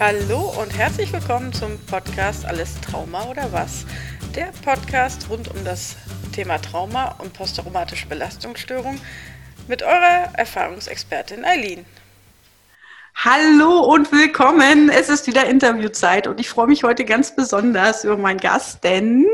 Hallo 0.00 0.54
und 0.62 0.78
herzlich 0.78 1.12
willkommen 1.12 1.52
zum 1.52 1.76
Podcast 1.86 2.46
Alles 2.46 2.80
Trauma 2.80 3.24
oder 3.24 3.52
was? 3.52 3.84
Der 4.32 4.52
Podcast 4.64 5.28
rund 5.28 5.48
um 5.48 5.64
das 5.64 5.96
Thema 6.32 6.58
Trauma 6.58 7.16
und 7.18 7.32
posttraumatische 7.32 8.06
Belastungsstörung 8.06 9.00
mit 9.66 9.82
eurer 9.82 10.30
Erfahrungsexpertin 10.34 11.44
Eileen. 11.44 11.84
Hallo 13.16 13.80
und 13.92 14.12
willkommen. 14.12 14.88
Es 14.88 15.08
ist 15.08 15.26
wieder 15.26 15.46
Interviewzeit 15.46 16.28
und 16.28 16.38
ich 16.38 16.48
freue 16.48 16.68
mich 16.68 16.84
heute 16.84 17.04
ganz 17.04 17.34
besonders 17.34 18.04
über 18.04 18.16
meinen 18.16 18.38
Gast, 18.38 18.84
denn 18.84 19.26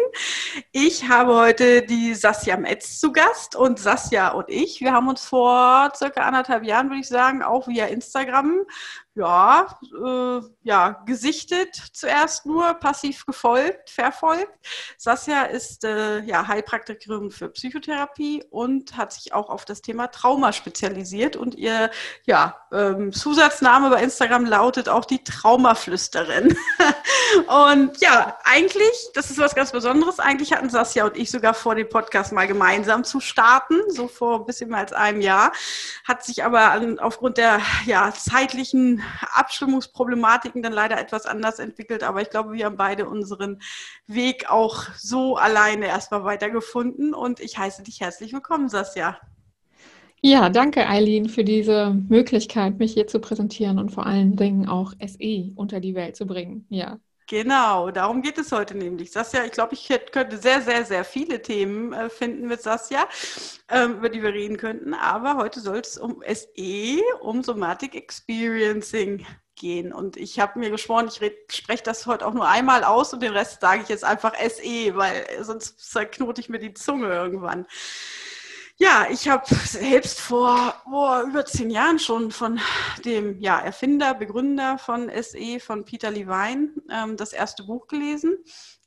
ich 0.73 1.07
habe 1.07 1.35
heute 1.35 1.83
die 1.83 2.15
Sasja 2.15 2.57
Metz 2.57 2.99
zu 2.99 3.13
Gast 3.13 3.55
und 3.55 3.79
Sasja 3.79 4.29
und 4.29 4.49
ich, 4.49 4.81
wir 4.81 4.93
haben 4.93 5.09
uns 5.09 5.27
vor 5.27 5.93
circa 5.95 6.23
anderthalb 6.23 6.65
Jahren, 6.65 6.89
würde 6.89 7.01
ich 7.01 7.09
sagen, 7.09 7.43
auch 7.43 7.69
via 7.69 7.85
Instagram 7.85 8.63
ja, 9.17 9.79
äh, 10.05 10.41
ja, 10.65 11.03
gesichtet 11.07 11.75
zuerst 11.93 12.47
nur, 12.47 12.75
passiv 12.75 13.27
gefolgt, 13.27 13.91
verfolgt. 13.91 14.53
Sasja 14.97 15.45
ist 15.45 15.85
äh, 15.85 16.21
ja, 16.21 16.49
Heilpraktikerin 16.49 17.31
für 17.31 17.49
Psychotherapie 17.49 18.43
und 18.51 18.97
hat 18.97 19.13
sich 19.13 19.33
auch 19.33 19.51
auf 19.51 19.65
das 19.65 19.83
Thema 19.83 20.09
Trauma 20.09 20.53
spezialisiert 20.53 21.37
und 21.37 21.55
ihr 21.55 21.91
ja, 22.25 22.57
ähm, 22.73 23.13
Zusatzname 23.13 23.91
bei 23.91 24.03
Instagram 24.03 24.47
lautet 24.47 24.89
auch 24.89 25.05
die 25.05 25.23
Traumaflüsterin. 25.23 26.57
und 27.47 28.01
ja, 28.01 28.37
eigentlich, 28.45 29.11
das 29.15 29.31
ist 29.31 29.39
was 29.39 29.55
ganz 29.55 29.71
Besonderes, 29.71 30.19
eigentlich 30.19 30.53
hatten 30.53 30.71
Sasja 30.71 31.05
und 31.05 31.17
ich 31.17 31.31
sogar 31.31 31.55
vor, 31.55 31.77
den 31.77 31.89
Podcast 31.89 32.33
mal 32.33 32.49
gemeinsam 32.49 33.05
zu 33.05 33.21
starten, 33.21 33.77
so 33.89 34.09
vor 34.09 34.41
ein 34.41 34.47
bisschen 34.47 34.71
mehr 34.71 34.81
als 34.81 34.93
einem 34.93 35.21
Jahr, 35.21 35.53
hat 36.03 36.25
sich 36.25 36.43
aber 36.43 36.73
an, 36.73 36.99
aufgrund 36.99 37.39
der 37.39 37.61
ja, 37.87 38.13
zeitlichen 38.13 39.04
Abstimmungsproblematiken 39.33 40.63
dann 40.63 40.73
leider 40.73 40.99
etwas 40.99 41.27
anders 41.27 41.59
entwickelt. 41.59 42.03
Aber 42.03 42.23
ich 42.23 42.31
glaube, 42.31 42.53
wir 42.53 42.65
haben 42.65 42.77
beide 42.77 43.09
unseren 43.09 43.61
Weg 44.07 44.51
auch 44.51 44.85
so 44.97 45.37
alleine 45.37 45.87
erstmal 45.87 46.25
weitergefunden. 46.25 47.15
Und 47.15 47.41
ich 47.41 47.59
heiße 47.59 47.83
dich 47.83 48.01
herzlich 48.01 48.33
willkommen, 48.33 48.69
Sasja. 48.69 49.19
Ja, 50.27 50.49
danke, 50.49 50.89
Eileen, 50.89 51.29
für 51.29 51.45
diese 51.45 51.93
Möglichkeit, 52.09 52.79
mich 52.79 52.95
hier 52.95 53.07
zu 53.07 53.21
präsentieren 53.21 53.79
und 53.79 53.91
vor 53.91 54.07
allen 54.07 54.37
Dingen 54.37 54.67
auch 54.67 54.95
SE 54.99 55.53
unter 55.55 55.81
die 55.81 55.95
Welt 55.95 56.17
zu 56.17 56.25
bringen. 56.25 56.67
Ja. 56.71 56.99
Genau, 57.27 57.91
darum 57.91 58.21
geht 58.21 58.37
es 58.37 58.53
heute 58.53 58.77
nämlich. 58.77 59.11
Sasja, 59.11 59.45
ich 59.45 59.53
glaube, 59.53 59.75
ich 59.75 59.89
könnte 60.13 60.37
sehr, 60.37 60.61
sehr, 60.61 60.85
sehr 60.85 61.05
viele 61.05 61.41
Themen 61.41 61.93
äh, 61.95 62.11
finden 62.11 62.49
mit 62.49 62.63
Sasja, 62.63 63.09
äh, 63.69 63.87
über 63.87 64.11
die 64.11 64.23
wir 64.23 64.35
reden 64.35 64.59
könnten. 64.59 64.93
Aber 64.93 65.37
heute 65.37 65.61
soll 65.61 65.79
es 65.79 65.97
um 65.97 66.23
SE, 66.27 67.01
um 67.21 67.43
Somatic 67.43 67.95
Experiencing 67.95 69.25
gehen. 69.57 69.93
Und 69.93 70.17
ich 70.19 70.39
habe 70.39 70.59
mir 70.59 70.71
geschworen, 70.71 71.09
ich 71.09 71.33
spreche 71.49 71.83
das 71.83 72.07
heute 72.07 72.27
auch 72.27 72.35
nur 72.35 72.49
einmal 72.49 72.85
aus 72.85 73.15
und 73.15 73.23
den 73.23 73.33
Rest 73.33 73.61
sage 73.63 73.83
ich 73.83 73.89
jetzt 73.89 74.05
einfach 74.05 74.35
SE, 74.35 74.95
weil 74.97 75.25
sonst 75.41 75.81
zerknote 75.91 76.41
ich 76.43 76.51
mir 76.51 76.59
die 76.59 76.75
Zunge 76.75 77.09
irgendwann. 77.09 77.67
Ja, 78.77 79.07
ich 79.09 79.29
habe 79.29 79.45
selbst 79.55 80.21
vor 80.21 80.75
oh, 80.91 81.23
über 81.29 81.45
zehn 81.47 81.71
Jahren 81.71 82.01
schon 82.01 82.33
von 82.33 82.59
dem 83.05 83.41
ja, 83.41 83.61
Erfinder, 83.61 84.15
Begründer 84.15 84.79
von 84.79 85.09
SE, 85.23 85.61
von 85.61 85.85
Peter 85.85 86.11
Levine, 86.11 86.71
ähm, 86.91 87.17
das 87.17 87.33
erste 87.33 87.63
Buch 87.63 87.87
gelesen, 87.87 88.37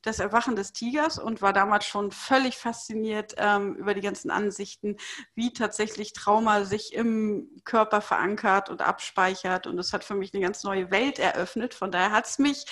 Das 0.02 0.20
Erwachen 0.20 0.58
des 0.58 0.74
Tigers, 0.74 1.18
und 1.20 1.42
war 1.42 1.54
damals 1.54 1.86
schon 1.86 2.12
völlig 2.12 2.58
fasziniert 2.58 3.36
ähm, 3.38 3.76
über 3.76 3.94
die 3.94 4.02
ganzen 4.02 4.30
Ansichten, 4.30 4.98
wie 5.36 5.54
tatsächlich 5.54 6.12
Trauma 6.12 6.66
sich 6.66 6.94
im 6.94 7.50
Körper 7.64 8.02
verankert 8.02 8.70
und 8.70 8.82
abspeichert. 8.82 9.68
Und 9.68 9.78
das 9.78 9.94
hat 9.94 10.04
für 10.04 10.16
mich 10.16 10.34
eine 10.34 10.44
ganz 10.44 10.64
neue 10.64 10.92
Welt 10.92 11.18
eröffnet. 11.18 11.74
Von 11.74 11.92
daher 11.92 12.12
hat 12.12 12.26
es 12.28 12.40
mich 12.40 12.66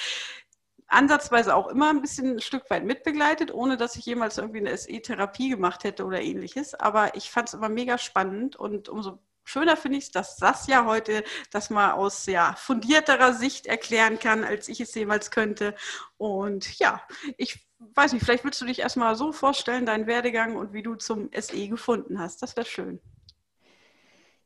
ansatzweise 0.95 1.55
auch 1.55 1.67
immer 1.67 1.89
ein 1.89 2.01
bisschen 2.01 2.35
ein 2.35 2.41
Stück 2.41 2.69
weit 2.69 2.85
mitbegleitet, 2.85 3.53
ohne 3.53 3.77
dass 3.77 3.95
ich 3.95 4.05
jemals 4.05 4.37
irgendwie 4.37 4.59
eine 4.59 4.75
SE-Therapie 4.75 5.49
gemacht 5.49 5.83
hätte 5.83 6.05
oder 6.05 6.21
ähnliches. 6.21 6.73
Aber 6.73 7.15
ich 7.15 7.29
fand 7.29 7.49
es 7.49 7.53
immer 7.53 7.69
mega 7.69 7.97
spannend 7.97 8.55
und 8.55 8.89
umso 8.89 9.19
schöner 9.43 9.77
finde 9.77 9.99
ich 9.99 10.05
es, 10.05 10.11
dass 10.11 10.37
Sasja 10.37 10.85
heute 10.85 11.23
das 11.51 11.69
mal 11.69 11.91
aus 11.91 12.25
ja, 12.25 12.55
fundierterer 12.57 13.33
Sicht 13.33 13.67
erklären 13.67 14.19
kann, 14.19 14.43
als 14.43 14.67
ich 14.67 14.81
es 14.81 14.95
jemals 14.95 15.31
könnte. 15.31 15.75
Und 16.17 16.79
ja, 16.79 17.01
ich 17.37 17.67
weiß 17.79 18.13
nicht, 18.13 18.25
vielleicht 18.25 18.43
willst 18.43 18.61
du 18.61 18.65
dich 18.65 18.79
erstmal 18.79 19.15
so 19.15 19.31
vorstellen, 19.31 19.85
deinen 19.85 20.07
Werdegang 20.07 20.55
und 20.55 20.73
wie 20.73 20.83
du 20.83 20.95
zum 20.95 21.29
SE 21.37 21.67
gefunden 21.67 22.19
hast. 22.19 22.41
Das 22.41 22.55
wäre 22.55 22.65
schön. 22.65 22.99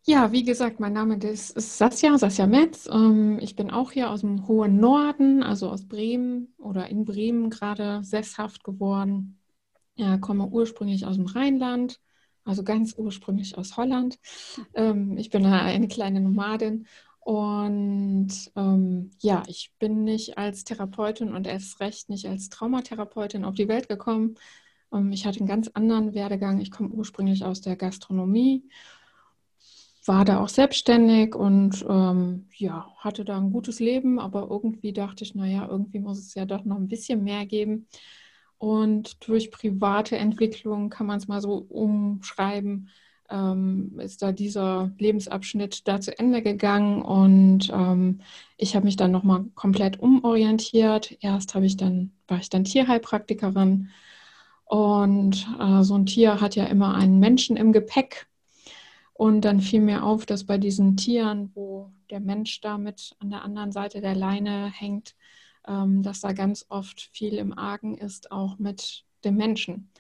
Ja, 0.06 0.32
wie 0.32 0.44
gesagt, 0.44 0.80
mein 0.80 0.94
Name 0.94 1.18
ist, 1.18 1.54
Sasja, 1.78 2.18
Sasja 2.18 2.48
Metz. 2.48 2.88
Ähm, 2.92 3.38
ich 3.42 3.56
bin 3.56 3.70
auch 3.70 3.92
hier 3.92 4.10
aus 4.10 4.22
dem 4.22 4.48
hohen 4.48 4.80
Norden, 4.80 5.44
also 5.44 5.70
aus 5.70 5.88
Bremen 5.88 6.54
oder 6.58 6.88
in 6.90 7.06
Bremen 7.06 7.50
gerade 7.50 8.04
sesshaft 8.04 8.64
geworden. 8.64 9.40
Ja, 9.96 10.18
komme 10.18 10.48
ursprünglich 10.48 11.06
aus 11.06 11.18
dem 11.18 11.26
Rheinland, 11.28 12.00
also 12.46 12.64
ganz 12.64 12.96
ursprünglich 12.98 13.58
aus 13.58 13.78
Holland. 13.78 14.18
Ähm, 14.74 15.18
ich 15.18 15.30
bin 15.30 15.46
eine 15.46 15.88
kleine 15.88 16.22
Nomadin 16.22 16.88
und 17.20 18.32
ähm, 18.56 19.12
ja, 19.20 19.44
ich 19.48 19.74
bin 19.78 20.04
nicht 20.06 20.38
als 20.38 20.64
Therapeutin 20.64 21.34
und 21.34 21.46
erst 21.46 21.80
recht 21.82 22.10
nicht 22.10 22.26
als 22.28 22.50
Traumatherapeutin 22.50 23.44
auf 23.46 23.56
die 23.56 23.68
Welt 23.68 23.90
gekommen. 23.90 24.36
Ich 25.12 25.28
hatte 25.28 25.38
einen 25.40 25.48
ganz 25.48 25.68
anderen 25.76 26.16
Werdegang. 26.16 26.60
Ich 26.62 26.72
komme 26.72 26.90
ursprünglich 26.90 27.46
aus 27.46 27.62
der 27.62 27.76
Gastronomie 27.76 28.68
war 30.10 30.26
da 30.26 30.40
auch 30.40 30.50
selbstständig 30.50 31.36
und 31.36 31.86
ähm, 31.88 32.48
ja, 32.56 32.92
hatte 32.98 33.24
da 33.24 33.38
ein 33.38 33.52
gutes 33.52 33.80
Leben, 33.80 34.20
aber 34.20 34.48
irgendwie 34.50 34.92
dachte 34.92 35.24
ich, 35.24 35.36
naja, 35.36 35.68
irgendwie 35.70 36.00
muss 36.00 36.18
es 36.18 36.34
ja 36.34 36.46
doch 36.46 36.66
noch 36.66 36.78
ein 36.78 36.88
bisschen 36.88 37.24
mehr 37.24 37.46
geben. 37.46 37.88
Und 38.58 39.28
durch 39.28 39.52
private 39.52 40.18
Entwicklung 40.18 40.90
kann 40.90 41.06
man 41.06 41.20
es 41.20 41.28
mal 41.28 41.42
so 41.42 41.58
umschreiben, 41.70 42.90
ähm, 43.30 44.00
ist 44.00 44.24
da 44.24 44.32
dieser 44.32 44.92
Lebensabschnitt 44.98 45.88
da 45.88 46.02
zu 46.02 46.18
Ende 46.18 46.42
gegangen 46.42 47.04
und 47.04 47.70
ähm, 47.72 48.22
ich 48.58 48.76
habe 48.76 48.86
mich 48.86 48.96
dann 48.96 49.12
nochmal 49.12 49.46
komplett 49.54 50.00
umorientiert. 50.00 51.18
Erst 51.22 51.56
ich 51.56 51.78
dann, 51.78 52.14
war 52.28 52.40
ich 52.40 52.50
dann 52.50 52.64
Tierheilpraktikerin 52.64 53.90
und 54.66 55.48
äh, 55.60 55.84
so 55.84 55.94
ein 55.94 56.08
Tier 56.08 56.42
hat 56.42 56.56
ja 56.56 56.66
immer 56.66 56.96
einen 56.96 57.20
Menschen 57.20 57.58
im 57.58 57.74
Gepäck 57.74 58.29
und 59.20 59.42
dann 59.42 59.60
fiel 59.60 59.82
mir 59.82 60.04
auf, 60.06 60.26
dass 60.26 60.46
bei 60.46 60.58
diesen 60.58 60.96
Tieren, 60.96 61.52
wo 61.54 61.92
der 62.10 62.22
Mensch 62.22 62.62
damit 62.62 63.18
an 63.20 63.30
der 63.30 63.44
anderen 63.44 63.74
Seite 63.74 64.00
der 64.00 64.16
Leine 64.16 64.72
hängt, 64.72 65.14
ähm, 65.68 66.04
dass 66.04 66.22
da 66.22 66.32
ganz 66.32 66.66
oft 66.70 67.02
viel 67.12 67.34
im 67.34 67.52
Argen 67.52 67.98
ist, 67.98 68.32
auch 68.32 68.60
mit 68.60 69.04
dem 69.26 69.36
Menschen. 69.36 69.92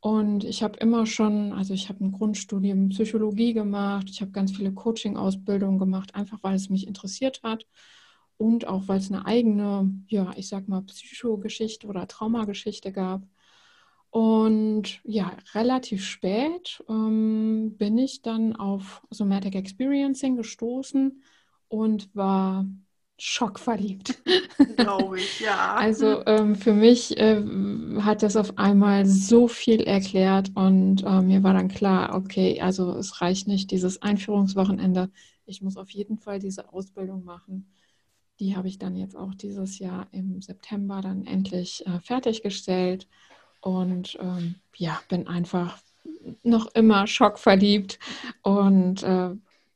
Und 0.00 0.42
ich 0.42 0.64
habe 0.64 0.76
immer 0.80 1.06
schon, 1.06 1.52
also 1.52 1.72
ich 1.72 1.88
habe 1.88 2.04
ein 2.04 2.10
Grundstudium 2.10 2.88
Psychologie 2.88 3.52
gemacht, 3.52 4.10
ich 4.10 4.20
habe 4.20 4.32
ganz 4.32 4.50
viele 4.56 4.72
Coaching-Ausbildungen 4.72 5.78
gemacht, 5.78 6.16
einfach 6.16 6.40
weil 6.42 6.56
es 6.56 6.68
mich 6.68 6.88
interessiert 6.88 7.44
hat 7.44 7.64
und 8.38 8.66
auch 8.66 8.88
weil 8.88 8.98
es 8.98 9.12
eine 9.12 9.24
eigene, 9.24 9.88
ja, 10.08 10.32
ich 10.34 10.48
sag 10.48 10.66
mal, 10.66 10.82
Psychogeschichte 10.82 11.86
oder 11.86 12.08
Traumageschichte 12.08 12.90
gab. 12.90 13.22
Und 14.12 15.00
ja, 15.04 15.34
relativ 15.54 16.04
spät 16.04 16.84
ähm, 16.86 17.76
bin 17.78 17.96
ich 17.96 18.20
dann 18.20 18.54
auf 18.54 19.00
Somatic 19.08 19.54
Experiencing 19.54 20.36
gestoßen 20.36 21.22
und 21.68 22.14
war 22.14 22.66
schockverliebt. 23.16 24.22
Glaube 24.76 25.18
ich, 25.18 25.40
ja. 25.40 25.76
Also 25.76 26.26
ähm, 26.26 26.56
für 26.56 26.74
mich 26.74 27.16
äh, 27.16 27.42
hat 28.00 28.22
das 28.22 28.36
auf 28.36 28.58
einmal 28.58 29.06
so 29.06 29.48
viel 29.48 29.80
erklärt 29.80 30.50
und 30.54 31.02
äh, 31.04 31.22
mir 31.22 31.42
war 31.42 31.54
dann 31.54 31.68
klar, 31.68 32.14
okay, 32.14 32.60
also 32.60 32.94
es 32.98 33.22
reicht 33.22 33.48
nicht 33.48 33.70
dieses 33.70 34.02
Einführungswochenende. 34.02 35.10
Ich 35.46 35.62
muss 35.62 35.78
auf 35.78 35.88
jeden 35.88 36.18
Fall 36.18 36.38
diese 36.38 36.70
Ausbildung 36.70 37.24
machen. 37.24 37.72
Die 38.40 38.56
habe 38.56 38.68
ich 38.68 38.78
dann 38.78 38.94
jetzt 38.94 39.16
auch 39.16 39.34
dieses 39.34 39.78
Jahr 39.78 40.08
im 40.12 40.42
September 40.42 41.00
dann 41.00 41.24
endlich 41.24 41.86
äh, 41.86 41.98
fertiggestellt 42.00 43.08
und 43.62 44.18
ähm, 44.20 44.56
ja, 44.76 45.00
bin 45.08 45.26
einfach 45.26 45.78
noch 46.42 46.66
immer 46.74 47.06
schockverliebt 47.06 47.98
und 48.42 49.02
äh, 49.02 49.30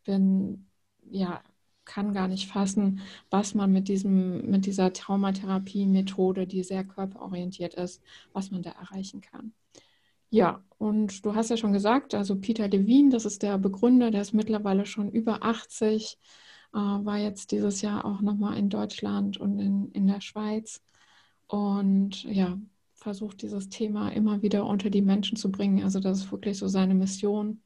bin, 0.04 0.66
ja, 1.08 1.42
kann 1.84 2.12
gar 2.12 2.28
nicht 2.28 2.50
fassen, 2.50 3.00
was 3.30 3.54
man 3.54 3.72
mit, 3.72 3.88
diesem, 3.88 4.50
mit 4.50 4.66
dieser 4.66 4.92
Traumatherapie-Methode, 4.92 6.46
die 6.46 6.62
sehr 6.64 6.84
körperorientiert 6.84 7.74
ist, 7.74 8.02
was 8.32 8.50
man 8.50 8.62
da 8.62 8.70
erreichen 8.70 9.20
kann. 9.20 9.52
Ja, 10.30 10.64
und 10.78 11.24
du 11.24 11.34
hast 11.36 11.50
ja 11.50 11.56
schon 11.56 11.72
gesagt, 11.72 12.12
also 12.12 12.36
Peter 12.36 12.68
Levine, 12.68 13.10
das 13.10 13.24
ist 13.24 13.42
der 13.42 13.56
Begründer, 13.58 14.10
der 14.10 14.22
ist 14.22 14.34
mittlerweile 14.34 14.84
schon 14.84 15.10
über 15.10 15.44
80, 15.44 16.18
äh, 16.74 16.76
war 16.76 17.18
jetzt 17.18 17.52
dieses 17.52 17.80
Jahr 17.82 18.04
auch 18.04 18.20
nochmal 18.20 18.58
in 18.58 18.68
Deutschland 18.68 19.38
und 19.38 19.60
in, 19.60 19.92
in 19.92 20.06
der 20.08 20.20
Schweiz. 20.20 20.82
Und 21.46 22.24
ja, 22.24 22.58
versucht, 23.06 23.42
dieses 23.42 23.68
Thema 23.68 24.08
immer 24.08 24.42
wieder 24.42 24.66
unter 24.66 24.90
die 24.90 25.00
Menschen 25.00 25.36
zu 25.36 25.52
bringen. 25.52 25.84
Also 25.84 26.00
das 26.00 26.18
ist 26.18 26.32
wirklich 26.32 26.58
so 26.58 26.66
seine 26.66 26.96
Mission. 26.96 27.62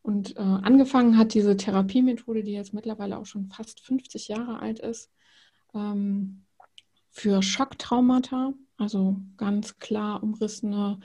Und 0.00 0.38
äh, 0.38 0.40
angefangen 0.40 1.18
hat 1.18 1.34
diese 1.34 1.58
Therapiemethode, 1.58 2.42
die 2.42 2.52
jetzt 2.52 2.72
mittlerweile 2.72 3.18
auch 3.18 3.26
schon 3.26 3.50
fast 3.50 3.80
50 3.80 4.28
Jahre 4.28 4.60
alt 4.60 4.78
ist, 4.78 5.10
ähm, 5.74 6.46
für 7.10 7.42
Schocktraumata, 7.42 8.54
also 8.78 9.18
ganz 9.36 9.78
klar 9.80 10.22
umrissene 10.22 10.98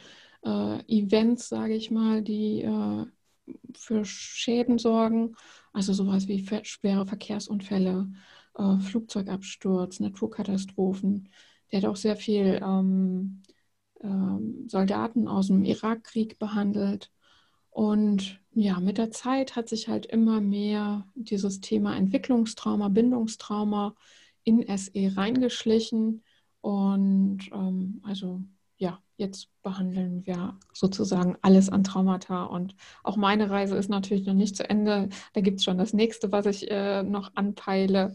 äh, 0.46 0.80
Events, 0.88 1.50
sage 1.50 1.76
ich 1.76 1.92
mal, 1.92 2.22
die 2.22 2.62
äh, 2.62 3.06
für 3.76 4.06
Schäden 4.06 4.78
sorgen, 4.78 5.36
also 5.74 5.92
sowas 5.92 6.30
wie 6.30 6.48
schwere 6.64 7.06
Verkehrsunfälle, 7.06 8.08
äh, 8.58 8.80
Flugzeugabsturz, 8.80 10.00
Naturkatastrophen. 10.00 11.28
Der 11.72 11.82
hat 11.82 11.90
auch 11.90 11.98
sehr 11.98 12.16
viel 12.16 12.62
ähm, 12.64 13.42
Soldaten 14.68 15.28
aus 15.28 15.48
dem 15.48 15.63
Irakkrieg 15.63 16.40
behandelt. 16.40 17.12
Und 17.69 18.40
ja, 18.51 18.80
mit 18.80 18.98
der 18.98 19.12
Zeit 19.12 19.56
hat 19.56 19.69
sich 19.69 19.88
halt 19.88 20.06
immer 20.06 20.42
mehr 20.42 21.06
dieses 21.16 21.62
Thema 21.62 21.96
Entwicklungstrauma, 21.96 22.90
Bindungstrauma 22.90 23.96
in 24.44 24.66
SE 24.78 25.16
reingeschlichen. 25.16 26.24
Und 26.62 27.50
ähm, 27.54 28.01
also 28.04 28.42
ja, 28.78 29.00
jetzt 29.18 29.50
behandeln 29.62 30.25
wir 30.25 30.57
sozusagen 30.74 31.38
alles 31.42 31.69
an 31.69 31.84
Traumata. 31.84 32.44
Und 32.46 32.75
auch 33.04 33.18
meine 33.18 33.50
Reise 33.50 33.75
ist 33.75 33.90
natürlich 33.90 34.25
noch 34.25 34.34
nicht 34.34 34.56
zu 34.56 34.69
Ende. 34.69 35.10
Da 35.34 35.42
gibt 35.42 35.60
es 35.60 35.66
schon 35.66 35.78
das 35.78 35.94
nächste, 35.94 36.31
was 36.31 36.46
ich 36.46 36.72
äh, 36.72 37.04
noch 37.04 37.31
anpeile, 37.36 38.13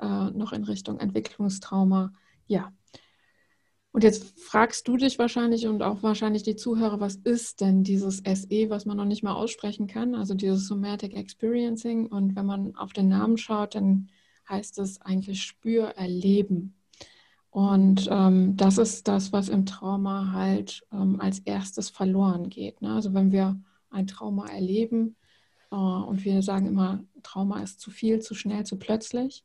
äh, 0.00 0.30
noch 0.30 0.52
in 0.52 0.64
Richtung 0.64 0.98
Entwicklungstrauma. 0.98 2.12
Ja. 2.46 2.72
Und 3.94 4.02
jetzt 4.02 4.40
fragst 4.40 4.88
du 4.88 4.96
dich 4.96 5.20
wahrscheinlich 5.20 5.68
und 5.68 5.80
auch 5.80 6.02
wahrscheinlich 6.02 6.42
die 6.42 6.56
Zuhörer, 6.56 6.98
was 6.98 7.14
ist 7.14 7.60
denn 7.60 7.84
dieses 7.84 8.16
SE, 8.16 8.68
was 8.68 8.86
man 8.86 8.96
noch 8.96 9.04
nicht 9.04 9.22
mal 9.22 9.34
aussprechen 9.34 9.86
kann, 9.86 10.16
also 10.16 10.34
dieses 10.34 10.66
Somatic 10.66 11.14
Experiencing. 11.14 12.06
Und 12.06 12.34
wenn 12.34 12.44
man 12.44 12.74
auf 12.74 12.92
den 12.92 13.06
Namen 13.06 13.38
schaut, 13.38 13.76
dann 13.76 14.08
heißt 14.48 14.80
es 14.80 15.00
eigentlich 15.00 15.44
Spür, 15.44 15.90
Erleben. 15.90 16.74
Und 17.50 18.08
ähm, 18.10 18.56
das 18.56 18.78
ist 18.78 19.06
das, 19.06 19.32
was 19.32 19.48
im 19.48 19.64
Trauma 19.64 20.32
halt 20.32 20.84
ähm, 20.92 21.20
als 21.20 21.38
erstes 21.38 21.88
verloren 21.88 22.48
geht. 22.48 22.82
Ne? 22.82 22.92
Also 22.92 23.14
wenn 23.14 23.30
wir 23.30 23.62
ein 23.90 24.08
Trauma 24.08 24.48
erleben 24.48 25.14
äh, 25.70 25.76
und 25.76 26.24
wir 26.24 26.42
sagen 26.42 26.66
immer, 26.66 27.04
Trauma 27.22 27.62
ist 27.62 27.78
zu 27.78 27.92
viel, 27.92 28.18
zu 28.18 28.34
schnell, 28.34 28.66
zu 28.66 28.76
plötzlich, 28.76 29.44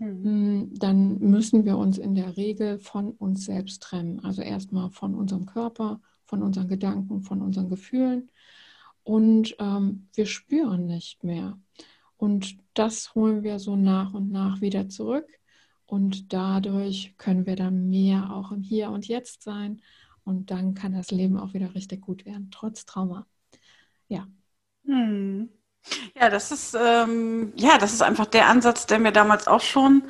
mhm. 0.00 0.74
dann 0.78 1.18
müssen 1.18 1.64
wir 1.64 1.78
uns 1.78 1.98
in 1.98 2.14
der 2.14 2.36
Regel 2.36 2.78
von 2.78 3.12
uns 3.12 3.44
selbst 3.44 3.82
trennen. 3.82 4.20
Also 4.20 4.42
erstmal 4.42 4.90
von 4.90 5.14
unserem 5.14 5.46
Körper, 5.46 6.00
von 6.24 6.42
unseren 6.42 6.68
Gedanken, 6.68 7.22
von 7.22 7.42
unseren 7.42 7.68
Gefühlen. 7.68 8.30
Und 9.02 9.56
ähm, 9.58 10.08
wir 10.14 10.26
spüren 10.26 10.86
nicht 10.86 11.24
mehr. 11.24 11.58
Und 12.16 12.58
das 12.74 13.14
holen 13.14 13.42
wir 13.42 13.58
so 13.58 13.76
nach 13.76 14.12
und 14.14 14.30
nach 14.30 14.60
wieder 14.60 14.88
zurück. 14.88 15.26
Und 15.86 16.32
dadurch 16.32 17.14
können 17.16 17.46
wir 17.46 17.56
dann 17.56 17.88
mehr 17.88 18.32
auch 18.32 18.52
im 18.52 18.62
Hier 18.62 18.90
und 18.90 19.08
Jetzt 19.08 19.42
sein. 19.42 19.80
Und 20.24 20.50
dann 20.50 20.74
kann 20.74 20.92
das 20.92 21.10
Leben 21.10 21.38
auch 21.38 21.54
wieder 21.54 21.74
richtig 21.74 22.02
gut 22.02 22.24
werden, 22.24 22.50
trotz 22.50 22.84
Trauma. 22.84 23.26
Ja. 24.08 24.28
Hm. 24.84 25.48
Ja, 26.14 26.30
das 26.30 26.52
ist 26.52 26.76
ähm, 26.78 27.52
ja, 27.56 27.78
das 27.78 27.92
ist 27.92 28.02
einfach 28.02 28.26
der 28.26 28.46
Ansatz, 28.46 28.86
der 28.86 28.98
mir 28.98 29.12
damals 29.12 29.46
auch 29.46 29.62
schon 29.62 30.02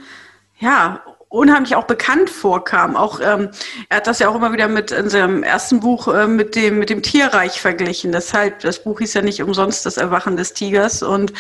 ja 0.59 1.03
unheimlich 1.31 1.77
auch 1.77 1.85
bekannt 1.85 2.29
vorkam. 2.29 2.97
Auch 2.97 3.21
ähm, 3.21 3.51
er 3.89 3.99
hat 3.99 4.09
das 4.09 4.19
ja 4.19 4.29
auch 4.29 4.35
immer 4.35 4.53
wieder 4.53 4.67
mit 4.67 4.91
in 4.91 5.09
seinem 5.09 5.45
ersten 5.45 5.79
Buch 5.79 6.09
äh, 6.09 6.27
mit 6.27 6.57
dem 6.57 6.81
mit 6.81 6.91
dem 6.91 7.03
Tierreich 7.03 7.61
verglichen. 7.61 8.11
Deshalb 8.11 8.61
das 8.61 8.83
Buch 8.83 8.99
hieß 8.99 9.15
ja 9.15 9.23
nicht 9.23 9.41
umsonst 9.41 9.87
das 9.87 9.97
Erwachen 9.97 10.37
des 10.37 10.55
Tigers 10.55 11.03
und 11.05 11.33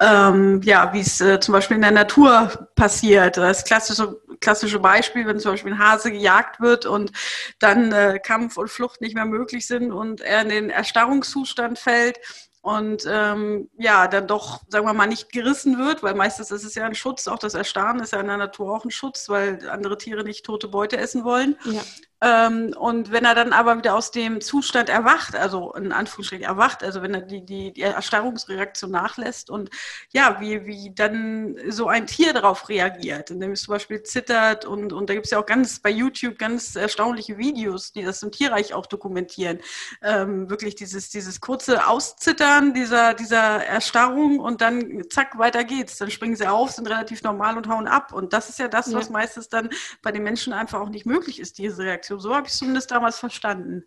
ähm, 0.00 0.60
ja, 0.62 0.92
wie 0.92 1.00
es 1.00 1.20
äh, 1.22 1.40
zum 1.40 1.52
Beispiel 1.52 1.76
in 1.76 1.82
der 1.82 1.90
Natur 1.92 2.68
passiert. 2.76 3.38
Das 3.38 3.64
klassische 3.64 4.20
klassische 4.40 4.78
Beispiel, 4.78 5.26
wenn 5.26 5.40
zum 5.40 5.52
Beispiel 5.52 5.72
ein 5.72 5.78
Hase 5.78 6.12
gejagt 6.12 6.60
wird 6.60 6.86
und 6.86 7.10
dann 7.58 7.90
äh, 7.90 8.20
Kampf 8.22 8.56
und 8.56 8.68
Flucht 8.68 9.00
nicht 9.00 9.14
mehr 9.14 9.24
möglich 9.24 9.66
sind 9.66 9.90
und 9.90 10.20
er 10.20 10.42
in 10.42 10.50
den 10.50 10.70
Erstarrungszustand 10.70 11.78
fällt 11.78 12.18
und 12.60 13.04
ähm, 13.08 13.70
ja, 13.78 14.08
dann 14.08 14.26
doch, 14.26 14.60
sagen 14.68 14.86
wir 14.86 14.92
mal, 14.92 15.06
nicht 15.06 15.32
gerissen 15.32 15.78
wird, 15.78 16.02
weil 16.02 16.14
meistens 16.14 16.50
ist 16.50 16.64
es 16.64 16.74
ja 16.74 16.84
ein 16.84 16.94
Schutz, 16.94 17.28
auch 17.28 17.38
das 17.38 17.54
Erstarren 17.54 18.00
ist 18.00 18.12
ja 18.12 18.20
in 18.20 18.26
der 18.26 18.36
Natur 18.36 18.74
auch 18.74 18.84
ein 18.84 18.90
Schutz, 18.90 19.28
weil 19.28 19.68
andere 19.68 19.96
Tiere 19.96 20.24
nicht 20.24 20.44
tote 20.44 20.68
Beute 20.68 20.96
essen 20.96 21.24
wollen. 21.24 21.56
Ja. 21.64 21.82
Ähm, 22.20 22.74
und 22.76 23.12
wenn 23.12 23.24
er 23.24 23.34
dann 23.34 23.52
aber 23.52 23.76
wieder 23.78 23.94
aus 23.94 24.10
dem 24.10 24.40
Zustand 24.40 24.88
erwacht, 24.88 25.36
also 25.36 25.72
in 25.74 25.92
Anführungsstrichen 25.92 26.44
erwacht, 26.44 26.82
also 26.82 27.02
wenn 27.02 27.14
er 27.14 27.20
die, 27.22 27.44
die, 27.44 27.72
die 27.72 27.82
Erstarrungsreaktion 27.82 28.90
nachlässt 28.90 29.50
und 29.50 29.70
ja, 30.12 30.40
wie, 30.40 30.66
wie 30.66 30.92
dann 30.94 31.56
so 31.68 31.88
ein 31.88 32.06
Tier 32.06 32.32
darauf 32.32 32.68
reagiert, 32.68 33.30
indem 33.30 33.52
es 33.52 33.62
zum 33.62 33.74
Beispiel 33.74 34.02
zittert 34.02 34.64
und, 34.64 34.92
und 34.92 35.08
da 35.08 35.14
gibt 35.14 35.26
es 35.26 35.32
ja 35.32 35.38
auch 35.38 35.46
ganz 35.46 35.80
bei 35.80 35.90
YouTube 35.90 36.38
ganz 36.38 36.74
erstaunliche 36.74 37.38
Videos, 37.38 37.92
die 37.92 38.02
das 38.02 38.22
im 38.22 38.32
Tierreich 38.32 38.74
auch 38.74 38.86
dokumentieren. 38.86 39.60
Ähm, 40.02 40.50
wirklich 40.50 40.74
dieses, 40.74 41.10
dieses 41.10 41.40
kurze 41.40 41.86
Auszittern 41.86 42.74
dieser, 42.74 43.14
dieser 43.14 43.64
Erstarrung 43.64 44.40
und 44.40 44.60
dann 44.60 45.04
zack, 45.10 45.38
weiter 45.38 45.64
geht's. 45.64 45.98
Dann 45.98 46.10
springen 46.10 46.36
sie 46.36 46.46
auf, 46.46 46.70
sind 46.72 46.88
relativ 46.88 47.22
normal 47.22 47.56
und 47.56 47.68
hauen 47.68 47.86
ab. 47.86 48.12
Und 48.12 48.32
das 48.32 48.48
ist 48.48 48.58
ja 48.58 48.68
das, 48.68 48.90
ja. 48.90 48.98
was 48.98 49.10
meistens 49.10 49.48
dann 49.48 49.70
bei 50.02 50.12
den 50.12 50.22
Menschen 50.22 50.52
einfach 50.52 50.80
auch 50.80 50.88
nicht 50.88 51.06
möglich 51.06 51.40
ist, 51.40 51.58
diese 51.58 51.82
Reaktion. 51.82 52.07
Reaktion. 52.08 52.20
So 52.20 52.34
habe 52.34 52.46
ich 52.46 52.52
es 52.52 52.58
zumindest 52.58 52.90
damals 52.90 53.18
verstanden. 53.18 53.84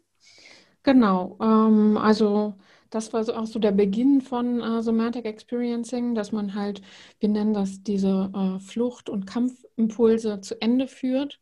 Genau, 0.84 1.38
ähm, 1.42 1.98
also 1.98 2.56
das 2.90 3.14
war 3.14 3.24
so 3.24 3.34
auch 3.36 3.46
so 3.46 3.60
der 3.60 3.72
Beginn 3.72 4.22
von 4.22 4.62
äh, 4.62 4.82
Somatic 4.82 5.26
Experiencing, 5.26 6.16
dass 6.16 6.32
man 6.32 6.56
halt, 6.56 6.82
wir 7.20 7.30
nennen 7.30 7.54
das 7.54 7.84
diese 7.84 8.32
äh, 8.34 8.60
Flucht- 8.60 9.10
und 9.10 9.26
Kampfimpulse 9.26 10.42
zu 10.42 10.60
Ende 10.62 10.88
führt. 10.88 11.40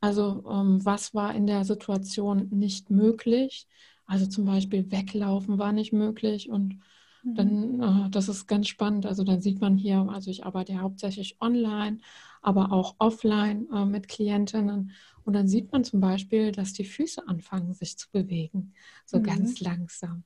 Also 0.00 0.44
ähm, 0.50 0.84
was 0.84 1.14
war 1.14 1.34
in 1.34 1.46
der 1.46 1.64
Situation 1.64 2.48
nicht 2.50 2.90
möglich? 2.90 3.68
Also 4.04 4.26
zum 4.26 4.44
Beispiel 4.44 4.90
weglaufen 4.90 5.58
war 5.58 5.72
nicht 5.72 5.92
möglich 5.92 6.50
und 6.50 6.80
mhm. 7.22 7.34
dann, 7.36 7.80
äh, 8.06 8.10
das 8.10 8.28
ist 8.28 8.48
ganz 8.48 8.66
spannend. 8.66 9.06
Also 9.06 9.22
dann 9.22 9.40
sieht 9.40 9.60
man 9.60 9.76
hier, 9.76 10.08
also 10.10 10.28
ich 10.30 10.44
arbeite 10.44 10.72
ja 10.72 10.80
hauptsächlich 10.80 11.40
online, 11.40 11.98
aber 12.42 12.72
auch 12.72 12.96
offline 12.98 13.68
äh, 13.72 13.84
mit 13.86 14.08
Klientinnen 14.08 14.92
und 15.24 15.34
dann 15.34 15.48
sieht 15.48 15.72
man 15.72 15.84
zum 15.84 16.00
Beispiel, 16.00 16.52
dass 16.52 16.72
die 16.72 16.84
Füße 16.84 17.26
anfangen, 17.26 17.74
sich 17.74 17.96
zu 17.96 18.10
bewegen, 18.10 18.74
so 19.06 19.18
mhm. 19.18 19.22
ganz 19.22 19.60
langsam 19.60 20.24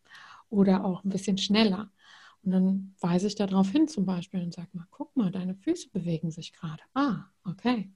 oder 0.48 0.84
auch 0.84 1.04
ein 1.04 1.10
bisschen 1.10 1.38
schneller. 1.38 1.90
Und 2.42 2.52
dann 2.52 2.94
weise 3.00 3.26
ich 3.26 3.34
darauf 3.34 3.70
hin 3.70 3.88
zum 3.88 4.06
Beispiel 4.06 4.40
und 4.42 4.54
sage 4.54 4.68
mal, 4.72 4.86
guck 4.90 5.16
mal, 5.16 5.30
deine 5.30 5.54
Füße 5.54 5.90
bewegen 5.90 6.30
sich 6.30 6.52
gerade. 6.52 6.82
Ah, 6.94 7.24
okay. 7.44 7.90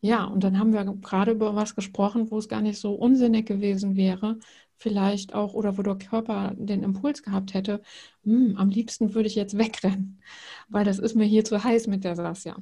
Ja, 0.00 0.24
und 0.24 0.44
dann 0.44 0.58
haben 0.58 0.72
wir 0.72 0.84
gerade 0.84 1.32
über 1.32 1.54
was 1.54 1.74
gesprochen, 1.74 2.30
wo 2.30 2.38
es 2.38 2.48
gar 2.48 2.60
nicht 2.60 2.78
so 2.78 2.94
unsinnig 2.94 3.46
gewesen 3.46 3.96
wäre, 3.96 4.38
vielleicht 4.76 5.34
auch, 5.34 5.54
oder 5.54 5.78
wo 5.78 5.82
der 5.82 5.96
Körper 5.96 6.52
den 6.56 6.82
Impuls 6.82 7.22
gehabt 7.22 7.54
hätte, 7.54 7.82
hm, 8.24 8.56
am 8.56 8.68
liebsten 8.68 9.14
würde 9.14 9.28
ich 9.28 9.34
jetzt 9.36 9.56
wegrennen, 9.58 10.20
weil 10.68 10.84
das 10.84 10.98
ist 10.98 11.14
mir 11.14 11.24
hier 11.24 11.44
zu 11.44 11.62
heiß 11.64 11.86
mit 11.86 12.04
der 12.04 12.16
Sasja. 12.16 12.56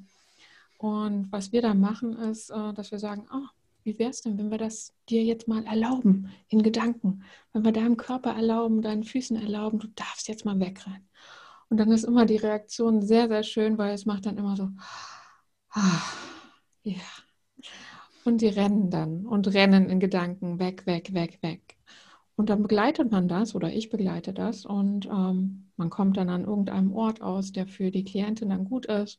Und 0.85 1.33
was 1.33 1.51
wir 1.51 1.63
da 1.63 1.73
machen, 1.73 2.13
ist, 2.13 2.51
äh, 2.51 2.75
dass 2.75 2.91
wir 2.91 2.99
sagen, 2.99 3.27
oh, 3.33 3.47
wie 3.85 3.99
wäre 3.99 4.11
es 4.11 4.21
denn, 4.21 4.37
wenn 4.37 4.51
wir 4.51 4.59
das 4.59 4.93
dir 5.09 5.25
jetzt 5.25 5.49
mal 5.49 5.65
erlauben, 5.65 6.29
in 6.51 6.63
Gedanken? 6.63 7.23
Wenn 7.55 7.65
wir 7.65 7.73
deinem 7.73 7.97
Körper 7.97 8.33
erlauben, 8.33 8.83
deinen 8.83 9.03
Füßen 9.03 9.35
erlauben, 9.35 9.79
du 9.79 9.87
darfst 9.95 10.29
jetzt 10.29 10.45
mal 10.45 10.61
wegrennen. 10.61 11.09
Und 11.71 11.79
dann 11.79 11.91
ist 11.91 12.05
immer 12.05 12.27
die 12.27 12.37
Reaktion 12.37 13.01
sehr, 13.01 13.29
sehr 13.29 13.45
schön, 13.45 13.79
weil 13.79 13.95
es 13.95 14.05
macht 14.05 14.27
dann 14.27 14.37
immer 14.37 14.57
so, 14.57 14.69
ah, 15.71 16.03
ja. 16.83 17.01
Und 18.27 18.43
die 18.43 18.49
rennen 18.49 18.91
dann 18.91 19.25
und 19.25 19.55
rennen 19.55 19.89
in 19.89 20.01
Gedanken 20.01 20.59
weg, 20.59 20.85
weg, 20.85 21.15
weg, 21.15 21.39
weg. 21.41 21.79
Und 22.37 22.51
dann 22.51 22.61
begleitet 22.61 23.11
man 23.11 23.27
das 23.27 23.55
oder 23.55 23.73
ich 23.73 23.89
begleite 23.89 24.35
das 24.35 24.67
und 24.67 25.07
ähm, 25.07 25.71
man 25.77 25.89
kommt 25.89 26.19
dann 26.19 26.29
an 26.29 26.45
irgendeinem 26.45 26.93
Ort 26.93 27.23
aus, 27.23 27.53
der 27.53 27.67
für 27.67 27.91
die 27.91 28.05
Klientin 28.05 28.51
dann 28.51 28.67
gut 28.67 28.85
ist 28.85 29.19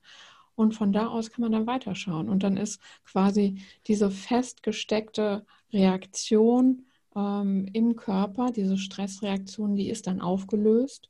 und 0.55 0.73
von 0.73 0.91
da 0.91 1.07
aus 1.07 1.31
kann 1.31 1.41
man 1.41 1.51
dann 1.51 1.67
weiterschauen. 1.67 2.29
Und 2.29 2.43
dann 2.43 2.57
ist 2.57 2.79
quasi 3.05 3.61
diese 3.87 4.09
festgesteckte 4.09 5.45
Reaktion 5.73 6.85
ähm, 7.15 7.67
im 7.73 7.95
Körper, 7.95 8.51
diese 8.51 8.77
Stressreaktion, 8.77 9.75
die 9.75 9.89
ist 9.89 10.07
dann 10.07 10.21
aufgelöst. 10.21 11.09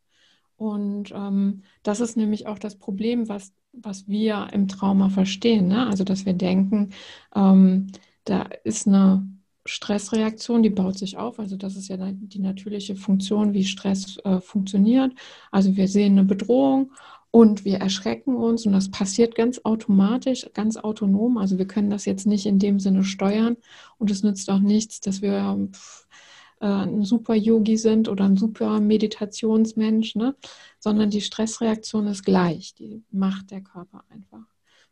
Und 0.58 1.12
ähm, 1.14 1.64
das 1.84 2.00
ist 2.00 2.18
nämlich 2.18 2.48
auch 2.48 2.60
das 2.60 2.78
Problem, 2.78 3.28
was, 3.30 3.54
was 3.74 4.08
wir 4.08 4.48
im 4.54 4.68
Trauma 4.68 5.10
verstehen. 5.10 5.68
Ne? 5.68 5.88
Also, 5.88 6.04
dass 6.04 6.26
wir 6.26 6.34
denken, 6.34 6.92
ähm, 7.36 7.88
da 8.24 8.44
ist 8.64 8.88
eine 8.88 9.28
Stressreaktion, 9.66 10.64
die 10.64 10.70
baut 10.70 10.98
sich 10.98 11.18
auf. 11.18 11.40
Also 11.40 11.58
das 11.58 11.76
ist 11.76 11.88
ja 11.88 11.98
die 11.98 12.40
natürliche 12.40 12.96
Funktion, 12.96 13.54
wie 13.54 13.64
Stress 13.64 14.18
äh, 14.24 14.40
funktioniert. 14.40 15.12
Also 15.52 15.76
wir 15.76 15.88
sehen 15.88 16.14
eine 16.14 16.24
Bedrohung 16.24 16.92
und 17.36 17.66
wir 17.66 17.80
erschrecken 17.80 18.38
uns 18.38 18.66
und 18.66 18.72
das 18.72 18.90
passiert 18.90 19.36
ganz 19.36 19.60
automatisch, 19.66 20.50
ganz 20.54 20.78
autonom. 20.78 21.38
Also 21.38 21.58
wir 21.58 21.68
können 21.68 21.90
das 21.90 22.06
jetzt 22.06 22.26
nicht 22.26 22.46
in 22.46 22.60
dem 22.60 22.80
Sinne 22.80 23.04
steuern 23.04 23.58
und 23.98 24.10
es 24.10 24.24
nützt 24.24 24.50
auch 24.50 24.60
nichts, 24.60 25.02
dass 25.02 25.22
wir 25.22 25.70
äh, 26.62 26.66
ein 26.66 27.04
super 27.04 27.36
Yogi 27.36 27.76
sind 27.76 28.08
oder 28.08 28.24
ein 28.24 28.38
super 28.38 28.80
Meditationsmensch, 28.80 30.16
ne? 30.16 30.34
sondern 30.80 31.10
die 31.10 31.20
Stressreaktion 31.20 32.08
ist 32.08 32.24
gleich, 32.24 32.74
die 32.74 33.04
macht 33.12 33.52
der 33.52 33.60
Körper 33.60 34.06
einfach. 34.08 34.48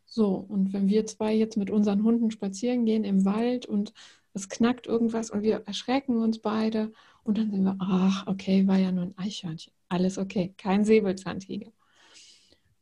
So, 0.06 0.36
und 0.36 0.74
wenn 0.74 0.90
wir 0.90 1.06
zwei 1.06 1.34
jetzt 1.34 1.56
mit 1.56 1.72
unseren 1.72 2.04
Hunden 2.04 2.30
spazieren 2.30 2.84
gehen 2.84 3.06
im 3.06 3.24
Wald 3.24 3.66
und 3.66 3.94
es 4.34 4.50
knackt 4.50 4.86
irgendwas 4.86 5.32
und 5.32 5.44
wir 5.44 5.64
erschrecken 5.66 6.18
uns 6.18 6.40
beide 6.40 6.92
und 7.24 7.38
dann 7.38 7.52
sind 7.52 7.64
wir, 7.64 7.78
ach, 7.80 8.28
okay, 8.28 8.68
war 8.68 8.80
ja 8.80 8.92
nur 8.92 9.06
ein 9.06 9.18
Eichhörnchen. 9.18 9.72
Alles 9.88 10.18
okay, 10.18 10.54
kein 10.58 10.84
Säbelzahntiger. 10.84 11.72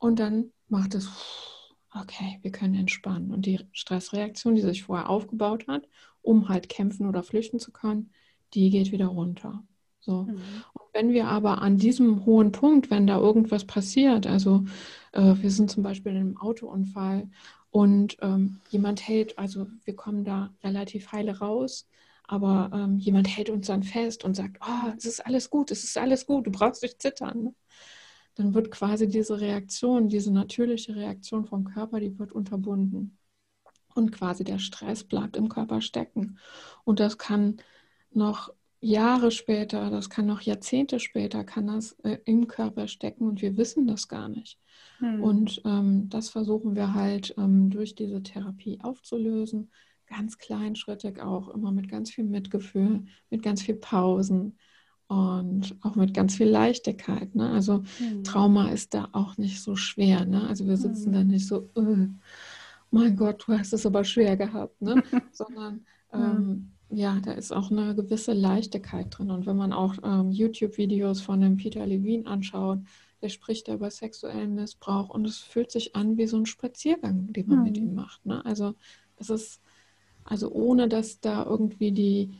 Und 0.01 0.17
dann 0.17 0.51
macht 0.67 0.95
es, 0.95 1.07
okay, 1.93 2.39
wir 2.41 2.51
können 2.51 2.73
entspannen. 2.73 3.31
Und 3.31 3.45
die 3.45 3.59
Stressreaktion, 3.71 4.55
die 4.55 4.61
sich 4.61 4.83
vorher 4.83 5.09
aufgebaut 5.09 5.67
hat, 5.67 5.87
um 6.23 6.49
halt 6.49 6.69
kämpfen 6.69 7.07
oder 7.07 7.21
flüchten 7.21 7.59
zu 7.59 7.71
können, 7.71 8.09
die 8.55 8.71
geht 8.71 8.91
wieder 8.91 9.05
runter. 9.05 9.63
So. 9.99 10.23
Mhm. 10.23 10.41
Und 10.73 10.85
wenn 10.93 11.11
wir 11.11 11.27
aber 11.27 11.61
an 11.61 11.77
diesem 11.77 12.25
hohen 12.25 12.51
Punkt, 12.51 12.89
wenn 12.89 13.05
da 13.05 13.19
irgendwas 13.19 13.65
passiert, 13.65 14.25
also 14.25 14.65
äh, 15.11 15.35
wir 15.35 15.51
sind 15.51 15.69
zum 15.69 15.83
Beispiel 15.83 16.13
in 16.13 16.17
einem 16.17 16.37
Autounfall 16.37 17.29
und 17.69 18.17
ähm, 18.21 18.59
jemand 18.71 19.07
hält, 19.07 19.37
also 19.37 19.67
wir 19.85 19.95
kommen 19.95 20.23
da 20.23 20.51
relativ 20.63 21.11
heile 21.11 21.37
raus, 21.37 21.87
aber 22.23 22.71
ähm, 22.73 22.97
jemand 22.97 23.27
hält 23.27 23.51
uns 23.51 23.67
dann 23.67 23.83
fest 23.83 24.23
und 24.23 24.35
sagt, 24.35 24.57
oh, 24.61 24.91
es 24.97 25.05
ist 25.05 25.23
alles 25.23 25.51
gut, 25.51 25.69
es 25.69 25.83
ist 25.83 25.95
alles 25.95 26.25
gut, 26.25 26.47
du 26.47 26.51
brauchst 26.51 26.81
nicht 26.81 26.99
zittern. 26.99 27.43
Ne? 27.43 27.53
Dann 28.35 28.53
wird 28.53 28.71
quasi 28.71 29.07
diese 29.07 29.39
Reaktion, 29.41 30.07
diese 30.07 30.31
natürliche 30.31 30.95
Reaktion 30.95 31.45
vom 31.45 31.65
Körper, 31.65 31.99
die 31.99 32.17
wird 32.17 32.31
unterbunden. 32.31 33.17
Und 33.93 34.11
quasi 34.11 34.43
der 34.43 34.59
Stress 34.59 35.03
bleibt 35.03 35.35
im 35.35 35.49
Körper 35.49 35.81
stecken. 35.81 36.37
Und 36.85 36.99
das 36.99 37.17
kann 37.17 37.57
noch 38.11 38.53
Jahre 38.81 39.29
später, 39.29 39.91
das 39.91 40.09
kann 40.09 40.25
noch 40.25 40.41
Jahrzehnte 40.41 40.99
später, 40.99 41.43
kann 41.43 41.67
das 41.67 41.91
äh, 42.03 42.17
im 42.25 42.47
Körper 42.47 42.87
stecken 42.87 43.27
und 43.27 43.41
wir 43.41 43.55
wissen 43.55 43.85
das 43.85 44.07
gar 44.07 44.27
nicht. 44.27 44.57
Hm. 44.97 45.21
Und 45.21 45.61
ähm, 45.65 46.09
das 46.09 46.29
versuchen 46.29 46.75
wir 46.75 46.95
halt 46.95 47.35
ähm, 47.37 47.69
durch 47.69 47.93
diese 47.93 48.23
Therapie 48.23 48.79
aufzulösen, 48.81 49.71
ganz 50.07 50.39
kleinschrittig 50.39 51.21
auch, 51.21 51.49
immer 51.49 51.71
mit 51.71 51.89
ganz 51.89 52.09
viel 52.09 52.23
Mitgefühl, 52.23 53.05
mit 53.29 53.43
ganz 53.43 53.61
viel 53.61 53.75
Pausen 53.75 54.57
und 55.11 55.75
auch 55.81 55.95
mit 55.95 56.13
ganz 56.13 56.35
viel 56.35 56.47
Leichtigkeit. 56.47 57.35
Ne? 57.35 57.49
Also 57.49 57.83
hm. 57.97 58.23
Trauma 58.23 58.69
ist 58.69 58.93
da 58.93 59.09
auch 59.11 59.37
nicht 59.37 59.61
so 59.61 59.75
schwer. 59.75 60.23
Ne? 60.25 60.47
Also 60.47 60.67
wir 60.67 60.77
sitzen 60.77 61.07
hm. 61.07 61.11
da 61.11 61.23
nicht 61.25 61.47
so, 61.47 61.69
oh, 61.75 62.07
mein 62.91 63.17
Gott, 63.17 63.43
du 63.45 63.51
hast 63.51 63.73
es 63.73 63.85
aber 63.85 64.05
schwer 64.05 64.37
gehabt, 64.37 64.81
ne? 64.81 65.03
sondern 65.33 65.85
ähm, 66.13 66.71
ja, 66.89 67.19
da 67.19 67.33
ist 67.33 67.51
auch 67.51 67.71
eine 67.71 67.93
gewisse 67.93 68.31
Leichtigkeit 68.31 69.07
drin. 69.09 69.31
Und 69.31 69.45
wenn 69.45 69.57
man 69.57 69.73
auch 69.73 69.95
ähm, 70.01 70.31
YouTube-Videos 70.31 71.19
von 71.19 71.41
dem 71.41 71.57
Peter 71.57 71.85
Levine 71.85 72.25
anschaut, 72.25 72.79
der 73.21 73.27
spricht 73.27 73.67
da 73.67 73.73
über 73.73 73.91
sexuellen 73.91 74.55
Missbrauch 74.55 75.09
und 75.09 75.27
es 75.27 75.39
fühlt 75.39 75.71
sich 75.71 75.93
an 75.93 76.17
wie 76.17 76.27
so 76.27 76.37
ein 76.37 76.45
Spaziergang, 76.45 77.33
den 77.33 77.49
man 77.49 77.57
mhm. 77.59 77.63
mit 77.65 77.77
ihm 77.77 77.95
macht. 77.95 78.25
Ne? 78.25 78.45
Also 78.45 78.75
es 79.17 79.29
ist, 79.29 79.61
also 80.23 80.53
ohne 80.53 80.87
dass 80.87 81.19
da 81.19 81.45
irgendwie 81.45 81.91
die, 81.91 82.33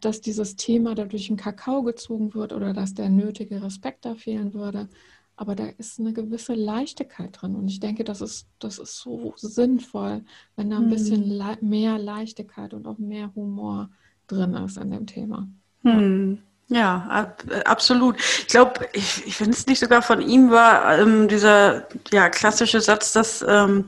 dass 0.00 0.20
dieses 0.20 0.56
Thema 0.56 0.94
dadurch 0.94 1.28
in 1.28 1.36
Kakao 1.36 1.82
gezogen 1.82 2.34
wird 2.34 2.52
oder 2.52 2.72
dass 2.72 2.94
der 2.94 3.08
nötige 3.08 3.62
Respekt 3.62 4.04
da 4.04 4.14
fehlen 4.14 4.54
würde, 4.54 4.88
aber 5.36 5.54
da 5.54 5.66
ist 5.78 6.00
eine 6.00 6.12
gewisse 6.12 6.54
Leichtigkeit 6.54 7.30
drin. 7.40 7.54
Und 7.54 7.68
ich 7.68 7.78
denke, 7.78 8.02
das 8.02 8.20
ist, 8.20 8.48
das 8.58 8.78
ist 8.78 8.98
so 8.98 9.34
sinnvoll, 9.36 10.24
wenn 10.56 10.70
da 10.70 10.78
ein 10.78 10.86
mhm. 10.86 10.90
bisschen 10.90 11.22
le 11.22 11.58
mehr 11.60 11.96
Leichtigkeit 11.96 12.74
und 12.74 12.86
auch 12.88 12.98
mehr 12.98 13.32
Humor 13.36 13.90
drin 14.26 14.54
ist 14.54 14.76
in 14.78 14.90
dem 14.90 15.06
Thema. 15.06 15.48
Mhm. 15.82 16.38
Ja, 16.70 17.06
ab, 17.08 17.44
absolut. 17.64 18.16
Ich 18.18 18.48
glaube, 18.48 18.88
ich, 18.92 19.26
ich 19.26 19.36
finde 19.36 19.52
es 19.52 19.66
nicht 19.66 19.78
sogar 19.78 20.02
von 20.02 20.20
ihm 20.20 20.50
war 20.50 20.98
ähm, 20.98 21.28
dieser 21.28 21.88
ja, 22.12 22.28
klassische 22.28 22.80
Satz, 22.80 23.12
dass 23.12 23.44
ähm, 23.46 23.86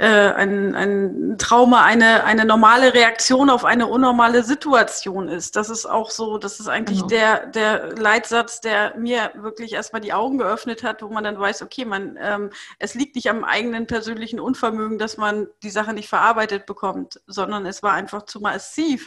äh, 0.00 0.32
ein, 0.32 0.74
ein 0.74 1.36
Trauma 1.36 1.84
eine, 1.84 2.24
eine 2.24 2.46
normale 2.46 2.94
Reaktion 2.94 3.50
auf 3.50 3.66
eine 3.66 3.86
unnormale 3.86 4.42
Situation 4.42 5.28
ist. 5.28 5.56
Das 5.56 5.68
ist 5.68 5.84
auch 5.84 6.10
so, 6.10 6.38
das 6.38 6.58
ist 6.58 6.68
eigentlich 6.68 7.00
genau. 7.00 7.08
der, 7.08 7.46
der 7.48 7.96
Leitsatz, 7.96 8.62
der 8.62 8.96
mir 8.96 9.30
wirklich 9.34 9.74
erstmal 9.74 10.00
die 10.00 10.14
Augen 10.14 10.38
geöffnet 10.38 10.82
hat, 10.82 11.02
wo 11.02 11.08
man 11.10 11.22
dann 11.24 11.38
weiß, 11.38 11.60
okay, 11.60 11.84
man, 11.84 12.18
ähm, 12.18 12.48
es 12.78 12.94
liegt 12.94 13.14
nicht 13.14 13.28
am 13.28 13.44
eigenen 13.44 13.86
persönlichen 13.86 14.40
Unvermögen, 14.40 14.98
dass 14.98 15.18
man 15.18 15.48
die 15.62 15.68
Sache 15.68 15.92
nicht 15.92 16.08
verarbeitet 16.08 16.64
bekommt, 16.64 17.20
sondern 17.26 17.66
es 17.66 17.82
war 17.82 17.92
einfach 17.92 18.24
zu 18.24 18.40
massiv. 18.40 19.06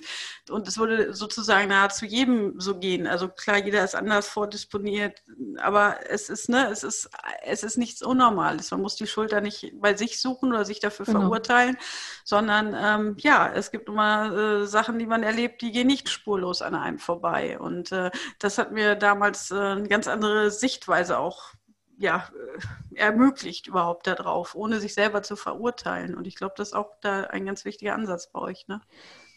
Und 0.51 0.67
es 0.67 0.77
würde 0.77 1.15
sozusagen 1.15 1.69
nahezu 1.69 2.05
jedem 2.05 2.59
so 2.59 2.77
gehen. 2.77 3.07
Also 3.07 3.29
klar, 3.29 3.57
jeder 3.57 3.83
ist 3.83 3.95
anders 3.95 4.27
vordisponiert, 4.27 5.23
aber 5.57 6.01
es 6.07 6.29
ist, 6.29 6.49
ne, 6.49 6.69
es 6.71 6.83
ist, 6.83 7.09
es 7.43 7.63
ist 7.63 7.79
nichts 7.79 8.03
Unnormales. 8.03 8.69
Man 8.69 8.81
muss 8.81 8.95
die 8.95 9.07
Schulter 9.07 9.41
nicht 9.41 9.71
bei 9.81 9.95
sich 9.95 10.21
suchen 10.21 10.49
oder 10.53 10.65
sich 10.65 10.82
dafür 10.83 11.05
genau. 11.05 11.21
verurteilen, 11.21 11.77
sondern 12.23 12.75
ähm, 12.77 13.15
ja, 13.19 13.51
es 13.53 13.71
gibt 13.71 13.89
immer 13.89 14.31
äh, 14.33 14.65
Sachen, 14.65 14.99
die 14.99 15.05
man 15.05 15.23
erlebt, 15.23 15.61
die 15.61 15.71
gehen 15.71 15.87
nicht 15.87 16.09
spurlos 16.09 16.61
an 16.61 16.75
einem 16.75 16.99
vorbei. 16.99 17.59
Und 17.59 17.91
äh, 17.91 18.11
das 18.39 18.57
hat 18.57 18.71
mir 18.71 18.95
damals 18.95 19.51
äh, 19.51 19.55
eine 19.55 19.87
ganz 19.87 20.07
andere 20.07 20.51
Sichtweise 20.51 21.17
auch 21.19 21.53
ja, 21.97 22.29
äh, 22.33 22.97
ermöglicht 22.97 23.67
überhaupt 23.67 24.07
darauf, 24.07 24.55
ohne 24.55 24.79
sich 24.79 24.93
selber 24.93 25.23
zu 25.23 25.35
verurteilen. 25.35 26.15
Und 26.15 26.27
ich 26.27 26.35
glaube, 26.35 26.55
das 26.57 26.69
ist 26.69 26.73
auch 26.73 26.91
da 27.01 27.23
ein 27.25 27.45
ganz 27.45 27.65
wichtiger 27.65 27.95
Ansatz 27.95 28.31
bei 28.31 28.39
euch. 28.39 28.67
Ne? 28.67 28.81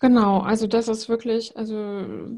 Genau, 0.01 0.41
also 0.41 0.67
das 0.67 0.89
ist 0.89 1.09
wirklich, 1.09 1.57
also 1.57 1.75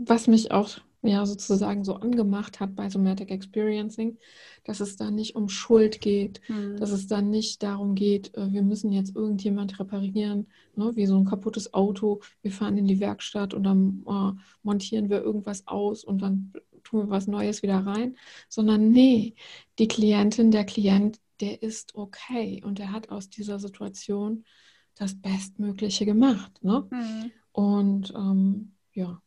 was 0.07 0.27
mich 0.27 0.53
auch 0.53 0.79
ja 1.09 1.27
sozusagen 1.27 1.85
so 1.85 1.95
angemacht 1.95 2.61
hat 2.61 2.75
bei 2.75 2.88
Somatic 2.88 3.31
Experiencing, 3.31 4.19
dass 4.65 4.81
es 4.81 4.97
da 4.97 5.11
nicht 5.11 5.35
um 5.35 5.49
Schuld 5.49 6.00
geht, 6.00 6.41
mhm. 6.49 6.77
dass 6.77 6.91
es 6.91 7.07
da 7.07 7.23
nicht 7.23 7.62
darum 7.62 7.95
geht, 7.95 8.35
äh, 8.37 8.53
wir 8.53 8.62
müssen 8.62 8.93
jetzt 8.93 9.17
irgendjemand 9.17 9.79
reparieren, 9.81 10.47
ne, 10.77 10.93
wie 10.95 11.07
so 11.07 11.17
ein 11.17 11.25
kaputtes 11.25 11.75
Auto, 11.75 12.21
wir 12.43 12.53
fahren 12.53 12.77
in 12.77 12.87
die 12.87 13.00
Werkstatt 13.00 13.55
und 13.55 13.65
dann 13.65 14.05
äh, 14.07 14.41
montieren 14.62 15.11
wir 15.11 15.23
irgendwas 15.23 15.67
aus 15.67 16.05
und 16.05 16.23
dann 16.23 16.53
tun 16.85 17.00
wir 17.00 17.11
was 17.11 17.27
Neues 17.27 17.62
wieder 17.62 17.79
rein, 17.79 18.17
sondern 18.49 18.91
nee, 18.91 19.35
die 19.79 19.88
Klientin, 19.88 20.50
der 20.50 20.65
Klient, 20.65 21.21
der 21.41 21.62
ist 21.62 21.95
okay 21.95 22.62
und 22.65 22.81
er 22.81 22.93
hat 22.93 23.11
aus 23.11 23.31
dieser 23.31 23.59
Situation 23.59 24.45
das 24.95 25.15
Bestmögliche 25.15 26.05
gemacht. 26.05 26.53
Ne? 26.62 26.87
Mhm. 26.91 27.31
Und 27.53 28.12
ähm, 28.17 28.73
ja, 28.93 29.23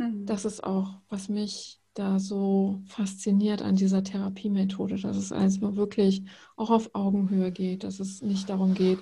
mhm. 0.00 0.26
das 0.26 0.44
ist 0.44 0.64
auch, 0.64 1.00
was 1.08 1.28
mich 1.28 1.80
da 1.94 2.18
so 2.18 2.80
fasziniert 2.86 3.62
an 3.62 3.76
dieser 3.76 4.02
Therapiemethode, 4.02 4.96
dass 4.96 5.16
es 5.16 5.32
also 5.32 5.76
wirklich 5.76 6.22
auch 6.56 6.70
auf 6.70 6.94
Augenhöhe 6.94 7.50
geht, 7.52 7.84
dass 7.84 8.00
es 8.00 8.22
nicht 8.22 8.48
darum 8.48 8.74
geht, 8.74 8.98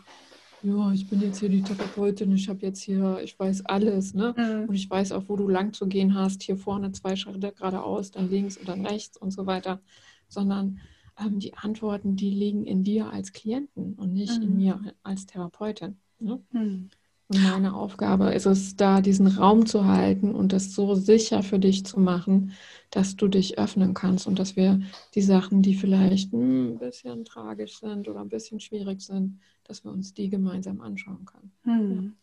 ja, 0.63 0.93
ich 0.93 1.09
bin 1.09 1.21
jetzt 1.21 1.39
hier 1.39 1.49
die 1.49 1.63
Therapeutin, 1.63 2.33
ich 2.33 2.49
habe 2.49 2.67
jetzt 2.67 2.83
hier, 2.83 3.21
ich 3.23 3.39
weiß 3.39 3.67
alles, 3.67 4.15
ne? 4.15 4.35
Mhm. 4.37 4.69
Und 4.69 4.75
ich 4.75 4.91
weiß 4.91 5.13
auch, 5.13 5.25
wo 5.29 5.37
du 5.37 5.49
lang 5.49 5.73
zu 5.73 5.87
gehen 5.87 6.15
hast, 6.15 6.43
hier 6.43 6.57
vorne 6.57 6.91
zwei 6.93 7.15
Schritte 7.15 7.53
geradeaus, 7.53 8.11
dann 8.11 8.29
links 8.29 8.57
und 8.57 8.69
dann 8.69 8.85
rechts 8.85 9.17
und 9.17 9.31
so 9.31 9.47
weiter, 9.47 9.81
sondern 10.29 10.81
ähm, 11.19 11.39
die 11.39 11.55
Antworten, 11.55 12.17
die 12.17 12.31
liegen 12.31 12.65
in 12.65 12.83
dir 12.83 13.11
als 13.11 13.33
Klienten 13.33 13.95
und 13.95 14.13
nicht 14.13 14.39
mhm. 14.39 14.43
in 14.43 14.57
mir 14.57 14.95
als 15.03 15.27
Therapeutin. 15.27 15.99
Ne? 16.19 16.43
Mhm. 16.51 16.91
Und 17.29 17.43
meine 17.43 17.75
Aufgabe 17.75 18.31
ist 18.33 18.47
es, 18.47 18.77
da 18.77 19.03
diesen 19.03 19.27
Raum 19.27 19.67
zu 19.67 19.85
halten 19.87 20.35
und 20.35 20.53
das 20.53 20.73
so 20.73 20.95
sicher 20.95 21.43
für 21.43 21.59
dich 21.59 21.85
zu 21.85 22.01
machen, 22.01 22.53
dass 22.91 23.17
du 23.17 23.29
dich 23.29 23.59
öffnen 23.59 23.93
kannst 23.93 24.27
und 24.27 24.39
dass 24.39 24.57
wir 24.57 24.81
die 25.15 25.21
Sachen, 25.21 25.61
die 25.61 25.75
vielleicht 25.75 26.33
hm, 26.33 26.73
ein 26.73 26.79
bisschen 26.79 27.25
tragisch 27.27 27.81
sind 27.81 28.09
oder 28.09 28.21
ein 28.21 28.31
bisschen 28.31 28.61
schwierig 28.61 29.03
sind, 29.03 29.41
dass 29.65 29.85
wir 29.85 29.93
uns 29.93 30.15
die 30.15 30.31
gemeinsam 30.31 30.81
anschauen 30.81 31.27
können. 31.27 31.53
Hm. 31.65 32.17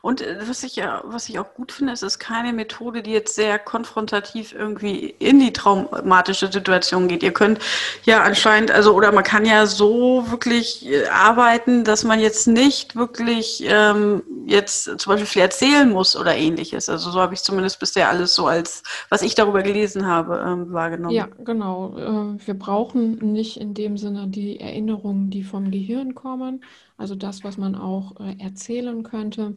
Und 0.00 0.20
äh, 0.20 0.38
was 0.48 0.62
ich 0.62 0.76
ja, 0.76 1.02
was 1.04 1.28
ich 1.28 1.38
auch 1.38 1.54
gut 1.54 1.72
finde, 1.72 1.92
es 1.92 2.02
ist 2.02 2.18
keine 2.18 2.52
Methode, 2.52 3.02
die 3.02 3.12
jetzt 3.12 3.34
sehr 3.34 3.58
konfrontativ 3.58 4.54
irgendwie 4.54 5.14
in 5.18 5.40
die 5.40 5.52
traumatische 5.52 6.50
Situation 6.50 7.08
geht. 7.08 7.22
Ihr 7.22 7.32
könnt 7.32 7.58
ja 8.04 8.22
anscheinend, 8.22 8.70
also 8.70 8.94
oder 8.94 9.12
man 9.12 9.24
kann 9.24 9.44
ja 9.44 9.66
so 9.66 10.30
wirklich 10.30 10.88
äh, 10.88 11.06
arbeiten, 11.08 11.84
dass 11.84 12.04
man 12.04 12.20
jetzt 12.20 12.46
nicht 12.46 12.96
wirklich 12.96 13.64
ähm, 13.66 14.22
jetzt 14.46 14.84
zum 14.98 15.12
Beispiel 15.12 15.26
viel 15.26 15.42
erzählen 15.42 15.90
muss 15.90 16.16
oder 16.16 16.36
ähnliches. 16.36 16.88
Also 16.88 17.10
so 17.10 17.20
habe 17.20 17.34
ich 17.34 17.42
zumindest 17.42 17.78
bisher 17.80 18.08
alles 18.08 18.34
so 18.34 18.46
als, 18.46 18.82
was 19.08 19.22
ich 19.22 19.34
darüber 19.34 19.62
gelesen 19.62 20.06
habe, 20.06 20.42
ähm, 20.46 20.72
wahrgenommen. 20.72 21.14
Ja, 21.14 21.28
genau. 21.44 21.96
Ähm, 21.98 22.38
wir 22.44 22.54
brauchen 22.54 23.32
nicht 23.32 23.58
in 23.58 23.74
dem 23.74 23.96
Sinne 23.96 24.26
die 24.28 24.60
Erinnerungen, 24.60 25.30
die 25.30 25.44
vom 25.44 25.70
Gehirn 25.70 26.14
kommen, 26.14 26.64
also 27.02 27.14
das, 27.14 27.44
was 27.44 27.58
man 27.58 27.74
auch 27.74 28.18
äh, 28.20 28.36
erzählen 28.38 29.02
könnte 29.02 29.56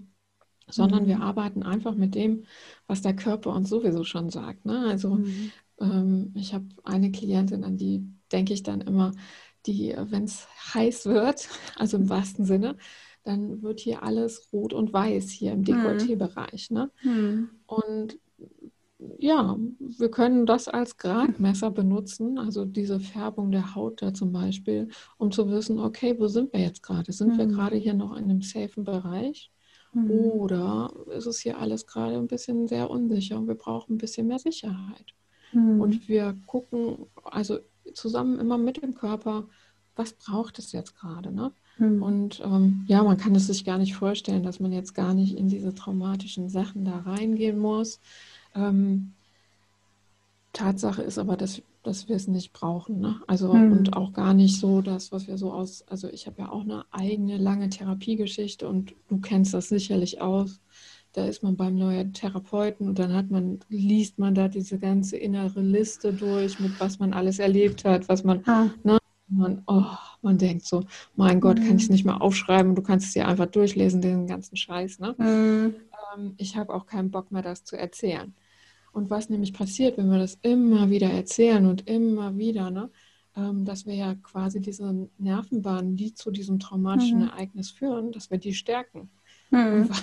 sondern 0.67 1.03
mhm. 1.03 1.07
wir 1.07 1.21
arbeiten 1.21 1.63
einfach 1.63 1.95
mit 1.95 2.15
dem, 2.15 2.45
was 2.87 3.01
der 3.01 3.15
Körper 3.15 3.53
uns 3.53 3.69
sowieso 3.69 4.03
schon 4.03 4.29
sagt. 4.29 4.65
Ne? 4.65 4.85
Also 4.87 5.15
mhm. 5.15 5.51
ähm, 5.79 6.33
ich 6.35 6.53
habe 6.53 6.65
eine 6.83 7.11
Klientin, 7.11 7.63
an 7.63 7.77
die 7.77 8.07
denke 8.31 8.53
ich 8.53 8.63
dann 8.63 8.81
immer, 8.81 9.11
die, 9.65 9.95
wenn 9.97 10.23
es 10.23 10.47
heiß 10.73 11.05
wird, 11.05 11.49
also 11.77 11.97
im 11.97 12.09
wahrsten 12.09 12.45
Sinne, 12.45 12.77
dann 13.23 13.63
wird 13.63 13.79
hier 13.79 14.03
alles 14.03 14.49
rot 14.53 14.73
und 14.73 14.93
weiß 14.93 15.29
hier 15.31 15.51
im 15.51 15.59
mhm. 15.59 15.65
Dekolleté-Bereich. 15.65 16.71
Ne? 16.71 16.91
Mhm. 17.03 17.49
Und 17.65 18.19
ja, 19.19 19.57
wir 19.79 20.09
können 20.09 20.45
das 20.45 20.67
als 20.67 20.97
Gradmesser 20.97 21.71
benutzen, 21.71 22.37
also 22.37 22.65
diese 22.65 22.99
Färbung 22.99 23.51
der 23.51 23.75
Haut 23.75 24.01
da 24.01 24.13
zum 24.13 24.31
Beispiel, 24.31 24.89
um 25.17 25.31
zu 25.31 25.49
wissen, 25.49 25.79
okay, 25.79 26.15
wo 26.19 26.27
sind 26.27 26.53
wir 26.53 26.61
jetzt 26.61 26.83
gerade? 26.83 27.11
Sind 27.11 27.33
mhm. 27.33 27.37
wir 27.37 27.45
gerade 27.47 27.75
hier 27.75 27.93
noch 27.93 28.15
in 28.15 28.25
einem 28.25 28.41
safen 28.41 28.83
Bereich? 28.83 29.51
Mhm. 29.93 30.09
Oder 30.09 30.93
ist 31.15 31.25
es 31.25 31.39
hier 31.39 31.57
alles 31.57 31.87
gerade 31.87 32.17
ein 32.17 32.27
bisschen 32.27 32.67
sehr 32.67 32.89
unsicher 32.89 33.37
und 33.37 33.47
wir 33.47 33.55
brauchen 33.55 33.95
ein 33.95 33.97
bisschen 33.97 34.27
mehr 34.27 34.39
Sicherheit? 34.39 35.13
Mhm. 35.53 35.79
Und 35.81 36.07
wir 36.07 36.37
gucken 36.45 37.07
also 37.23 37.59
zusammen 37.93 38.39
immer 38.39 38.57
mit 38.57 38.81
dem 38.81 38.93
Körper, 38.93 39.47
was 39.95 40.13
braucht 40.13 40.59
es 40.59 40.71
jetzt 40.71 40.95
gerade? 40.95 41.31
Ne? 41.31 41.51
Mhm. 41.77 42.03
Und 42.03 42.41
ähm, 42.43 42.83
ja, 42.87 43.03
man 43.03 43.17
kann 43.17 43.35
es 43.35 43.47
sich 43.47 43.63
gar 43.65 43.77
nicht 43.77 43.95
vorstellen, 43.95 44.43
dass 44.43 44.59
man 44.59 44.73
jetzt 44.73 44.93
gar 44.93 45.13
nicht 45.13 45.37
in 45.37 45.47
diese 45.47 45.73
traumatischen 45.73 46.49
Sachen 46.49 46.85
da 46.85 46.99
reingehen 46.99 47.57
muss. 47.57 47.99
Ähm, 48.55 49.13
Tatsache 50.55 51.01
ist 51.01 51.19
aber, 51.19 51.37
dass, 51.37 51.61
dass 51.83 52.07
wir 52.07 52.15
es 52.15 52.27
nicht 52.27 52.53
brauchen. 52.53 52.99
Ne? 52.99 53.21
Also 53.27 53.53
mhm. 53.53 53.71
und 53.73 53.95
auch 53.95 54.13
gar 54.13 54.33
nicht 54.33 54.59
so 54.59 54.81
das, 54.81 55.11
was 55.11 55.27
wir 55.27 55.37
so 55.37 55.51
aus, 55.51 55.83
also 55.87 56.07
ich 56.09 56.25
habe 56.25 56.41
ja 56.41 56.51
auch 56.51 56.61
eine 56.61 56.85
eigene 56.91 57.37
lange 57.37 57.69
Therapiegeschichte 57.69 58.67
und 58.67 58.95
du 59.09 59.19
kennst 59.19 59.53
das 59.53 59.69
sicherlich 59.69 60.21
aus. 60.21 60.61
Da 61.11 61.25
ist 61.25 61.43
man 61.43 61.55
beim 61.55 61.75
neuen 61.75 62.11
Therapeuten 62.13 62.89
und 62.89 62.99
dann 62.99 63.13
hat 63.13 63.31
man, 63.31 63.59
liest 63.69 64.19
man 64.19 64.35
da 64.35 64.47
diese 64.47 64.79
ganze 64.79 65.15
innere 65.17 65.61
Liste 65.61 66.11
durch, 66.11 66.59
mit 66.59 66.77
was 66.79 66.99
man 66.99 67.13
alles 67.13 67.39
erlebt 67.39 67.85
hat, 67.85 68.09
was 68.09 68.23
man, 68.23 68.41
ah. 68.47 68.69
ne, 68.83 68.97
man, 69.27 69.63
oh, 69.67 69.85
man 70.21 70.37
denkt 70.37 70.65
so, 70.65 70.83
mein 71.15 71.39
Gott, 71.39 71.57
kann 71.57 71.77
ich 71.77 71.83
es 71.83 71.89
mhm. 71.89 71.93
nicht 71.93 72.05
mal 72.05 72.17
aufschreiben, 72.17 72.75
du 72.75 72.81
kannst 72.81 73.07
es 73.07 73.15
ja 73.15 73.27
einfach 73.27 73.45
durchlesen, 73.45 74.01
den 74.01 74.27
ganzen 74.27 74.57
Scheiß. 74.57 74.99
Ne? 74.99 75.15
Mhm. 75.17 75.75
Ähm, 76.15 76.33
ich 76.37 76.57
habe 76.57 76.73
auch 76.73 76.85
keinen 76.85 77.11
Bock 77.11 77.31
mehr, 77.31 77.41
das 77.41 77.63
zu 77.63 77.77
erzählen. 77.77 78.33
Und 78.95 79.09
was 79.09 79.29
nämlich 79.29 79.51
passiert, 79.51 79.97
wenn 79.97 80.09
wir 80.09 80.19
das 80.19 80.39
immer 80.41 80.89
wieder 80.89 81.09
erzählen 81.09 81.65
und 81.65 81.85
immer 81.85 82.37
wieder, 82.37 82.71
ne, 82.71 82.89
ähm, 83.35 83.65
dass 83.65 83.85
wir 83.85 83.93
ja 83.93 84.15
quasi 84.15 84.61
diese 84.61 85.09
Nervenbahnen, 85.17 85.97
die 85.97 86.13
zu 86.13 86.31
diesem 86.31 86.59
traumatischen 86.59 87.19
mhm. 87.19 87.27
Ereignis 87.27 87.71
führen, 87.71 88.13
dass 88.13 88.31
wir 88.31 88.37
die 88.37 88.53
stärken. 88.53 89.09
Mhm. 89.51 89.89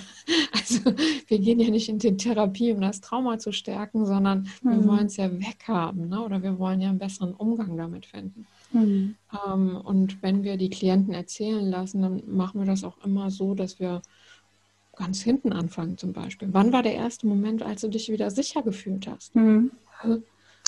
Also 0.53 0.85
wir 1.27 1.39
gehen 1.39 1.59
ja 1.59 1.69
nicht 1.69 1.89
in 1.89 1.97
die 1.97 2.15
Therapie, 2.15 2.71
um 2.71 2.79
das 2.79 3.01
Trauma 3.01 3.37
zu 3.39 3.51
stärken, 3.51 4.05
sondern 4.05 4.47
mhm. 4.61 4.69
wir 4.69 4.85
wollen 4.85 5.07
es 5.07 5.17
ja 5.17 5.29
weghaben 5.31 6.07
ne? 6.07 6.21
oder 6.21 6.41
wir 6.41 6.57
wollen 6.59 6.79
ja 6.79 6.89
einen 6.89 6.99
besseren 6.99 7.33
Umgang 7.33 7.75
damit 7.75 8.05
finden. 8.05 8.45
Mhm. 8.71 9.15
Ähm, 9.45 9.75
und 9.83 10.21
wenn 10.21 10.43
wir 10.43 10.55
die 10.55 10.69
Klienten 10.69 11.13
erzählen 11.13 11.65
lassen, 11.65 12.01
dann 12.03 12.23
machen 12.27 12.61
wir 12.61 12.67
das 12.67 12.83
auch 12.83 13.03
immer 13.03 13.31
so, 13.31 13.55
dass 13.55 13.79
wir 13.79 14.03
ganz 14.95 15.21
hinten 15.21 15.53
anfangen 15.53 15.97
zum 15.97 16.13
Beispiel. 16.13 16.49
Wann 16.51 16.71
war 16.71 16.83
der 16.83 16.93
erste 16.93 17.27
Moment, 17.27 17.63
als 17.63 17.81
du 17.81 17.87
dich 17.87 18.09
wieder 18.09 18.29
sicher 18.31 18.61
gefühlt 18.61 19.07
hast? 19.07 19.35
Mhm. 19.35 19.71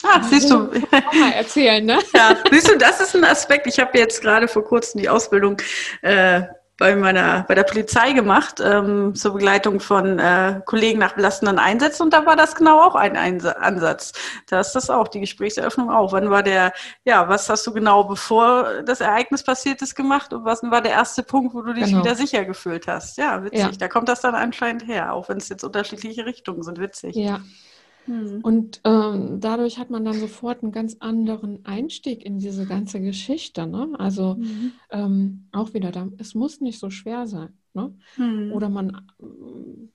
Ah, 0.04 0.22
siehst 0.24 0.50
du. 0.52 0.58
Mal 0.58 1.32
erzählen, 1.36 1.86
ne? 1.86 2.00
Ja, 2.14 2.36
siehst 2.52 2.70
du, 2.70 2.78
das 2.78 3.00
ist 3.02 3.16
ein 3.16 3.24
Aspekt. 3.24 3.68
Ich 3.68 3.80
habe 3.80 3.98
jetzt 3.98 4.22
gerade 4.22 4.48
vor 4.48 4.64
kurzem 4.64 5.02
die 5.02 5.10
Ausbildung 5.10 5.58
äh, 6.02 6.44
bei 6.78 6.96
meiner 6.96 7.46
bei 7.48 7.56
der 7.56 7.64
Polizei 7.64 8.12
gemacht 8.12 8.62
ähm, 8.64 9.16
zur 9.16 9.34
Begleitung 9.34 9.80
von 9.80 10.20
äh, 10.20 10.62
Kollegen 10.66 11.00
nach 11.00 11.14
belastenden 11.14 11.58
Einsätzen 11.58 12.04
und 12.04 12.14
da 12.14 12.26
war 12.26 12.36
das 12.36 12.56
genau 12.56 12.82
auch 12.82 12.96
ein 12.96 13.16
Einsa 13.16 13.52
Ansatz. 13.52 14.12
Da 14.50 14.60
ist 14.60 14.74
das 14.74 14.90
auch 14.90 15.08
die 15.08 15.22
Gesprächseröffnung 15.22 15.90
auch. 15.90 16.12
Wann 16.12 16.30
war 16.30 16.44
der 16.44 16.74
ja 17.06 17.30
was 17.30 17.48
hast 17.50 17.66
du 17.66 17.74
genau 17.74 18.04
bevor 18.04 18.84
das 18.84 19.00
Ereignis 19.00 19.44
passiert 19.44 19.82
ist 19.82 19.96
gemacht 19.96 20.34
und 20.34 20.44
was 20.44 20.64
war 20.64 20.82
der 20.82 20.92
erste 20.92 21.24
Punkt, 21.24 21.54
wo 21.54 21.62
du 21.62 21.74
dich 21.74 21.86
genau. 21.86 22.04
wieder 22.04 22.16
sicher 22.16 22.44
gefühlt 22.44 22.88
hast? 22.88 23.18
Ja, 23.18 23.44
witzig. 23.44 23.60
Ja. 23.60 23.72
Da 23.78 23.88
kommt 23.88 24.10
das 24.10 24.22
dann 24.22 24.36
anscheinend 24.36 24.88
her, 24.88 25.14
auch 25.14 25.30
wenn 25.30 25.38
es 25.38 25.48
jetzt 25.50 25.64
unterschiedliche 25.64 26.26
Richtungen 26.26 26.64
sind. 26.64 26.80
Witzig. 26.80 27.16
Ja, 27.16 27.40
hm. 28.06 28.42
Und 28.44 28.82
ähm, 28.84 29.40
dadurch 29.40 29.78
hat 29.78 29.90
man 29.90 30.06
dann 30.06 30.20
sofort 30.20 30.64
einen 30.64 30.72
ganz 30.72 30.98
anderen 31.00 31.66
Einstieg 31.66 32.24
in 32.24 32.38
diese 32.38 32.66
ganze 32.66 33.02
Geschichte. 33.02 33.66
Ne? 33.66 33.90
Also 33.98 34.36
mhm. 34.36 34.72
ähm, 34.92 35.48
auch 35.52 35.74
wieder, 35.74 35.92
da, 35.92 36.08
es 36.18 36.36
muss 36.36 36.62
nicht 36.62 36.80
so 36.80 36.90
schwer 36.90 37.28
sein. 37.28 37.54
Ne? 37.74 37.94
Mhm. 38.16 38.54
Oder 38.54 38.70
man, 38.70 39.06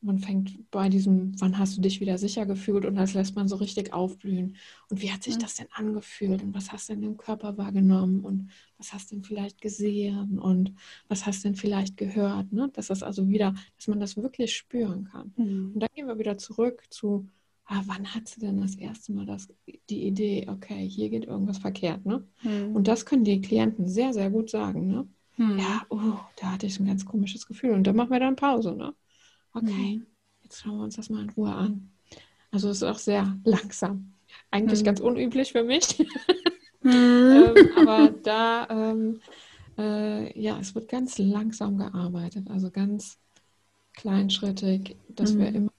man 0.03 0.19
fängt 0.19 0.71
bei 0.71 0.91
diesem, 0.91 1.33
wann 1.41 1.57
hast 1.59 1.79
du 1.79 1.81
dich 1.81 2.01
wieder 2.01 2.19
sicher 2.19 2.45
gefühlt 2.45 2.85
und 2.85 2.95
das 2.97 3.15
lässt 3.15 3.37
man 3.37 3.49
so 3.49 3.57
richtig 3.57 3.95
aufblühen. 3.95 4.57
Und 4.91 5.01
wie 5.01 5.11
hat 5.11 5.23
sich 5.23 5.37
mhm. 5.37 5.41
das 5.41 5.55
denn 5.55 5.69
angefühlt 5.73 6.43
und 6.43 6.55
was 6.55 6.73
hast 6.73 6.89
du 6.89 6.95
denn 6.95 7.05
im 7.05 7.17
Körper 7.17 7.57
wahrgenommen 7.57 8.21
und 8.21 8.51
was 8.77 8.93
hast 8.93 9.11
du 9.11 9.15
denn 9.15 9.25
vielleicht 9.25 9.63
gesehen 9.63 10.39
und 10.39 10.75
was 11.09 11.25
hast 11.25 11.43
du 11.43 11.49
denn 11.49 11.57
vielleicht 11.57 11.97
gehört? 11.97 12.53
Ne? 12.53 12.71
Dass 12.75 12.89
das 12.89 13.03
also 13.03 13.29
wieder, 13.29 13.55
dass 13.77 13.89
man 13.89 13.99
das 14.01 14.17
wirklich 14.17 14.55
spüren 14.55 15.05
kann. 15.05 15.33
Mhm. 15.37 15.71
Und 15.73 15.81
dann 15.81 15.89
gehen 15.95 16.07
wir 16.07 16.19
wieder 16.19 16.37
zurück 16.37 16.83
zu, 16.91 17.29
ah, 17.71 17.83
wann 17.87 18.15
hat 18.15 18.29
sie 18.29 18.41
denn 18.41 18.61
das 18.61 18.75
erste 18.75 19.13
Mal 19.13 19.27
das, 19.27 19.49
die 19.89 20.07
Idee, 20.07 20.47
okay, 20.51 20.89
hier 20.89 21.09
geht 21.09 21.25
irgendwas 21.25 21.59
verkehrt, 21.59 22.05
ne? 22.05 22.27
Hm. 22.41 22.75
Und 22.75 22.89
das 22.89 23.07
können 23.07 23.25
die 23.25 23.41
Klienten 23.41 23.89
sehr, 23.89 24.13
sehr 24.13 24.29
gut 24.29 24.51
sagen, 24.51 24.89
ne? 24.89 25.09
Hm. 25.37 25.59
Ja, 25.59 25.83
oh, 25.89 26.19
da 26.37 26.53
hatte 26.53 26.67
ich 26.67 26.81
ein 26.81 26.87
ganz 26.87 27.07
komisches 27.07 27.47
Gefühl 27.47 27.71
und 27.71 27.87
dann 27.87 27.95
machen 27.95 28.11
wir 28.11 28.19
dann 28.19 28.35
Pause, 28.35 28.75
ne? 28.75 28.93
Okay, 29.55 29.95
hm. 29.95 30.07
jetzt 30.43 30.61
schauen 30.61 30.79
wir 30.79 30.85
uns 30.85 30.97
das 30.97 31.11
mal 31.11 31.23
in 31.23 31.31
Ruhe 31.31 31.53
an. 31.53 31.91
Also 32.51 32.69
es 32.69 32.79
ist 32.79 32.83
auch 32.83 32.99
sehr 32.99 33.39
langsam. 33.45 34.15
Eigentlich 34.51 34.81
hm. 34.81 34.87
ganz 34.87 35.01
unüblich 35.01 35.53
für 35.53 35.65
mich. 35.65 36.07
Hm. 36.83 36.93
ähm, 37.55 37.69
aber 37.77 38.09
da, 38.23 38.67
ähm, 38.71 39.21
äh, 39.77 40.41
ja, 40.41 40.59
es 40.59 40.75
wird 40.75 40.89
ganz 40.89 41.19
langsam 41.19 41.77
gearbeitet, 41.77 42.49
also 42.49 42.71
ganz 42.71 43.19
kleinschrittig, 43.93 44.97
dass 45.11 45.37
wir 45.37 45.49
hm. 45.49 45.55
immer 45.55 45.73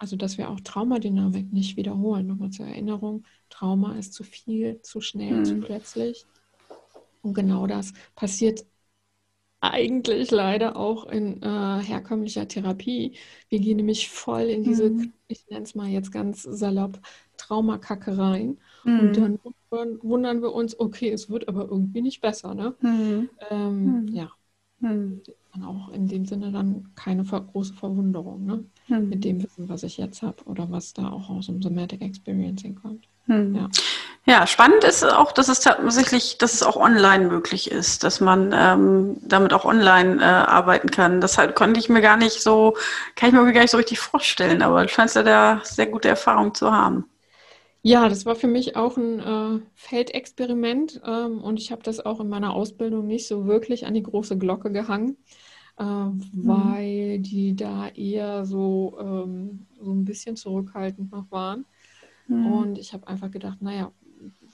also 0.00 0.16
dass 0.16 0.38
wir 0.38 0.50
auch 0.50 0.60
Traumadynamik 0.60 1.52
nicht 1.52 1.76
wiederholen. 1.76 2.26
Nochmal 2.26 2.50
zur 2.50 2.66
Erinnerung, 2.66 3.24
Trauma 3.50 3.96
ist 3.96 4.14
zu 4.14 4.24
viel, 4.24 4.80
zu 4.80 5.00
schnell, 5.00 5.40
mhm. 5.40 5.44
zu 5.44 5.60
plötzlich. 5.60 6.24
Und 7.22 7.34
genau 7.34 7.66
das 7.66 7.92
passiert 8.16 8.64
eigentlich 9.60 10.30
leider 10.30 10.76
auch 10.76 11.04
in 11.04 11.42
äh, 11.42 11.80
herkömmlicher 11.82 12.48
Therapie. 12.48 13.12
Wir 13.50 13.60
gehen 13.60 13.76
nämlich 13.76 14.08
voll 14.08 14.44
in 14.44 14.62
diese, 14.62 14.88
mhm. 14.88 15.12
ich 15.28 15.46
nenne 15.50 15.64
es 15.64 15.74
mal 15.74 15.88
jetzt 15.88 16.12
ganz 16.12 16.42
salopp, 16.44 16.98
Traumakacke 17.36 18.16
rein. 18.16 18.56
Mhm. 18.84 19.00
Und 19.00 19.16
dann 19.18 19.38
wundern 20.00 20.40
wir 20.40 20.54
uns, 20.54 20.80
okay, 20.80 21.10
es 21.10 21.28
wird 21.28 21.46
aber 21.46 21.68
irgendwie 21.68 22.00
nicht 22.00 22.22
besser. 22.22 22.54
Ne? 22.54 22.74
Mhm. 22.80 23.28
Ähm, 23.50 23.84
mhm. 24.06 24.08
Ja. 24.80 24.88
Mhm. 24.88 25.22
Auch 25.64 25.88
in 25.92 26.06
dem 26.06 26.26
Sinne 26.26 26.52
dann 26.52 26.90
keine 26.94 27.24
große 27.24 27.74
Verwunderung. 27.74 28.46
Ne? 28.46 28.64
hm. 28.90 29.08
mit 29.08 29.24
dem 29.24 29.42
Wissen, 29.42 29.68
was 29.68 29.82
ich 29.82 29.96
jetzt 29.96 30.22
habe 30.22 30.42
oder 30.44 30.70
was 30.70 30.92
da 30.92 31.10
auch 31.10 31.30
aus 31.30 31.46
dem 31.46 31.62
Somatic 31.62 32.02
Experiencing 32.02 32.74
kommt. 32.74 33.06
Hm. 33.26 33.54
Ja. 33.54 33.68
ja. 34.26 34.46
spannend 34.46 34.84
ist 34.84 35.04
auch, 35.04 35.32
dass 35.32 35.48
es 35.48 35.60
tatsächlich, 35.60 36.38
dass 36.38 36.54
es 36.54 36.62
auch 36.62 36.76
online 36.76 37.26
möglich 37.26 37.70
ist, 37.70 38.04
dass 38.04 38.20
man 38.20 38.52
ähm, 38.54 39.16
damit 39.22 39.52
auch 39.52 39.64
online 39.64 40.20
äh, 40.20 40.24
arbeiten 40.24 40.90
kann. 40.90 41.20
Das 41.20 41.38
halt, 41.38 41.54
konnte 41.54 41.80
ich 41.80 41.88
mir 41.88 42.00
gar 42.00 42.16
nicht 42.16 42.42
so, 42.42 42.76
kann 43.16 43.28
ich 43.30 43.34
mir 43.34 43.52
gar 43.52 43.62
nicht 43.62 43.70
so 43.70 43.78
richtig 43.78 44.00
vorstellen, 44.00 44.62
aber 44.62 44.82
du 44.82 44.88
scheinst 44.88 45.16
ja 45.16 45.22
da 45.22 45.60
sehr 45.64 45.86
gute 45.86 46.08
Erfahrung 46.08 46.54
zu 46.54 46.72
haben. 46.72 47.04
Ja, 47.82 48.08
das 48.08 48.26
war 48.26 48.34
für 48.34 48.46
mich 48.46 48.76
auch 48.76 48.96
ein 48.96 49.20
äh, 49.20 49.60
Feldexperiment 49.74 51.00
ähm, 51.04 51.40
und 51.40 51.58
ich 51.58 51.72
habe 51.72 51.82
das 51.82 52.00
auch 52.04 52.20
in 52.20 52.28
meiner 52.28 52.54
Ausbildung 52.54 53.06
nicht 53.06 53.26
so 53.26 53.46
wirklich 53.46 53.86
an 53.86 53.94
die 53.94 54.02
große 54.02 54.36
Glocke 54.36 54.70
gehangen 54.70 55.16
äh, 55.80 55.82
mhm. 55.84 56.20
weil 56.32 57.18
die 57.20 57.56
da 57.56 57.88
eher 57.88 58.44
so, 58.44 58.96
ähm, 59.00 59.66
so 59.80 59.90
ein 59.90 60.04
bisschen 60.04 60.36
zurückhaltend 60.36 61.10
noch 61.10 61.30
waren. 61.30 61.64
Mhm. 62.28 62.46
Und 62.46 62.78
ich 62.78 62.92
habe 62.92 63.08
einfach 63.08 63.30
gedacht, 63.30 63.62
naja, 63.62 63.90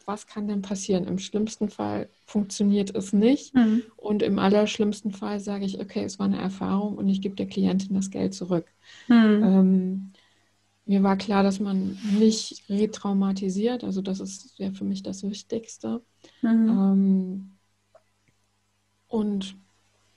was 0.05 0.29
kann 0.29 0.47
denn 0.47 0.63
passieren? 0.63 1.05
Im 1.05 1.19
schlimmsten 1.19 1.69
Fall 1.69 2.09
funktioniert 2.25 2.95
es 2.95 3.13
nicht. 3.13 3.55
Mhm. 3.57 3.83
Und 3.97 4.23
im 4.23 4.39
allerschlimmsten 4.39 5.11
Fall 5.11 5.41
sage 5.41 5.65
ich, 5.65 5.81
okay, 5.81 6.05
es 6.05 6.21
war 6.21 6.27
eine 6.27 6.41
Erfahrung 6.41 6.97
und 6.97 7.09
ich 7.09 7.21
gebe 7.21 7.35
der 7.35 7.47
Klientin 7.47 7.97
das 7.97 8.11
Geld 8.11 8.33
zurück. 8.33 8.67
Mhm. 9.09 9.43
Ähm, 9.43 10.13
mir 10.87 11.03
war 11.03 11.17
klar, 11.17 11.43
dass 11.43 11.59
man 11.59 11.99
nicht 12.19 12.63
retraumatisiert, 12.71 13.83
also 13.83 14.01
das 14.03 14.21
ist 14.21 14.59
ja 14.59 14.71
für 14.73 14.85
mich 14.85 15.03
das 15.03 15.25
Wichtigste. 15.25 16.01
Mhm. 16.43 16.69
Ähm, 16.69 17.57
und 19.09 19.57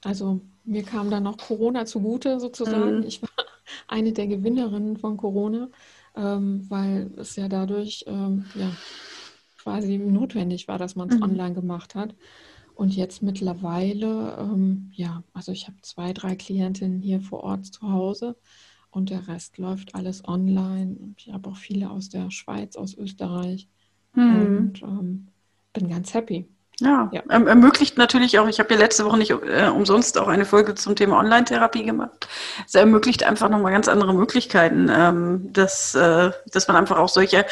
also 0.04 0.42
mir 0.64 0.84
kam 0.84 1.10
dann 1.10 1.24
noch 1.24 1.38
Corona 1.38 1.86
zugute 1.86 2.40
sozusagen. 2.40 3.00
Mhm. 3.00 3.08
Ich 3.08 3.22
war 3.22 3.30
eine 3.88 4.14
der 4.14 4.28
Gewinnerinnen 4.28 4.98
von 4.98 5.18
Corona, 5.18 5.70
ähm, 6.16 6.66
weil 6.70 7.12
es 7.18 7.36
ja 7.36 7.48
dadurch 7.48 8.06
ähm, 8.08 8.46
ja, 8.54 8.72
quasi 9.58 9.98
notwendig 9.98 10.68
war, 10.68 10.78
dass 10.78 10.96
man 10.96 11.10
es 11.10 11.16
mhm. 11.16 11.24
online 11.24 11.56
gemacht 11.56 11.96
hat. 11.96 12.16
Und 12.76 12.96
jetzt 12.96 13.24
mittlerweile, 13.24 14.38
ähm, 14.40 14.92
ja, 14.94 15.24
also 15.34 15.52
ich 15.52 15.68
habe 15.68 15.78
zwei, 15.82 16.14
drei 16.14 16.36
Klientinnen 16.36 17.02
hier 17.02 17.20
vor 17.20 17.44
Ort 17.44 17.66
zu 17.66 17.92
Hause 17.92 18.38
und 18.92 19.10
der 19.10 19.28
Rest 19.28 19.58
läuft 19.58 19.96
alles 19.96 20.28
online. 20.28 21.14
Ich 21.18 21.32
habe 21.32 21.50
auch 21.50 21.58
viele 21.58 21.90
aus 21.90 22.10
der 22.10 22.32
Schweiz, 22.32 22.76
aus 22.76 22.96
Österreich 22.96 23.68
mhm. 24.14 24.36
und 24.36 24.82
ähm, 24.84 25.28
bin 25.74 25.90
ganz 25.90 26.14
happy. 26.14 26.48
Ja, 26.80 27.10
ja. 27.12 27.22
Ähm, 27.30 27.48
ermöglicht 27.48 27.98
natürlich 27.98 28.40
auch, 28.40 28.48
ich 28.48 28.60
habe 28.60 28.74
ja 28.74 28.80
letzte 28.80 29.06
Woche 29.06 29.18
nicht 29.18 29.32
äh, 29.32 29.68
umsonst 29.68 30.18
auch 30.18 30.28
eine 30.28 30.46
Folge 30.46 30.76
zum 30.76 30.96
Thema 30.96 31.20
Online-Therapie 31.20 31.84
gemacht. 31.84 32.28
Es 32.66 32.76
ermöglicht 32.76 33.24
einfach 33.24 33.50
nochmal 33.50 33.74
ganz 33.74 33.88
andere 33.88 34.14
Möglichkeiten, 34.14 34.90
ähm, 34.90 35.52
dass, 35.52 35.96
äh, 35.96 36.32
dass 36.52 36.68
man 36.68 36.78
einfach 36.78 36.98
auch 36.98 37.10
solche 37.10 37.46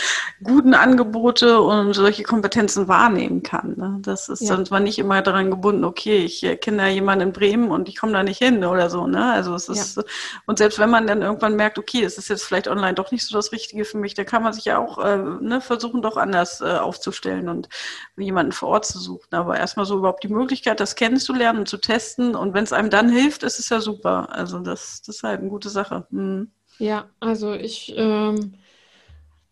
guten 0.43 0.73
Angebote 0.73 1.59
und 1.59 1.93
solche 1.93 2.23
Kompetenzen 2.23 2.87
wahrnehmen 2.87 3.43
kann. 3.43 3.75
Ne? 3.75 3.97
Das 4.01 4.29
ist 4.29 4.41
ja. 4.41 4.55
dann 4.55 4.65
zwar 4.65 4.79
nicht 4.79 4.97
immer 4.97 5.21
daran 5.21 5.51
gebunden, 5.51 5.83
okay, 5.83 6.17
ich 6.17 6.43
äh, 6.43 6.55
kenne 6.55 6.77
da 6.77 6.87
jemanden 6.87 7.27
in 7.27 7.33
Bremen 7.33 7.71
und 7.71 7.89
ich 7.89 7.97
komme 7.97 8.13
da 8.13 8.23
nicht 8.23 8.37
hin 8.37 8.63
oder 8.63 8.89
so. 8.89 9.07
Ne? 9.07 9.31
Also 9.33 9.55
es 9.55 9.67
ist, 9.67 9.97
ja. 9.97 10.03
und 10.45 10.57
selbst 10.57 10.79
wenn 10.79 10.89
man 10.89 11.05
dann 11.05 11.21
irgendwann 11.21 11.55
merkt, 11.55 11.77
okay, 11.77 12.03
es 12.03 12.17
ist 12.17 12.29
jetzt 12.29 12.43
vielleicht 12.43 12.67
online 12.67 12.93
doch 12.93 13.11
nicht 13.11 13.25
so 13.25 13.35
das 13.35 13.51
Richtige 13.51 13.83
für 13.83 13.97
mich, 13.97 14.13
dann 14.13 14.25
kann 14.25 14.43
man 14.43 14.53
sich 14.53 14.65
ja 14.65 14.77
auch 14.77 14.97
äh, 15.03 15.17
ne, 15.17 15.59
versuchen, 15.59 16.01
doch 16.01 16.15
anders 16.15 16.61
äh, 16.61 16.77
aufzustellen 16.77 17.49
und 17.49 17.67
jemanden 18.15 18.51
vor 18.51 18.69
Ort 18.69 18.85
zu 18.85 18.99
suchen 18.99 19.16
suchen. 19.17 19.35
Aber 19.35 19.57
erstmal 19.57 19.85
so 19.85 19.97
überhaupt 19.97 20.23
die 20.23 20.29
Möglichkeit, 20.29 20.79
das 20.79 20.95
kennenzulernen 20.95 21.59
und 21.59 21.67
zu 21.67 21.77
testen. 21.77 22.35
Und 22.35 22.53
wenn 22.53 22.63
es 22.63 22.73
einem 22.73 22.89
dann 22.89 23.09
hilft, 23.09 23.43
ist 23.43 23.59
es 23.59 23.69
ja 23.69 23.79
super. 23.79 24.31
Also 24.31 24.59
das, 24.59 25.01
das 25.01 25.17
ist 25.17 25.23
halt 25.23 25.41
eine 25.41 25.49
gute 25.49 25.69
Sache. 25.69 26.07
Mhm. 26.09 26.51
Ja, 26.79 27.09
also 27.19 27.53
ich 27.53 27.93
ähm, 27.97 28.53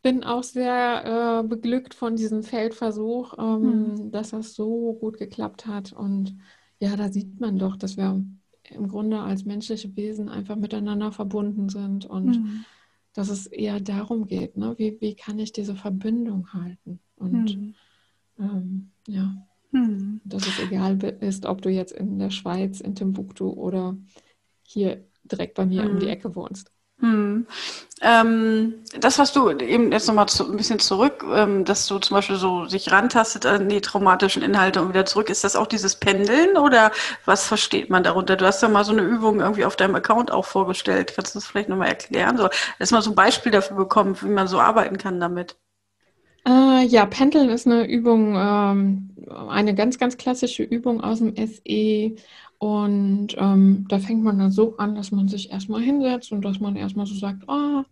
bin 0.02 0.24
auch 0.24 0.44
sehr 0.44 1.42
äh, 1.44 1.48
beglückt 1.48 1.94
von 1.94 2.16
diesem 2.16 2.44
Feldversuch, 2.44 3.34
ähm, 3.40 3.62
mhm. 3.62 4.12
dass 4.12 4.32
das 4.32 4.54
so 4.54 4.94
gut 4.94 5.18
geklappt 5.18 5.66
hat. 5.66 5.94
Und 5.94 6.38
ja, 6.80 6.96
da 6.96 7.10
sieht 7.10 7.40
man 7.40 7.58
doch, 7.58 7.76
dass 7.76 7.98
wir 7.98 8.24
im 8.70 8.88
Grunde 8.88 9.20
als 9.20 9.46
menschliche 9.46 9.96
Wesen 9.96 10.30
einfach 10.30 10.56
miteinander 10.56 11.12
verbunden 11.12 11.70
sind 11.70 12.06
und 12.06 12.38
mhm. 12.38 12.66
dass 13.14 13.30
es 13.30 13.48
eher 13.48 13.80
darum 13.80 14.28
geht, 14.28 14.58
ne? 14.58 14.74
wie, 14.78 14.98
wie 15.02 15.16
kann 15.16 15.40
ich 15.40 15.52
diese 15.52 15.76
Verbindung 15.76 16.54
halten? 16.54 17.00
Und 17.16 17.58
mhm. 17.58 17.76
ähm, 18.40 18.92
ja. 19.08 19.48
Hm. 19.76 20.22
Dass 20.24 20.48
es 20.48 20.58
egal 20.60 20.98
ist, 21.20 21.46
ob 21.46 21.62
du 21.62 21.70
jetzt 21.70 21.92
in 21.92 22.18
der 22.18 22.30
Schweiz, 22.30 22.80
in 22.80 22.96
Timbuktu 22.96 23.50
oder 23.50 23.98
hier 24.64 25.04
direkt 25.26 25.56
bei 25.56 25.66
mir 25.66 25.84
hm. 25.84 25.92
um 25.92 26.00
die 26.00 26.06
hm. 26.06 26.14
Ecke 26.14 26.36
wohnst. 26.36 26.72
Hm. 27.02 27.46
Ähm, 28.02 28.76
das, 28.98 29.20
was 29.20 29.34
du 29.34 29.50
eben 29.50 29.92
jetzt 29.92 30.08
nochmal 30.08 30.30
zu, 30.30 30.50
ein 30.50 30.56
bisschen 30.56 30.80
zurück, 30.80 31.26
ähm, 31.30 31.66
dass 31.66 31.88
du 31.88 32.00
zum 32.00 32.16
Beispiel 32.16 32.38
so 32.38 32.68
sich 32.68 32.90
rantastet 32.90 33.46
an 33.46 33.68
die 33.68 33.82
traumatischen 33.82 34.42
Inhalte 34.42 34.82
und 34.82 34.90
wieder 34.90 35.06
zurück, 35.06 35.30
ist 35.30 35.44
das 35.44 35.58
auch 35.58 35.68
dieses 35.68 35.98
Pendeln 35.98 36.56
oder 36.56 36.92
was 37.26 37.46
versteht 37.46 37.90
man 37.90 38.04
darunter? 38.04 38.38
Du 38.38 38.46
hast 38.46 38.62
ja 38.62 38.70
mal 38.70 38.86
so 38.86 38.94
eine 38.94 39.02
Übung 39.02 39.42
irgendwie 39.42 39.66
auf 39.66 39.76
deinem 39.76 39.96
Account 39.96 40.32
auch 40.32 40.46
vorgestellt. 40.46 41.14
Kannst 41.14 41.36
du 41.36 41.40
das 41.40 41.48
vielleicht 41.48 41.68
nochmal 41.68 41.90
erklären? 41.90 42.38
So, 42.38 42.48
erstmal 42.80 43.02
so 43.02 43.12
ein 43.12 43.16
Beispiel 43.16 43.52
dafür 43.52 43.76
bekommen, 43.76 44.16
wie 44.22 44.30
man 44.30 44.48
so 44.48 44.62
arbeiten 44.62 44.98
kann 44.98 45.20
damit. 45.20 45.58
Äh, 46.48 46.86
ja, 46.88 47.06
Pendeln 47.06 47.50
ist 47.50 47.66
eine 47.66 47.88
Übung, 47.88 48.36
ähm, 48.38 49.10
eine 49.50 49.74
ganz, 49.74 49.98
ganz 49.98 50.18
klassische 50.18 50.64
Übung 50.64 51.02
aus 51.02 51.20
dem 51.20 51.36
SE. 51.36 52.16
Und 52.60 53.36
ähm, 53.38 53.86
da 53.90 54.00
fängt 54.00 54.24
man 54.24 54.40
dann 54.40 54.52
so 54.52 54.78
an, 54.78 54.96
dass 54.96 55.12
man 55.12 55.28
sich 55.28 55.52
erstmal 55.52 55.82
hinsetzt 55.82 56.32
und 56.32 56.44
dass 56.44 56.60
man 56.60 56.76
erstmal 56.76 57.06
so 57.06 57.16
sagt, 57.16 57.44
oh, 57.48 57.84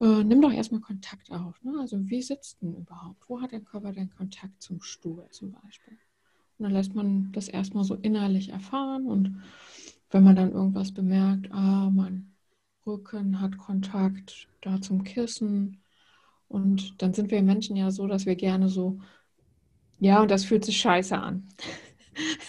äh, 0.00 0.24
nimm 0.24 0.42
doch 0.42 0.52
erstmal 0.52 0.80
Kontakt 0.80 1.30
auf. 1.30 1.62
Ne? 1.62 1.74
Also 1.80 1.98
wie 2.08 2.22
sitzt 2.22 2.60
denn 2.62 2.74
überhaupt? 2.74 3.22
Wo 3.28 3.40
hat 3.40 3.52
der 3.52 3.60
Körper 3.60 3.92
den 3.92 4.10
Kontakt 4.10 4.62
zum 4.62 4.82
Stuhl 4.82 5.26
zum 5.30 5.52
Beispiel? 5.52 5.98
Und 6.58 6.64
dann 6.64 6.72
lässt 6.72 6.94
man 6.94 7.32
das 7.32 7.48
erstmal 7.48 7.84
so 7.84 7.94
innerlich 7.94 8.50
erfahren 8.50 9.06
und 9.06 9.42
wenn 10.10 10.24
man 10.24 10.36
dann 10.36 10.52
irgendwas 10.52 10.92
bemerkt, 10.92 11.50
ah, 11.52 11.90
mein 11.90 12.32
Rücken 12.86 13.40
hat 13.40 13.56
Kontakt 13.56 14.48
da 14.60 14.80
zum 14.80 15.04
Kissen, 15.04 15.81
und 16.52 17.00
dann 17.00 17.14
sind 17.14 17.30
wir 17.30 17.42
Menschen 17.42 17.76
ja 17.76 17.90
so, 17.90 18.06
dass 18.06 18.26
wir 18.26 18.36
gerne 18.36 18.68
so, 18.68 18.98
ja, 19.98 20.20
und 20.20 20.30
das 20.30 20.44
fühlt 20.44 20.64
sich 20.66 20.76
scheiße 20.76 21.16
an. 21.16 21.48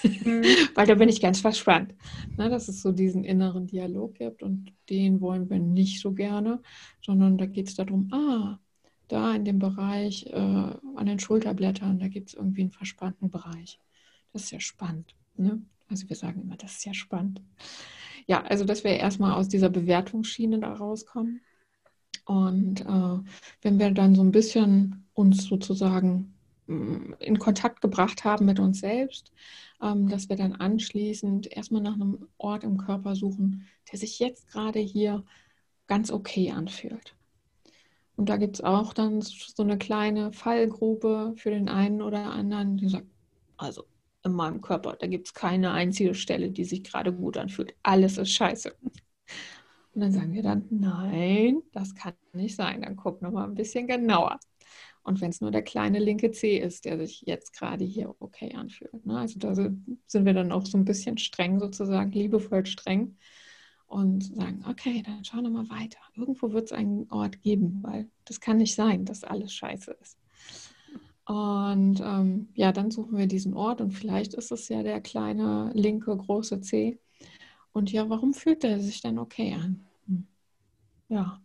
Mhm. 0.03 0.43
Weil 0.75 0.87
da 0.87 0.95
bin 0.95 1.07
ich 1.07 1.21
ganz 1.21 1.39
verspannt. 1.39 1.95
Na, 2.35 2.49
dass 2.49 2.67
es 2.67 2.81
so 2.81 2.91
diesen 2.91 3.23
inneren 3.23 3.67
Dialog 3.67 4.15
gibt 4.15 4.43
und 4.43 4.73
den 4.89 5.21
wollen 5.21 5.49
wir 5.49 5.59
nicht 5.59 6.01
so 6.01 6.11
gerne, 6.11 6.61
sondern 7.01 7.37
da 7.37 7.45
geht 7.45 7.69
es 7.69 7.75
darum, 7.75 8.09
ah, 8.11 8.59
da 9.07 9.33
in 9.35 9.45
dem 9.45 9.59
Bereich 9.59 10.25
äh, 10.27 10.35
an 10.35 11.05
den 11.05 11.19
Schulterblättern, 11.19 11.99
da 11.99 12.09
gibt 12.09 12.29
es 12.29 12.33
irgendwie 12.33 12.61
einen 12.61 12.71
verspannten 12.71 13.29
Bereich. 13.29 13.79
Das 14.33 14.43
ist 14.43 14.51
ja 14.51 14.59
spannend. 14.59 15.15
Ne? 15.37 15.61
Also 15.89 16.09
wir 16.09 16.17
sagen 16.17 16.41
immer, 16.41 16.57
das 16.57 16.73
ist 16.73 16.85
ja 16.85 16.93
spannend. 16.93 17.41
Ja, 18.27 18.43
also 18.43 18.65
dass 18.65 18.83
wir 18.83 18.91
erstmal 18.91 19.33
aus 19.33 19.47
dieser 19.47 19.69
Bewertungsschiene 19.69 20.59
da 20.59 20.73
rauskommen 20.73 21.39
und 22.25 22.81
äh, 22.81 23.29
wenn 23.61 23.79
wir 23.79 23.91
dann 23.91 24.15
so 24.15 24.21
ein 24.21 24.31
bisschen 24.31 25.05
uns 25.13 25.45
sozusagen 25.45 26.33
mm, 26.67 27.13
in 27.19 27.39
Kontakt 27.39 27.81
gebracht 27.81 28.23
haben 28.23 28.45
mit 28.45 28.59
uns 28.59 28.79
selbst, 28.79 29.31
ähm, 29.81 30.07
dass 30.07 30.29
wir 30.29 30.35
dann 30.35 30.53
anschließend 30.53 31.51
erstmal 31.55 31.81
nach 31.81 31.95
einem 31.95 32.27
Ort 32.37 32.63
im 32.63 32.77
Körper 32.77 33.15
suchen, 33.15 33.67
der 33.91 33.99
sich 33.99 34.19
jetzt 34.19 34.47
gerade 34.47 34.79
hier 34.79 35.23
ganz 35.87 36.11
okay 36.11 36.51
anfühlt. 36.51 37.15
Und 38.15 38.29
da 38.29 38.37
gibt 38.37 38.57
es 38.57 38.63
auch 38.63 38.93
dann 38.93 39.21
so 39.21 39.63
eine 39.63 39.77
kleine 39.77 40.31
Fallgrube 40.31 41.33
für 41.35 41.49
den 41.49 41.67
einen 41.67 42.01
oder 42.01 42.31
anderen, 42.31 42.77
die 42.77 42.87
sagt, 42.87 43.07
also 43.57 43.85
in 44.23 44.33
meinem 44.33 44.61
Körper, 44.61 44.95
da 44.99 45.07
gibt 45.07 45.27
es 45.27 45.33
keine 45.33 45.71
einzige 45.71 46.15
Stelle, 46.15 46.49
die 46.49 46.63
sich 46.63 46.83
gerade 46.83 47.11
gut 47.11 47.37
anfühlt. 47.37 47.75
Alles 47.83 48.17
ist 48.17 48.31
scheiße. 48.31 48.73
Und 49.93 50.01
dann 50.01 50.11
sagen 50.11 50.33
wir 50.33 50.43
dann, 50.43 50.65
nein, 50.69 51.61
das 51.71 51.93
kann 51.93 52.13
nicht 52.33 52.55
sein. 52.55 52.81
Dann 52.81 52.95
guck 52.95 53.21
noch 53.21 53.31
mal 53.31 53.43
ein 53.43 53.55
bisschen 53.55 53.87
genauer. 53.87 54.39
Und 55.03 55.21
wenn 55.21 55.29
es 55.29 55.41
nur 55.41 55.51
der 55.51 55.63
kleine 55.63 55.99
linke 55.99 56.31
C 56.31 56.57
ist, 56.57 56.85
der 56.85 56.97
sich 56.97 57.23
jetzt 57.25 57.53
gerade 57.53 57.83
hier 57.83 58.15
okay 58.19 58.53
anfühlt. 58.55 59.05
Ne? 59.05 59.19
Also 59.19 59.37
da 59.37 59.53
sind 59.53 60.25
wir 60.25 60.33
dann 60.33 60.51
auch 60.51 60.65
so 60.65 60.77
ein 60.77 60.85
bisschen 60.85 61.17
streng 61.17 61.59
sozusagen, 61.59 62.11
liebevoll 62.11 62.65
streng 62.65 63.17
und 63.85 64.23
sagen, 64.23 64.63
okay, 64.67 65.03
dann 65.05 65.23
schau 65.23 65.41
noch 65.41 65.51
mal 65.51 65.69
weiter. 65.69 65.99
Irgendwo 66.15 66.51
wird 66.53 66.65
es 66.65 66.71
einen 66.71 67.11
Ort 67.11 67.41
geben, 67.41 67.79
weil 67.83 68.09
das 68.25 68.39
kann 68.39 68.57
nicht 68.57 68.75
sein, 68.75 69.05
dass 69.05 69.23
alles 69.23 69.53
scheiße 69.53 69.95
ist. 70.01 70.17
Und 71.25 72.01
ähm, 72.03 72.49
ja, 72.53 72.71
dann 72.71 72.89
suchen 72.89 73.17
wir 73.17 73.27
diesen 73.27 73.53
Ort 73.53 73.81
und 73.81 73.91
vielleicht 73.91 74.33
ist 74.33 74.51
es 74.51 74.67
ja 74.67 74.83
der 74.83 74.99
kleine 74.99 75.71
linke 75.73 76.15
große 76.15 76.59
C 76.61 76.99
und 77.73 77.91
ja, 77.91 78.09
warum 78.09 78.33
fühlt 78.33 78.63
er 78.63 78.79
sich 78.79 79.01
dann 79.01 79.19
okay 79.19 79.53
an? 79.53 79.85
Hm. 80.07 80.27
Ja, 81.09 81.41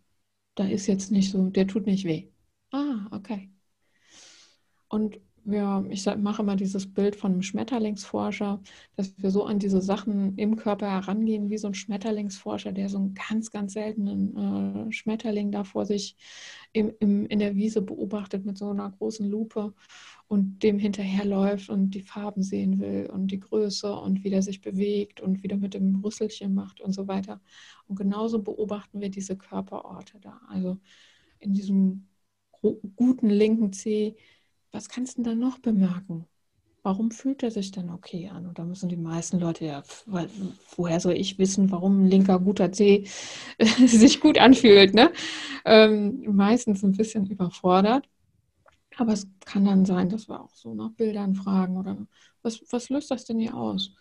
da 0.57 0.67
ist 0.67 0.87
jetzt 0.88 1.12
nicht 1.12 1.31
so, 1.33 1.51
der 1.51 1.67
tut 1.69 1.87
nicht 1.87 2.05
weh. 2.07 2.29
Ah, 2.73 3.09
okay. 3.12 3.51
Und 4.88 5.19
ja, 5.51 5.85
ich 5.89 6.05
mache 6.17 6.43
immer 6.43 6.57
dieses 6.57 6.93
Bild 6.93 7.17
von 7.17 7.33
einem 7.33 7.43
Schmetterlingsforscher, 7.43 8.61
dass 8.97 9.15
wir 9.17 9.31
so 9.31 9.45
an 9.45 9.59
diese 9.59 9.81
Sachen 9.81 10.37
im 10.37 10.57
Körper 10.57 10.91
herangehen, 10.91 11.51
wie 11.51 11.59
so 11.59 11.69
ein 11.69 11.75
Schmetterlingsforscher, 11.75 12.73
der 12.73 12.89
so 12.89 12.99
einen 12.99 13.15
ganz, 13.15 13.51
ganz 13.51 13.73
seltenen 13.73 14.89
äh, 14.89 14.93
Schmetterling 14.93 15.51
da 15.51 15.65
vor 15.65 15.87
sich 15.87 16.17
im, 16.73 16.93
im, 17.01 17.27
in 17.27 17.39
der 17.39 17.57
Wiese 17.57 17.83
beobachtet 17.83 18.45
mit 18.45 18.59
so 18.59 18.71
einer 18.71 18.91
großen 18.91 19.29
Lupe 19.29 19.75
und 20.27 20.63
dem 20.63 20.79
hinterherläuft 20.79 21.71
und 21.71 21.91
die 21.91 22.03
Farben 22.03 22.43
sehen 22.43 22.81
will 22.81 23.09
und 23.11 23.29
die 23.29 23.41
Größe 23.41 23.95
und 23.95 24.25
wie 24.25 24.31
der 24.31 24.43
sich 24.43 24.61
bewegt 24.61 25.21
und 25.21 25.43
wieder 25.43 25.57
mit 25.57 25.75
dem 25.75 26.01
Rüsselchen 26.05 26.55
macht 26.55 26.81
und 26.81 26.93
so 26.93 27.09
weiter. 27.09 27.41
Und 27.87 27.97
genauso 27.97 28.43
beobachten 28.43 29.01
wir 29.01 29.11
diese 29.11 29.37
Körperorte 29.37 30.21
da. 30.21 30.41
Also 30.49 30.79
in 31.39 31.55
diesem 31.55 32.09
guten 32.97 33.31
linken 33.31 33.73
Zeh, 33.73 34.17
was 34.79 34.88
kannst 34.88 35.19
du 35.19 35.23
denn 35.25 35.41
da 35.41 35.47
noch 35.47 35.59
bemerken? 35.59 36.25
Warum 36.85 37.11
fühlt 37.11 37.43
er 37.43 37.51
sich 37.51 37.73
denn 37.73 37.91
okay 37.91 38.29
an? 38.29 38.47
Und 38.47 38.61
da 38.61 38.64
müssen 38.64 38.88
die 38.88 38.97
meisten 38.97 39.41
Leute 39.41 39.64
ja, 39.64 39.83
woher 40.77 41.01
soll 41.01 41.14
ich 41.14 41.37
wissen, 41.37 41.73
warum 41.73 42.05
ein 42.05 42.09
linker 42.09 42.38
guter 42.38 42.71
Zeh 42.71 43.05
sich 43.87 44.21
gut 44.21 44.38
anfühlt? 44.38 44.95
Ne? 44.95 45.11
Ähm, 45.64 46.23
meistens 46.29 46.85
ein 46.85 46.93
bisschen 46.93 47.27
überfordert. 47.27 48.09
Aber 48.97 49.14
es 49.14 49.27
kann 49.45 49.64
dann 49.64 49.85
sein, 49.85 50.11
dass 50.11 50.29
wir 50.29 50.41
auch 50.41 50.55
so 50.55 50.73
nach 50.75 50.93
Bildern 50.93 51.35
fragen 51.35 51.77
oder 51.77 51.97
was, 52.43 52.62
was 52.71 52.88
löst 52.88 53.11
das 53.11 53.25
denn 53.25 53.41
hier 53.41 53.57
aus? 53.57 53.97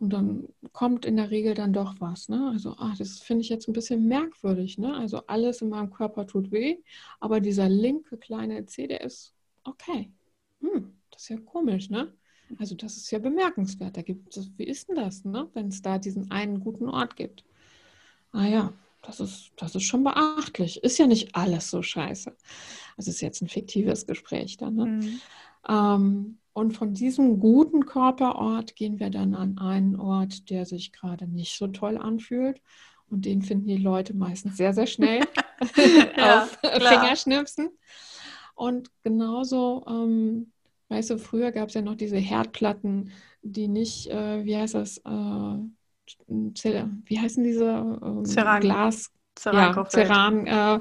Und 0.00 0.12
dann 0.12 0.48
kommt 0.72 1.06
in 1.06 1.16
der 1.16 1.30
Regel 1.30 1.54
dann 1.54 1.72
doch 1.72 1.94
was. 2.00 2.28
Ne? 2.28 2.50
Also, 2.52 2.74
ach, 2.78 2.98
das 2.98 3.20
finde 3.20 3.42
ich 3.42 3.48
jetzt 3.48 3.68
ein 3.68 3.74
bisschen 3.74 4.08
merkwürdig. 4.08 4.76
Ne? 4.76 4.92
Also 4.92 5.22
alles 5.28 5.62
in 5.62 5.68
meinem 5.68 5.90
Körper 5.92 6.26
tut 6.26 6.50
weh, 6.50 6.78
aber 7.20 7.38
dieser 7.38 7.68
linke 7.68 8.16
kleine 8.16 8.66
C, 8.66 8.88
der 8.88 9.02
ist 9.02 9.35
okay. 9.66 10.12
Hm, 10.60 10.94
das 11.10 11.22
ist 11.22 11.28
ja 11.28 11.38
komisch, 11.38 11.90
ne? 11.90 12.12
Also 12.58 12.74
das 12.74 12.96
ist 12.96 13.10
ja 13.10 13.18
bemerkenswert. 13.18 13.96
Da 13.96 14.02
gibt 14.02 14.36
es, 14.36 14.50
wie 14.56 14.64
ist 14.64 14.88
denn 14.88 14.96
das, 14.96 15.24
ne? 15.24 15.48
wenn 15.54 15.68
es 15.68 15.82
da 15.82 15.98
diesen 15.98 16.30
einen 16.30 16.60
guten 16.60 16.88
Ort 16.88 17.16
gibt? 17.16 17.44
Ah 18.32 18.46
ja, 18.46 18.72
das 19.02 19.20
ist, 19.20 19.50
das 19.56 19.74
ist 19.74 19.84
schon 19.84 20.04
beachtlich. 20.04 20.82
Ist 20.82 20.98
ja 20.98 21.06
nicht 21.06 21.34
alles 21.34 21.70
so 21.70 21.82
scheiße. 21.82 22.36
Das 22.96 23.08
ist 23.08 23.20
jetzt 23.20 23.42
ein 23.42 23.48
fiktives 23.48 24.06
Gespräch 24.06 24.56
dann. 24.56 24.74
Ne? 24.74 24.86
Mhm. 24.86 25.20
Ähm, 25.68 26.38
und 26.52 26.72
von 26.72 26.94
diesem 26.94 27.38
guten 27.38 27.84
Körperort 27.84 28.76
gehen 28.76 28.98
wir 28.98 29.10
dann 29.10 29.34
an 29.34 29.58
einen 29.58 29.96
Ort, 29.96 30.48
der 30.48 30.64
sich 30.64 30.92
gerade 30.92 31.26
nicht 31.26 31.58
so 31.58 31.66
toll 31.66 31.98
anfühlt. 31.98 32.60
Und 33.08 33.24
den 33.24 33.42
finden 33.42 33.68
die 33.68 33.76
Leute 33.76 34.14
meistens 34.14 34.56
sehr, 34.56 34.72
sehr 34.72 34.86
schnell 34.86 35.20
auf 35.60 36.60
klar. 36.60 37.02
Fingerschnipsen. 37.02 37.70
Und 38.56 38.90
genauso 39.04 39.84
ähm, 39.86 40.52
Weißt 40.88 41.10
du, 41.10 41.18
früher 41.18 41.50
gab 41.50 41.68
es 41.68 41.74
ja 41.74 41.82
noch 41.82 41.96
diese 41.96 42.16
Herdplatten, 42.16 43.10
die 43.42 43.68
nicht, 43.68 44.08
äh, 44.08 44.44
wie 44.44 44.56
heißt 44.56 44.74
das, 44.74 44.98
äh, 44.98 45.58
wie 46.28 47.18
heißen 47.18 47.42
diese 47.42 47.98
ähm, 48.02 48.22
Glas, 48.60 49.10
Ceran, 49.36 49.74
ja, 49.74 49.84
Ceran 49.88 50.46
äh, 50.46 50.80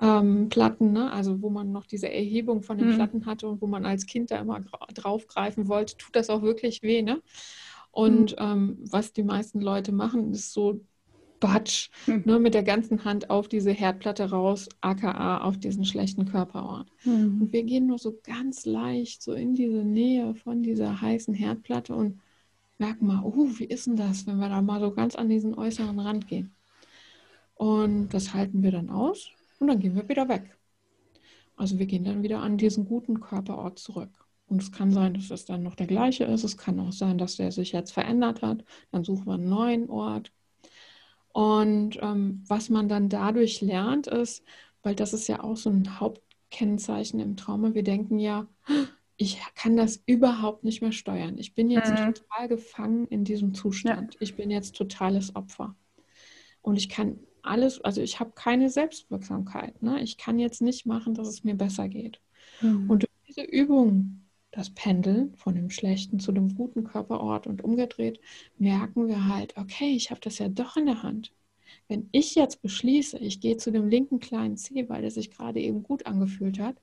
ähm, 0.00 0.48
Platten, 0.48 0.92
ne? 0.92 1.12
also 1.12 1.42
wo 1.42 1.50
man 1.50 1.72
noch 1.72 1.86
diese 1.86 2.10
Erhebung 2.10 2.62
von 2.62 2.78
den 2.78 2.90
mhm. 2.90 2.94
Platten 2.94 3.26
hatte 3.26 3.48
und 3.48 3.60
wo 3.60 3.66
man 3.66 3.84
als 3.84 4.06
Kind 4.06 4.30
da 4.30 4.38
immer 4.38 4.60
draufgreifen 4.94 5.68
wollte, 5.68 5.96
tut 5.96 6.14
das 6.14 6.30
auch 6.30 6.42
wirklich 6.42 6.82
weh. 6.82 7.02
Ne? 7.02 7.20
Und 7.90 8.32
mhm. 8.32 8.36
ähm, 8.38 8.78
was 8.88 9.12
die 9.12 9.24
meisten 9.24 9.60
Leute 9.60 9.90
machen, 9.90 10.32
ist 10.32 10.52
so 10.52 10.80
Batsch, 11.40 11.90
mhm. 12.06 12.22
ne, 12.26 12.38
mit 12.38 12.54
der 12.54 12.62
ganzen 12.62 13.04
Hand 13.04 13.30
auf 13.30 13.48
diese 13.48 13.72
Herdplatte 13.72 14.30
raus, 14.30 14.68
aka 14.80 15.38
auf 15.38 15.58
diesen 15.58 15.84
schlechten 15.84 16.26
Körperort. 16.26 16.88
Mhm. 17.04 17.42
Und 17.42 17.52
wir 17.52 17.64
gehen 17.64 17.86
nur 17.86 17.98
so 17.98 18.18
ganz 18.22 18.66
leicht 18.66 19.22
so 19.22 19.32
in 19.32 19.54
diese 19.54 19.84
Nähe 19.84 20.34
von 20.34 20.62
dieser 20.62 21.00
heißen 21.00 21.34
Herdplatte 21.34 21.94
und 21.94 22.20
merken 22.78 23.06
mal, 23.06 23.22
oh, 23.24 23.48
wie 23.58 23.64
ist 23.64 23.86
denn 23.86 23.96
das, 23.96 24.26
wenn 24.26 24.38
wir 24.38 24.48
da 24.48 24.62
mal 24.62 24.80
so 24.80 24.92
ganz 24.92 25.14
an 25.14 25.28
diesen 25.28 25.54
äußeren 25.54 25.98
Rand 25.98 26.28
gehen. 26.28 26.54
Und 27.54 28.08
das 28.10 28.32
halten 28.32 28.62
wir 28.62 28.70
dann 28.70 28.90
aus 28.90 29.30
und 29.58 29.68
dann 29.68 29.80
gehen 29.80 29.94
wir 29.94 30.08
wieder 30.08 30.28
weg. 30.28 30.56
Also 31.56 31.78
wir 31.78 31.86
gehen 31.86 32.04
dann 32.04 32.22
wieder 32.22 32.40
an 32.40 32.56
diesen 32.56 32.86
guten 32.86 33.20
Körperort 33.20 33.78
zurück. 33.78 34.10
Und 34.46 34.62
es 34.62 34.72
kann 34.72 34.90
sein, 34.90 35.14
dass 35.14 35.30
es 35.30 35.44
dann 35.44 35.62
noch 35.62 35.76
der 35.76 35.86
gleiche 35.86 36.24
ist. 36.24 36.42
Es 36.42 36.56
kann 36.56 36.80
auch 36.80 36.92
sein, 36.92 37.18
dass 37.18 37.36
der 37.36 37.52
sich 37.52 37.72
jetzt 37.72 37.92
verändert 37.92 38.42
hat. 38.42 38.64
Dann 38.90 39.04
suchen 39.04 39.26
wir 39.26 39.34
einen 39.34 39.48
neuen 39.48 39.90
Ort. 39.90 40.32
Und 41.32 41.98
ähm, 42.02 42.42
was 42.46 42.70
man 42.70 42.88
dann 42.88 43.08
dadurch 43.08 43.60
lernt, 43.60 44.06
ist, 44.06 44.44
weil 44.82 44.94
das 44.94 45.12
ist 45.12 45.28
ja 45.28 45.42
auch 45.42 45.56
so 45.56 45.70
ein 45.70 46.00
Hauptkennzeichen 46.00 47.20
im 47.20 47.36
Trauma, 47.36 47.74
wir 47.74 47.84
denken 47.84 48.18
ja, 48.18 48.46
ich 49.16 49.38
kann 49.54 49.76
das 49.76 50.02
überhaupt 50.06 50.64
nicht 50.64 50.80
mehr 50.80 50.92
steuern. 50.92 51.36
Ich 51.36 51.54
bin 51.54 51.70
jetzt 51.70 51.90
mhm. 51.90 52.14
total 52.14 52.48
gefangen 52.48 53.06
in 53.08 53.22
diesem 53.22 53.52
Zustand. 53.52 54.14
Ja. 54.14 54.20
Ich 54.20 54.34
bin 54.34 54.50
jetzt 54.50 54.76
totales 54.76 55.36
Opfer. 55.36 55.76
Und 56.62 56.76
ich 56.76 56.88
kann 56.88 57.18
alles, 57.42 57.80
also 57.82 58.00
ich 58.00 58.18
habe 58.18 58.32
keine 58.34 58.70
Selbstwirksamkeit. 58.70 59.82
Ne? 59.82 60.02
Ich 60.02 60.16
kann 60.16 60.38
jetzt 60.38 60.62
nicht 60.62 60.86
machen, 60.86 61.14
dass 61.14 61.28
es 61.28 61.44
mir 61.44 61.54
besser 61.54 61.88
geht. 61.88 62.20
Mhm. 62.62 62.88
Und 62.90 63.02
durch 63.02 63.12
diese 63.28 63.42
Übung, 63.42 64.22
das 64.50 64.70
Pendeln 64.70 65.34
von 65.36 65.54
dem 65.54 65.70
schlechten 65.70 66.18
zu 66.18 66.32
dem 66.32 66.54
guten 66.54 66.84
Körperort 66.84 67.46
und 67.46 67.62
umgedreht, 67.62 68.20
merken 68.58 69.08
wir 69.08 69.28
halt, 69.28 69.56
okay, 69.56 69.94
ich 69.94 70.10
habe 70.10 70.20
das 70.20 70.38
ja 70.38 70.48
doch 70.48 70.76
in 70.76 70.86
der 70.86 71.02
Hand. 71.02 71.32
Wenn 71.88 72.08
ich 72.12 72.34
jetzt 72.34 72.62
beschließe, 72.62 73.18
ich 73.18 73.40
gehe 73.40 73.56
zu 73.56 73.70
dem 73.70 73.88
linken 73.88 74.18
kleinen 74.18 74.56
C, 74.56 74.88
weil 74.88 75.02
der 75.02 75.10
sich 75.10 75.30
gerade 75.30 75.60
eben 75.60 75.82
gut 75.82 76.06
angefühlt 76.06 76.58
hat, 76.58 76.76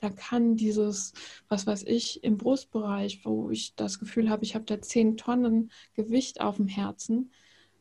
dann 0.00 0.16
kann 0.16 0.56
dieses, 0.56 1.12
was 1.48 1.66
weiß 1.66 1.84
ich, 1.84 2.22
im 2.24 2.38
Brustbereich, 2.38 3.24
wo 3.24 3.50
ich 3.50 3.74
das 3.76 3.98
Gefühl 3.98 4.30
habe, 4.30 4.44
ich 4.44 4.54
habe 4.54 4.64
da 4.64 4.80
zehn 4.80 5.16
Tonnen 5.16 5.70
Gewicht 5.94 6.40
auf 6.40 6.56
dem 6.56 6.68
Herzen, 6.68 7.30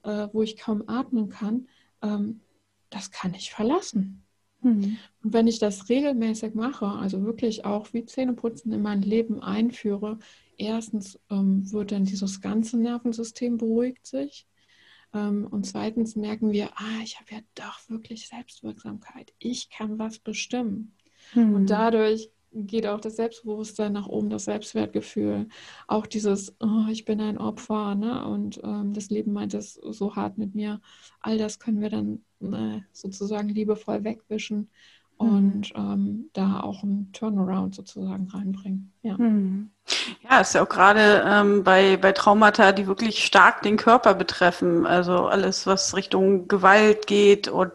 äh, 0.03 0.27
wo 0.33 0.41
ich 0.41 0.57
kaum 0.57 0.83
atmen 0.87 1.29
kann, 1.29 1.67
ähm, 2.01 2.41
das 2.89 3.11
kann 3.11 3.33
ich 3.33 3.51
verlassen. 3.51 4.23
Mhm. 4.61 4.97
Und 5.23 5.33
wenn 5.33 5.47
ich 5.47 5.59
das 5.59 5.89
regelmäßig 5.89 6.53
mache, 6.53 6.85
also 6.85 7.23
wirklich 7.23 7.65
auch 7.65 7.93
wie 7.93 8.05
Zähneputzen 8.05 8.71
in 8.71 8.81
mein 8.81 9.01
Leben 9.01 9.41
einführe, 9.41 10.19
erstens 10.57 11.19
ähm, 11.29 11.71
wird 11.71 11.91
dann 11.91 12.05
dieses 12.05 12.41
ganze 12.41 12.77
Nervensystem 12.77 13.57
beruhigt 13.57 14.05
sich. 14.05 14.47
Ähm, 15.13 15.47
und 15.49 15.65
zweitens 15.65 16.15
merken 16.15 16.51
wir, 16.51 16.69
ah, 16.75 17.01
ich 17.03 17.19
habe 17.19 17.31
ja 17.31 17.39
doch 17.55 17.89
wirklich 17.89 18.27
Selbstwirksamkeit. 18.27 19.33
Ich 19.39 19.69
kann 19.69 19.99
was 19.99 20.19
bestimmen. 20.19 20.95
Mhm. 21.33 21.55
Und 21.55 21.69
dadurch 21.69 22.29
geht 22.53 22.85
auch 22.85 22.99
das 22.99 23.15
Selbstbewusstsein 23.15 23.93
nach 23.93 24.07
oben, 24.07 24.29
das 24.29 24.45
Selbstwertgefühl, 24.45 25.47
auch 25.87 26.05
dieses, 26.05 26.53
oh, 26.59 26.85
ich 26.89 27.05
bin 27.05 27.21
ein 27.21 27.37
Opfer, 27.37 27.95
ne? 27.95 28.25
und 28.27 28.59
ähm, 28.63 28.93
das 28.93 29.09
Leben 29.09 29.31
meint 29.31 29.53
es 29.53 29.75
so 29.75 30.15
hart 30.15 30.37
mit 30.37 30.53
mir. 30.53 30.81
All 31.21 31.37
das 31.37 31.59
können 31.59 31.79
wir 31.79 31.89
dann 31.89 32.25
sozusagen 32.91 33.49
liebevoll 33.49 34.03
wegwischen. 34.03 34.69
Und 35.21 35.73
ähm, 35.75 36.29
da 36.33 36.61
auch 36.61 36.83
einen 36.83 37.11
Turnaround 37.13 37.75
sozusagen 37.75 38.27
reinbringen. 38.27 38.91
Ja, 39.01 39.17
mhm. 39.17 39.71
ja 40.29 40.39
ist 40.39 40.55
ja 40.55 40.63
auch 40.63 40.69
gerade 40.69 41.23
ähm, 41.25 41.63
bei, 41.63 41.97
bei 41.97 42.11
Traumata, 42.11 42.71
die 42.71 42.87
wirklich 42.87 43.23
stark 43.25 43.61
den 43.61 43.77
Körper 43.77 44.13
betreffen, 44.13 44.85
also 44.85 45.27
alles, 45.27 45.67
was 45.67 45.95
Richtung 45.95 46.47
Gewalt 46.47 47.07
geht 47.07 47.47
und 47.47 47.71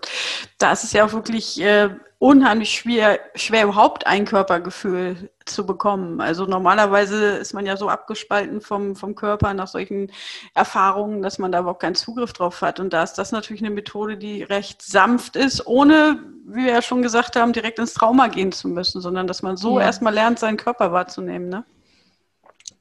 da 0.59 0.73
ist 0.73 0.85
es 0.85 0.93
ja 0.93 1.05
auch 1.05 1.13
wirklich 1.13 1.61
äh, 1.61 1.91
unheimlich 2.19 2.71
schwer, 2.71 3.21
schwer 3.35 3.65
überhaupt 3.65 4.07
ein 4.07 4.25
Körpergefühl 4.25 5.31
zu 5.45 5.67
bekommen. 5.67 6.21
Also 6.21 6.47
normalerweise 6.47 7.37
ist 7.37 7.53
man 7.53 7.67
ja 7.67 7.77
so 7.77 7.89
abgespalten 7.89 8.61
vom, 8.61 8.97
vom 8.97 9.15
Körper 9.15 9.53
nach 9.55 9.69
solchen 9.69 10.11
Erfahrungen, 10.55 11.23
dass 11.23 11.39
man 11.39 11.53
da 11.53 11.61
überhaupt 11.61 11.81
keinen 11.81 11.95
Zugriff 11.95 12.33
drauf 12.33 12.63
hat. 12.63 12.81
Und 12.81 12.93
da 12.93 13.03
ist 13.03 13.15
das 13.15 13.33
natürlich 13.33 13.63
eine 13.63 13.75
Methode, 13.75 14.17
die 14.17 14.43
recht 14.43 14.83
sanft 14.83 15.37
ist, 15.37 15.67
ohne, 15.67 16.19
wie 16.57 16.64
wir 16.64 16.73
ja 16.73 16.83
schon 16.83 17.03
gesagt 17.03 17.37
haben, 17.37 17.53
direkt 17.53 17.79
ins 17.79 17.95
Trauma 17.95 18.29
gehen 18.29 18.53
zu 18.53 18.69
müssen, 18.69 19.01
sondern 19.01 19.27
dass 19.27 19.42
man 19.42 19.57
so 19.57 19.79
ja. 19.79 19.87
erstmal 19.87 20.14
lernt, 20.14 20.38
seinen 20.38 20.57
Körper 20.57 20.92
wahrzunehmen. 20.92 21.49
Ne? 21.49 21.64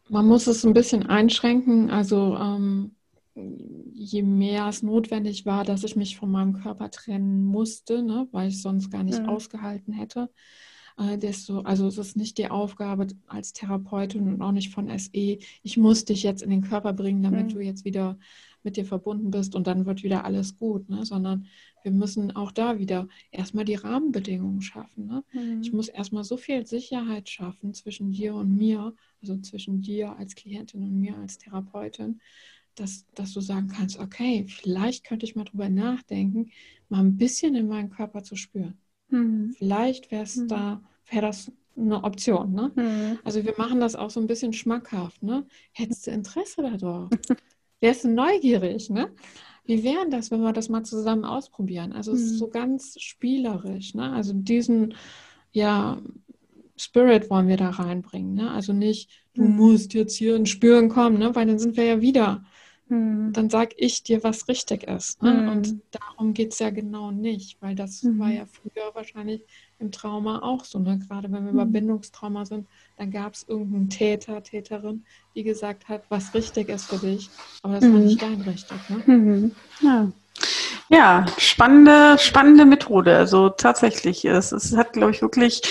Man 0.09 0.25
muss 0.25 0.47
es 0.47 0.65
ein 0.65 0.73
bisschen 0.73 1.07
einschränken. 1.07 1.89
Also 1.89 2.38
ähm, 2.39 2.95
je 3.35 4.23
mehr 4.23 4.67
es 4.67 4.81
notwendig 4.81 5.45
war, 5.45 5.63
dass 5.63 5.83
ich 5.83 5.95
mich 5.95 6.17
von 6.17 6.31
meinem 6.31 6.53
Körper 6.53 6.89
trennen 6.89 7.43
musste, 7.43 8.01
ne, 8.01 8.27
weil 8.31 8.49
ich 8.49 8.61
sonst 8.61 8.91
gar 8.91 9.03
nicht 9.03 9.21
mhm. 9.21 9.29
ausgehalten 9.29 9.93
hätte, 9.93 10.29
äh, 10.97 11.17
desto, 11.17 11.59
also 11.61 11.88
es 11.88 11.97
ist 11.97 12.15
nicht 12.15 12.38
die 12.38 12.49
Aufgabe 12.49 13.07
als 13.27 13.51
Therapeutin 13.51 14.27
und 14.27 14.41
auch 14.41 14.53
nicht 14.53 14.73
von 14.73 14.88
SE, 14.97 15.09
ich 15.63 15.77
muss 15.77 16.05
dich 16.05 16.23
jetzt 16.23 16.43
in 16.43 16.49
den 16.49 16.61
Körper 16.61 16.93
bringen, 16.93 17.23
damit 17.23 17.47
mhm. 17.47 17.49
du 17.49 17.59
jetzt 17.59 17.83
wieder 17.83 18.17
mit 18.65 18.75
dir 18.75 18.86
verbunden 18.86 19.32
bist 19.32 19.56
und 19.56 19.67
dann 19.67 19.86
wird 19.86 20.04
wieder 20.04 20.25
alles 20.25 20.58
gut, 20.58 20.89
ne? 20.89 21.06
sondern 21.06 21.47
wir 21.84 21.91
müssen 21.91 22.36
auch 22.36 22.51
da 22.51 22.80
wieder 22.80 23.08
erstmal 23.32 23.63
die 23.63 23.75
Rahmenbedingungen 23.75 24.62
schaffen. 24.62 25.06
Ne? 25.06 25.23
Mhm. 25.32 25.62
Ich 25.62 25.71
muss 25.71 25.88
erstmal 25.88 26.23
so 26.23 26.36
viel 26.36 26.65
Sicherheit 26.65 27.30
schaffen 27.30 27.73
zwischen 27.73 28.12
dir 28.12 28.36
und 28.36 28.56
mir, 28.58 28.93
also 29.21 29.38
zwischen 29.38 29.82
dir 29.82 30.17
als 30.17 30.36
Klientin 30.36 30.84
und 30.84 30.99
mir 30.99 31.15
als 31.15 31.38
Therapeutin, 31.38 32.19
dass, 32.73 33.06
dass 33.15 33.34
du 33.34 33.39
sagen 33.39 33.67
kannst, 33.67 33.99
okay, 33.99 34.45
vielleicht 34.47 35.06
könnte 35.06 35.25
ich 35.25 35.36
mal 35.36 35.45
drüber 35.45 35.69
nachdenken, 35.69 36.51
mal 36.89 36.99
ein 36.99 37.17
bisschen 37.17 37.56
in 37.56 37.67
meinen 37.67 37.89
Körper 37.89 38.23
zu 38.23 38.36
spüren. 38.36 38.78
Mhm. 39.10 39.54
Vielleicht 39.58 40.12
wäre 40.12 40.23
es 40.23 40.36
mhm. 40.36 40.47
da, 40.47 40.82
wäre 41.10 41.21
das 41.21 41.51
eine 41.78 42.04
Option. 42.04 42.54
Ne? 42.54 42.71
Mhm. 42.75 43.19
Also 43.23 43.43
wir 43.43 43.54
machen 43.58 43.80
das 43.80 43.95
auch 43.95 44.10
so 44.10 44.19
ein 44.19 44.28
bisschen 44.28 44.54
schmackhaft. 44.54 45.21
Ne? 45.23 45.45
Hättest 45.71 46.08
du 46.08 46.12
Interesse 46.12 46.62
darauf? 46.63 47.10
Wärst 47.81 48.03
du 48.03 48.09
neugierig? 48.09 48.89
Ne? 48.89 49.11
Wie 49.65 49.83
wäre 49.83 50.09
das, 50.09 50.31
wenn 50.31 50.41
wir 50.41 50.53
das 50.53 50.69
mal 50.69 50.83
zusammen 50.83 51.25
ausprobieren? 51.25 51.91
Also 51.91 52.13
es 52.13 52.21
ist 52.21 52.33
mhm. 52.33 52.38
so 52.38 52.47
ganz 52.49 52.99
spielerisch. 52.99 53.95
Ne? 53.95 54.11
Also 54.11 54.33
diesen, 54.33 54.95
ja, 55.51 55.97
Spirit 56.77 57.29
wollen 57.29 57.47
wir 57.47 57.57
da 57.57 57.69
reinbringen. 57.69 58.35
Ne? 58.35 58.51
Also 58.51 58.73
nicht, 58.73 59.09
du 59.33 59.43
mhm. 59.43 59.55
musst 59.55 59.93
jetzt 59.93 60.15
hier 60.15 60.35
ins 60.35 60.49
Spüren 60.49 60.89
kommen, 60.89 61.17
ne? 61.17 61.33
weil 61.35 61.47
dann 61.47 61.59
sind 61.59 61.77
wir 61.77 61.85
ja 61.85 62.01
wieder 62.01 62.43
hm. 62.87 63.33
dann 63.33 63.49
sag 63.49 63.73
ich 63.77 64.03
dir, 64.03 64.23
was 64.23 64.47
richtig 64.47 64.83
ist. 64.83 65.23
Ne? 65.23 65.33
Mhm. 65.33 65.49
Und 65.49 65.81
darum 65.91 66.33
geht 66.35 66.53
es 66.53 66.59
ja 66.59 66.69
genau 66.69 67.09
nicht, 67.09 67.57
weil 67.59 67.73
das 67.73 68.03
mhm. 68.03 68.19
war 68.19 68.29
ja 68.29 68.45
früher 68.45 68.93
wahrscheinlich 68.93 69.41
im 69.79 69.91
Trauma 69.91 70.43
auch 70.43 70.63
so. 70.63 70.77
Ne? 70.77 70.99
Gerade 70.99 71.31
wenn 71.31 71.45
wir 71.45 71.51
mhm. 71.51 71.59
über 71.59 71.65
Bindungstrauma 71.65 72.45
sind, 72.45 72.67
dann 72.97 73.09
gab 73.09 73.33
es 73.33 73.43
irgendeinen 73.47 73.89
Täter, 73.89 74.43
Täterin, 74.43 75.03
die 75.33 75.43
gesagt 75.43 75.89
hat, 75.89 76.03
was 76.09 76.33
richtig 76.35 76.69
ist 76.69 76.85
für 76.85 76.99
dich. 76.99 77.29
Aber 77.63 77.75
das 77.75 77.83
war 77.83 77.89
mhm. 77.89 78.05
nicht 78.05 78.21
dein 78.21 78.41
richtig. 78.41 78.77
Ne? 78.89 79.03
Mhm. 79.05 79.51
Ja. 79.81 80.11
Ja, 80.89 81.25
spannende, 81.39 82.17
spannende 82.19 82.65
Methode. 82.65 83.17
Also 83.17 83.49
tatsächlich, 83.49 84.23
es, 84.25 84.51
es 84.51 84.77
hat, 84.77 84.93
glaube 84.93 85.11
ich, 85.11 85.23
wirklich 85.23 85.63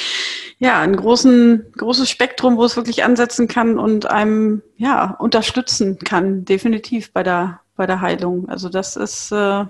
ja, 0.58 0.80
ein 0.80 0.96
großen, 0.96 1.72
großes 1.76 2.08
Spektrum, 2.08 2.56
wo 2.56 2.64
es 2.64 2.76
wirklich 2.76 3.04
ansetzen 3.04 3.48
kann 3.48 3.78
und 3.78 4.06
einem 4.06 4.62
ja 4.76 5.16
unterstützen 5.18 5.98
kann, 5.98 6.44
definitiv 6.44 7.12
bei 7.12 7.22
der, 7.22 7.60
bei 7.76 7.86
der 7.86 8.00
Heilung. 8.00 8.48
Also 8.48 8.68
das 8.68 8.96
ist 8.96 9.32
äh, 9.32 9.64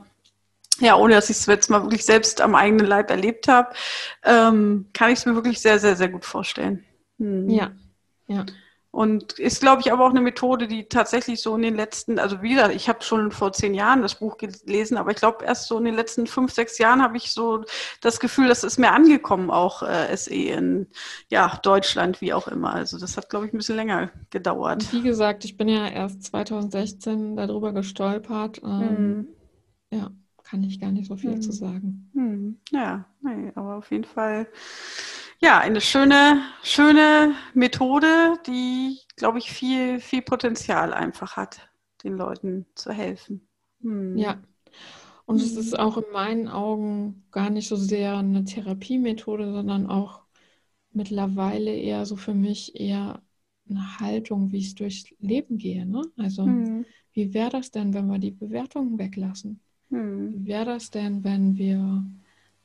ja, 0.81 0.97
ohne 0.97 1.14
dass 1.14 1.31
ich 1.31 1.37
es 1.37 1.47
jetzt 1.47 1.70
mal 1.70 1.83
wirklich 1.83 2.05
selbst 2.05 2.40
am 2.40 2.55
eigenen 2.55 2.87
Leib 2.87 3.11
erlebt 3.11 3.49
habe, 3.49 3.75
ähm, 4.25 4.87
kann 4.92 5.11
ich 5.11 5.20
es 5.20 5.27
mir 5.27 5.35
wirklich 5.35 5.61
sehr, 5.61 5.79
sehr, 5.79 5.97
sehr 5.97 6.09
gut 6.09 6.25
vorstellen. 6.25 6.85
Hm. 7.18 7.49
Ja, 7.49 7.70
ja. 8.27 8.44
Und 8.94 9.40
ist, 9.40 9.61
glaube 9.61 9.80
ich, 9.80 9.90
aber 9.90 10.07
auch 10.07 10.11
eine 10.11 10.20
Methode, 10.20 10.68
die 10.68 10.85
tatsächlich 10.85 11.42
so 11.42 11.57
in 11.57 11.62
den 11.62 11.74
letzten, 11.74 12.20
also 12.20 12.42
wie 12.42 12.50
gesagt, 12.50 12.72
ich 12.76 12.88
habe 12.88 13.02
schon 13.02 13.33
vor 13.33 13.52
zehn 13.52 13.74
Jahren 13.74 14.02
das 14.02 14.20
Buch 14.20 14.38
gelesen, 14.38 14.96
aber 14.98 15.11
ich 15.11 15.16
glaube, 15.16 15.44
erst 15.44 15.66
so 15.66 15.76
in 15.78 15.85
den 15.85 15.96
letzten 15.96 16.28
fünf, 16.28 16.52
sechs 16.52 16.78
Jahren 16.78 17.02
habe 17.02 17.16
ich 17.16 17.33
so 17.33 17.64
das 18.02 18.20
Gefühl, 18.20 18.46
das 18.46 18.62
ist 18.62 18.78
mir 18.78 18.92
angekommen, 18.92 19.50
auch 19.50 19.83
äh, 19.83 20.16
SE 20.16 20.33
in 20.33 20.87
ja, 21.28 21.59
Deutschland, 21.64 22.20
wie 22.20 22.33
auch 22.33 22.46
immer. 22.46 22.72
Also 22.72 22.96
das 22.96 23.16
hat, 23.16 23.30
glaube 23.30 23.46
ich, 23.46 23.52
ein 23.52 23.59
bisschen 23.59 23.74
länger 23.74 24.12
gedauert. 24.30 24.92
Wie 24.92 25.02
gesagt, 25.02 25.44
ich 25.44 25.57
bin 25.57 25.68
ja 25.68 25.88
erst 25.88 26.22
2016 26.22 27.35
darüber 27.35 27.72
gestolpert. 27.72 28.62
Ähm, 28.62 28.96
hm. 28.96 29.28
Ja, 29.90 30.12
kann 30.44 30.62
ich 30.62 30.80
gar 30.80 30.92
nicht 30.92 31.09
so 31.09 31.16
viel 31.16 31.33
hm. 31.33 31.42
zu 31.42 31.50
sagen. 31.50 32.11
Hm. 32.14 32.61
Ja, 32.70 33.07
nee, 33.22 33.50
aber 33.57 33.74
auf 33.74 33.90
jeden 33.90 34.04
Fall 34.04 34.46
ja, 35.40 35.59
eine 35.59 35.81
schöne, 35.81 36.42
schöne 36.62 37.35
Methode, 37.55 38.38
die, 38.47 38.99
glaube 39.16 39.38
ich, 39.38 39.51
viel, 39.51 40.01
viel 40.01 40.23
Potenzial 40.23 40.92
einfach 40.92 41.37
hat, 41.37 41.68
den 42.03 42.16
Leuten 42.16 42.66
zu 42.75 42.92
helfen. 42.92 43.47
Hm. 43.83 44.16
Ja. 44.16 44.42
Und 45.27 45.40
es 45.40 45.57
ist 45.57 45.79
auch 45.79 45.97
in 45.97 46.12
meinen 46.12 46.49
Augen 46.49 47.25
gar 47.31 47.49
nicht 47.49 47.68
so 47.68 47.77
sehr 47.77 48.16
eine 48.18 48.44
Therapiemethode, 48.44 49.53
sondern 49.53 49.87
auch 49.87 50.20
mittlerweile 50.92 51.75
eher 51.75 52.05
so 52.05 52.16
für 52.16 52.35
mich 52.35 52.79
eher 52.79 53.23
eine 53.68 53.99
Haltung, 53.99 54.53
wie 54.53 54.59
ich 54.59 54.75
durchs 54.75 55.07
Leben 55.20 55.57
gehe. 55.59 55.87
Ne? 55.87 56.03
Also, 56.18 56.44
hm. 56.44 56.85
wie 57.12 57.33
wäre 57.33 57.51
das 57.51 57.70
denn, 57.70 57.94
wenn 57.94 58.07
wir 58.07 58.18
die 58.18 58.33
Bewertungen 58.33 58.99
weglassen? 58.99 59.61
Hm. 59.90 60.35
Wie 60.35 60.47
wäre 60.47 60.66
das 60.66 60.90
denn, 60.90 61.25
wenn 61.25 61.57
wir 61.57 62.05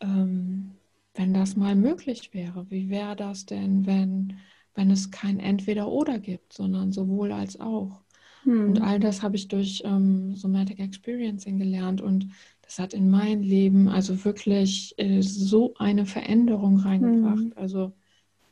ähm, 0.02 0.72
wenn 1.20 1.34
das 1.34 1.58
mal 1.58 1.76
möglich 1.76 2.34
wäre. 2.34 2.66
Wie 2.70 2.90
wäre 2.90 3.14
das 3.14 3.46
denn, 3.46 3.86
wenn, 3.86 4.38
wenn 4.74 4.90
es 4.90 5.12
kein 5.12 5.38
Entweder-Oder 5.42 6.18
gibt, 6.18 6.54
sondern 6.54 6.94
sowohl 6.94 7.34
als 7.34 7.60
auch? 7.60 8.00
Hm. 8.44 8.70
Und 8.70 8.82
all 8.82 9.02
das 9.02 9.22
habe 9.22 9.36
ich 9.36 9.50
durch 9.50 9.84
ähm, 9.84 10.38
Somatic 10.38 10.80
Experiencing 10.80 11.60
gelernt 11.60 12.00
und 12.00 12.30
das 12.62 12.80
hat 12.80 12.94
in 12.94 13.10
mein 13.10 13.44
Leben 13.44 13.90
also 13.90 14.24
wirklich 14.24 14.94
äh, 14.96 15.22
so 15.22 15.74
eine 15.78 16.06
Veränderung 16.06 16.78
reingebracht. 16.78 17.38
Hm. 17.38 17.54
Also 17.58 17.92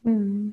hm. 0.03 0.51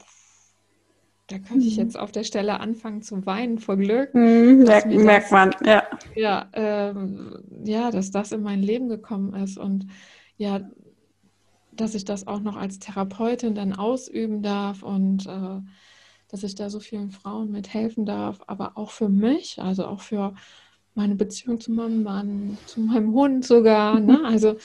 da 1.26 1.38
könnte 1.40 1.66
ich 1.66 1.78
hm. 1.78 1.82
jetzt 1.82 1.98
auf 1.98 2.12
der 2.12 2.22
Stelle 2.22 2.60
anfangen 2.60 3.02
zu 3.02 3.26
weinen 3.26 3.58
vor 3.58 3.76
Glück. 3.76 4.12
Hm, 4.12 4.58
merkt, 4.58 4.86
das, 4.86 5.02
merkt 5.02 5.32
man, 5.32 5.52
ja. 5.66 5.82
Ja, 6.14 6.48
ähm, 6.52 7.42
ja, 7.64 7.90
dass 7.90 8.12
das 8.12 8.30
in 8.30 8.42
mein 8.42 8.62
Leben 8.62 8.88
gekommen 8.88 9.34
ist 9.34 9.58
und 9.58 9.88
ja, 10.36 10.60
dass 11.76 11.94
ich 11.94 12.04
das 12.04 12.26
auch 12.26 12.40
noch 12.40 12.56
als 12.56 12.78
Therapeutin 12.78 13.54
dann 13.54 13.72
ausüben 13.72 14.42
darf 14.42 14.82
und 14.82 15.26
äh, 15.26 15.60
dass 16.28 16.42
ich 16.42 16.54
da 16.54 16.70
so 16.70 16.80
vielen 16.80 17.10
Frauen 17.10 17.50
mithelfen 17.50 18.06
darf, 18.06 18.40
aber 18.46 18.76
auch 18.76 18.90
für 18.90 19.08
mich, 19.08 19.60
also 19.60 19.86
auch 19.86 20.00
für 20.00 20.34
meine 20.94 21.14
Beziehung 21.14 21.60
zu 21.60 21.72
meinem 21.72 22.02
Mann, 22.02 22.58
zu 22.66 22.80
meinem 22.80 23.12
Hund 23.12 23.44
sogar. 23.44 24.00
Ne? 24.00 24.24
Also, 24.24 24.56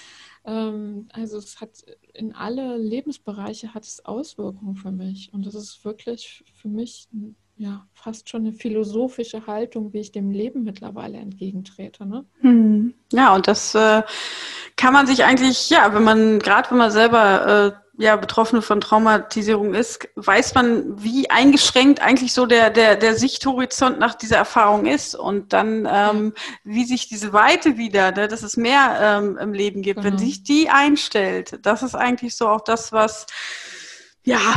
ähm, 0.45 1.07
also 1.11 1.37
es 1.37 1.59
hat 1.61 1.83
in 2.13 2.33
alle 2.33 2.77
Lebensbereiche 2.77 3.73
hat 3.73 3.83
es 3.83 4.05
Auswirkungen 4.05 4.75
für 4.75 4.91
mich 4.91 5.33
und 5.33 5.45
das 5.45 5.55
ist 5.55 5.83
wirklich 5.85 6.43
für 6.53 6.69
mich 6.69 7.07
ja 7.59 7.85
fast 7.93 8.29
schon 8.29 8.41
eine 8.41 8.53
philosophische 8.53 9.45
Haltung, 9.45 9.93
wie 9.93 9.99
ich 9.99 10.11
dem 10.11 10.31
Leben 10.31 10.63
mittlerweile 10.63 11.17
entgegentrete. 11.17 12.05
Ne? 12.05 12.25
Hm. 12.39 12.93
Ja, 13.11 13.35
und 13.35 13.47
das 13.47 13.75
äh, 13.75 14.01
kann 14.77 14.93
man 14.93 15.05
sich 15.05 15.25
eigentlich, 15.25 15.69
ja, 15.69 15.93
wenn 15.93 16.03
man, 16.03 16.39
gerade 16.39 16.71
wenn 16.71 16.77
man 16.77 16.91
selber 16.91 17.75
äh, 17.97 18.03
ja, 18.03 18.15
Betroffene 18.15 18.61
von 18.61 18.79
Traumatisierung 18.79 19.73
ist, 19.73 20.07
weiß 20.15 20.55
man, 20.55 21.03
wie 21.03 21.29
eingeschränkt 21.29 22.01
eigentlich 22.01 22.33
so 22.33 22.45
der, 22.45 22.69
der, 22.69 22.95
der 22.95 23.15
Sichthorizont 23.15 23.99
nach 23.99 24.15
dieser 24.15 24.37
Erfahrung 24.37 24.85
ist 24.85 25.15
und 25.15 25.51
dann, 25.51 25.85
ähm, 25.91 26.33
wie 26.63 26.85
sich 26.85 27.09
diese 27.09 27.33
Weite 27.33 27.77
wieder, 27.77 28.13
ne, 28.13 28.29
dass 28.29 28.41
es 28.41 28.55
mehr 28.55 28.99
ähm, 29.01 29.37
im 29.37 29.51
Leben 29.51 29.81
gibt, 29.81 30.01
genau. 30.01 30.11
wenn 30.13 30.17
sich 30.17 30.43
die 30.43 30.69
einstellt, 30.69 31.59
das 31.63 31.83
ist 31.83 31.95
eigentlich 31.95 32.37
so 32.37 32.47
auch 32.47 32.61
das, 32.61 32.93
was 32.93 33.25
ja, 34.29 34.53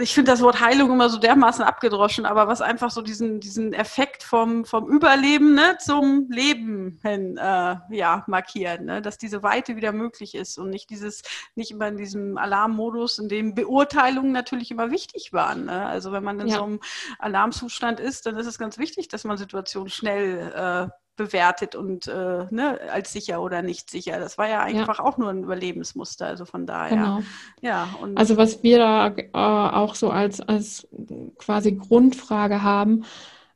ich 0.00 0.14
finde 0.14 0.30
das 0.30 0.42
Wort 0.42 0.60
Heilung 0.60 0.92
immer 0.92 1.08
so 1.08 1.18
dermaßen 1.18 1.64
abgedroschen, 1.64 2.26
aber 2.26 2.46
was 2.46 2.60
einfach 2.60 2.90
so 2.90 3.00
diesen, 3.00 3.40
diesen 3.40 3.72
Effekt 3.72 4.22
vom, 4.22 4.64
vom 4.64 4.88
Überleben 4.88 5.54
ne, 5.54 5.78
zum 5.80 6.26
Leben 6.30 6.98
hin 7.02 7.36
äh, 7.38 7.76
ja, 7.90 8.24
markiert, 8.26 8.82
ne? 8.82 9.00
dass 9.00 9.16
diese 9.18 9.42
Weite 9.42 9.76
wieder 9.76 9.92
möglich 9.92 10.34
ist 10.34 10.58
und 10.58 10.70
nicht 10.70 10.90
dieses, 10.90 11.22
nicht 11.54 11.70
immer 11.70 11.88
in 11.88 11.96
diesem 11.96 12.36
Alarmmodus, 12.36 13.18
in 13.18 13.28
dem 13.28 13.54
Beurteilungen 13.54 14.32
natürlich 14.32 14.70
immer 14.70 14.90
wichtig 14.90 15.32
waren. 15.32 15.64
Ne? 15.64 15.86
Also 15.86 16.12
wenn 16.12 16.24
man 16.24 16.40
in 16.40 16.48
ja. 16.48 16.56
so 16.56 16.64
einem 16.64 16.80
Alarmzustand 17.18 18.00
ist, 18.00 18.26
dann 18.26 18.36
ist 18.36 18.46
es 18.46 18.58
ganz 18.58 18.78
wichtig, 18.78 19.08
dass 19.08 19.24
man 19.24 19.38
Situationen 19.38 19.90
schnell 19.90 20.52
äh, 20.54 21.07
bewertet 21.18 21.74
und 21.74 22.06
äh, 22.06 22.46
ne, 22.50 22.80
als 22.90 23.12
sicher 23.12 23.42
oder 23.42 23.60
nicht 23.60 23.90
sicher. 23.90 24.18
Das 24.18 24.38
war 24.38 24.48
ja 24.48 24.60
einfach 24.62 24.98
ja. 24.98 25.04
auch 25.04 25.18
nur 25.18 25.28
ein 25.28 25.42
Überlebensmuster. 25.42 26.26
Also 26.26 26.46
von 26.46 26.64
daher. 26.64 26.96
Genau. 26.96 27.20
Ja, 27.60 27.88
also 28.14 28.38
was 28.38 28.62
wir 28.62 28.78
da 28.78 29.08
äh, 29.08 29.28
auch 29.32 29.94
so 29.94 30.08
als, 30.08 30.40
als 30.40 30.88
quasi 31.36 31.72
Grundfrage 31.72 32.62
haben, 32.62 33.04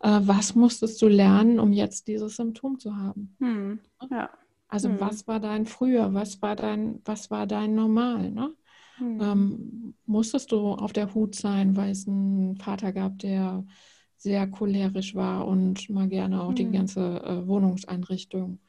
äh, 0.01 0.21
was 0.23 0.55
musstest 0.55 1.01
du 1.01 1.09
lernen, 1.09 1.59
um 1.59 1.73
jetzt 1.73 2.09
dieses 2.09 2.37
Symptom 2.37 2.79
zu 2.79 2.95
haben? 2.97 3.35
Hm. 3.39 3.81
Ja. 4.11 4.29
Also 4.69 4.89
hm. 4.89 5.01
was 5.01 5.27
war 5.27 5.41
dein 5.41 5.65
früher, 5.65 6.13
was 6.13 6.43
war 6.43 6.57
dein, 6.57 7.01
was 7.05 7.31
war 7.31 7.47
dein 7.47 7.75
Normal? 7.75 8.31
Ne? 8.31 8.53
Hm. 8.97 9.21
Ähm, 9.21 9.95
musstest 10.05 10.53
du 10.53 10.73
auf 10.73 10.93
der 10.93 11.15
Hut 11.15 11.35
sein, 11.35 11.77
weil 11.77 11.93
es 11.93 12.07
einen 12.07 12.57
Vater 12.57 12.93
gab, 12.93 13.19
der 13.21 13.65
sehr 14.23 14.47
cholerisch 14.47 15.17
war 15.17 15.49
und 15.49 15.91
mal 15.91 16.09
gerne 16.09 16.43
auch 16.43 16.51
mhm. 16.51 16.55
die 16.55 16.71
ganze 16.71 17.23
äh, 17.25 17.47
Wohnungseinrichtung 17.47 18.61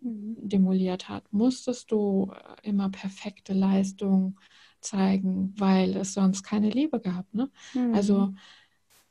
mhm. 0.00 0.36
demoliert 0.40 1.08
hat, 1.08 1.32
musstest 1.32 1.92
du 1.92 2.32
äh, 2.32 2.68
immer 2.68 2.90
perfekte 2.90 3.52
Leistung 3.52 4.40
zeigen, 4.80 5.54
weil 5.58 5.96
es 5.96 6.14
sonst 6.14 6.42
keine 6.42 6.70
Liebe 6.70 6.98
gab. 6.98 7.32
Ne? 7.32 7.50
Mhm. 7.74 7.94
Also 7.94 8.34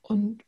und 0.02 0.44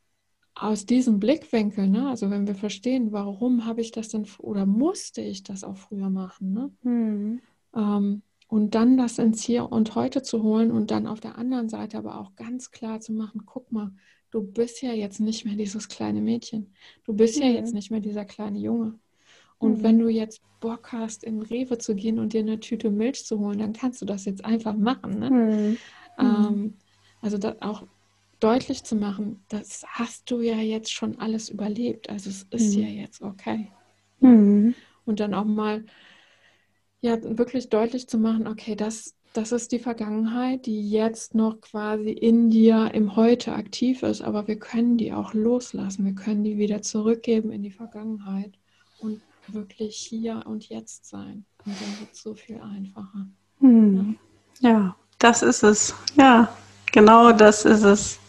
aus 0.53 0.85
diesem 0.85 1.19
Blickwinkel, 1.19 1.87
ne, 1.87 2.09
also 2.09 2.29
wenn 2.29 2.47
wir 2.47 2.55
verstehen, 2.55 3.11
warum 3.11 3.65
habe 3.65 3.79
ich 3.79 3.91
das 3.91 4.09
denn 4.09 4.27
oder 4.39 4.65
musste 4.65 5.21
ich 5.21 5.43
das 5.43 5.63
auch 5.63 5.77
früher 5.77 6.09
machen, 6.09 6.51
ne? 6.51 6.71
Mhm. 6.81 7.41
Ähm, 7.75 8.21
und 8.49 8.75
dann 8.75 8.97
das 8.97 9.19
ins 9.19 9.43
Hier 9.43 9.71
und 9.71 9.93
Heute 9.93 10.23
zu 10.23 10.41
holen 10.41 10.71
und 10.71 10.89
dann 10.89 11.05
auf 11.05 11.19
der 11.19 11.37
anderen 11.37 11.69
Seite 11.69 11.97
aber 11.97 12.19
auch 12.19 12.35
ganz 12.35 12.71
klar 12.71 12.99
zu 13.01 13.13
machen, 13.13 13.43
guck 13.45 13.71
mal, 13.71 13.91
du 14.31 14.41
bist 14.41 14.81
ja 14.81 14.91
jetzt 14.91 15.19
nicht 15.19 15.45
mehr 15.45 15.55
dieses 15.55 15.87
kleine 15.87 16.21
Mädchen. 16.21 16.73
Du 17.05 17.13
bist 17.13 17.37
mhm. 17.37 17.43
ja 17.43 17.49
jetzt 17.49 17.73
nicht 17.73 17.91
mehr 17.91 17.99
dieser 17.99 18.25
kleine 18.25 18.59
Junge. 18.59 18.99
Und 19.57 19.79
mhm. 19.79 19.83
wenn 19.83 19.99
du 19.99 20.07
jetzt 20.07 20.41
Bock 20.59 20.91
hast, 20.91 21.23
in 21.23 21.41
Rewe 21.41 21.77
zu 21.77 21.95
gehen 21.95 22.19
und 22.19 22.33
dir 22.33 22.41
eine 22.41 22.59
Tüte 22.59 22.89
Milch 22.89 23.25
zu 23.25 23.39
holen, 23.39 23.59
dann 23.59 23.73
kannst 23.73 24.01
du 24.01 24.05
das 24.05 24.25
jetzt 24.25 24.43
einfach 24.43 24.75
machen. 24.75 25.19
Ne? 25.19 25.29
Mhm. 25.29 25.77
Ähm, 26.19 26.73
also 27.21 27.37
auch 27.61 27.87
deutlich 28.39 28.83
zu 28.83 28.95
machen, 28.95 29.43
das 29.49 29.83
hast 29.87 30.29
du 30.29 30.41
ja 30.41 30.57
jetzt 30.57 30.91
schon 30.91 31.19
alles 31.19 31.49
überlebt. 31.49 32.09
Also 32.09 32.29
es 32.29 32.43
ist 32.51 32.75
ja 32.75 32.87
mhm. 32.87 32.97
jetzt 32.97 33.21
okay. 33.21 33.71
Mhm. 34.19 34.75
Und 35.05 35.19
dann 35.19 35.33
auch 35.33 35.45
mal 35.45 35.85
ja 37.01 37.17
wirklich 37.37 37.69
deutlich 37.69 38.07
zu 38.07 38.17
machen, 38.17 38.47
okay, 38.47 38.75
das 38.75 39.15
das 39.37 39.51
ist 39.51 39.71
die 39.71 39.77
Vergangenheit, 39.77 40.65
die 40.65 40.89
jetzt 40.89 41.35
noch 41.35 41.61
quasi 41.61 42.09
in 42.09 42.49
dir 42.49 42.89
im 42.95 43.15
Heute 43.15 43.53
aktiv 43.53 44.01
ist, 44.01 44.23
aber 44.23 44.47
wir 44.47 44.57
können 44.57 44.97
die 44.97 45.13
auch 45.13 45.35
loslassen. 45.35 46.05
Wir 46.05 46.15
können 46.15 46.43
die 46.43 46.57
wieder 46.57 46.81
zurückgeben 46.81 47.51
in 47.51 47.61
die 47.61 47.69
Vergangenheit 47.69 48.57
und 48.97 49.21
wirklich 49.47 49.95
hier 49.95 50.41
und 50.47 50.67
jetzt 50.69 51.07
sein. 51.07 51.45
Und 51.65 51.79
dann 51.79 51.99
wird 51.99 52.13
es 52.13 52.23
so 52.23 52.33
viel 52.33 52.59
einfacher. 52.59 53.27
Hm. 53.59 54.17
Ja. 54.59 54.69
ja, 54.69 54.95
das 55.19 55.43
ist 55.43 55.61
es. 55.61 55.93
Ja, 56.15 56.51
genau 56.91 57.31
das 57.31 57.63
ist 57.63 57.83
es. 57.83 58.19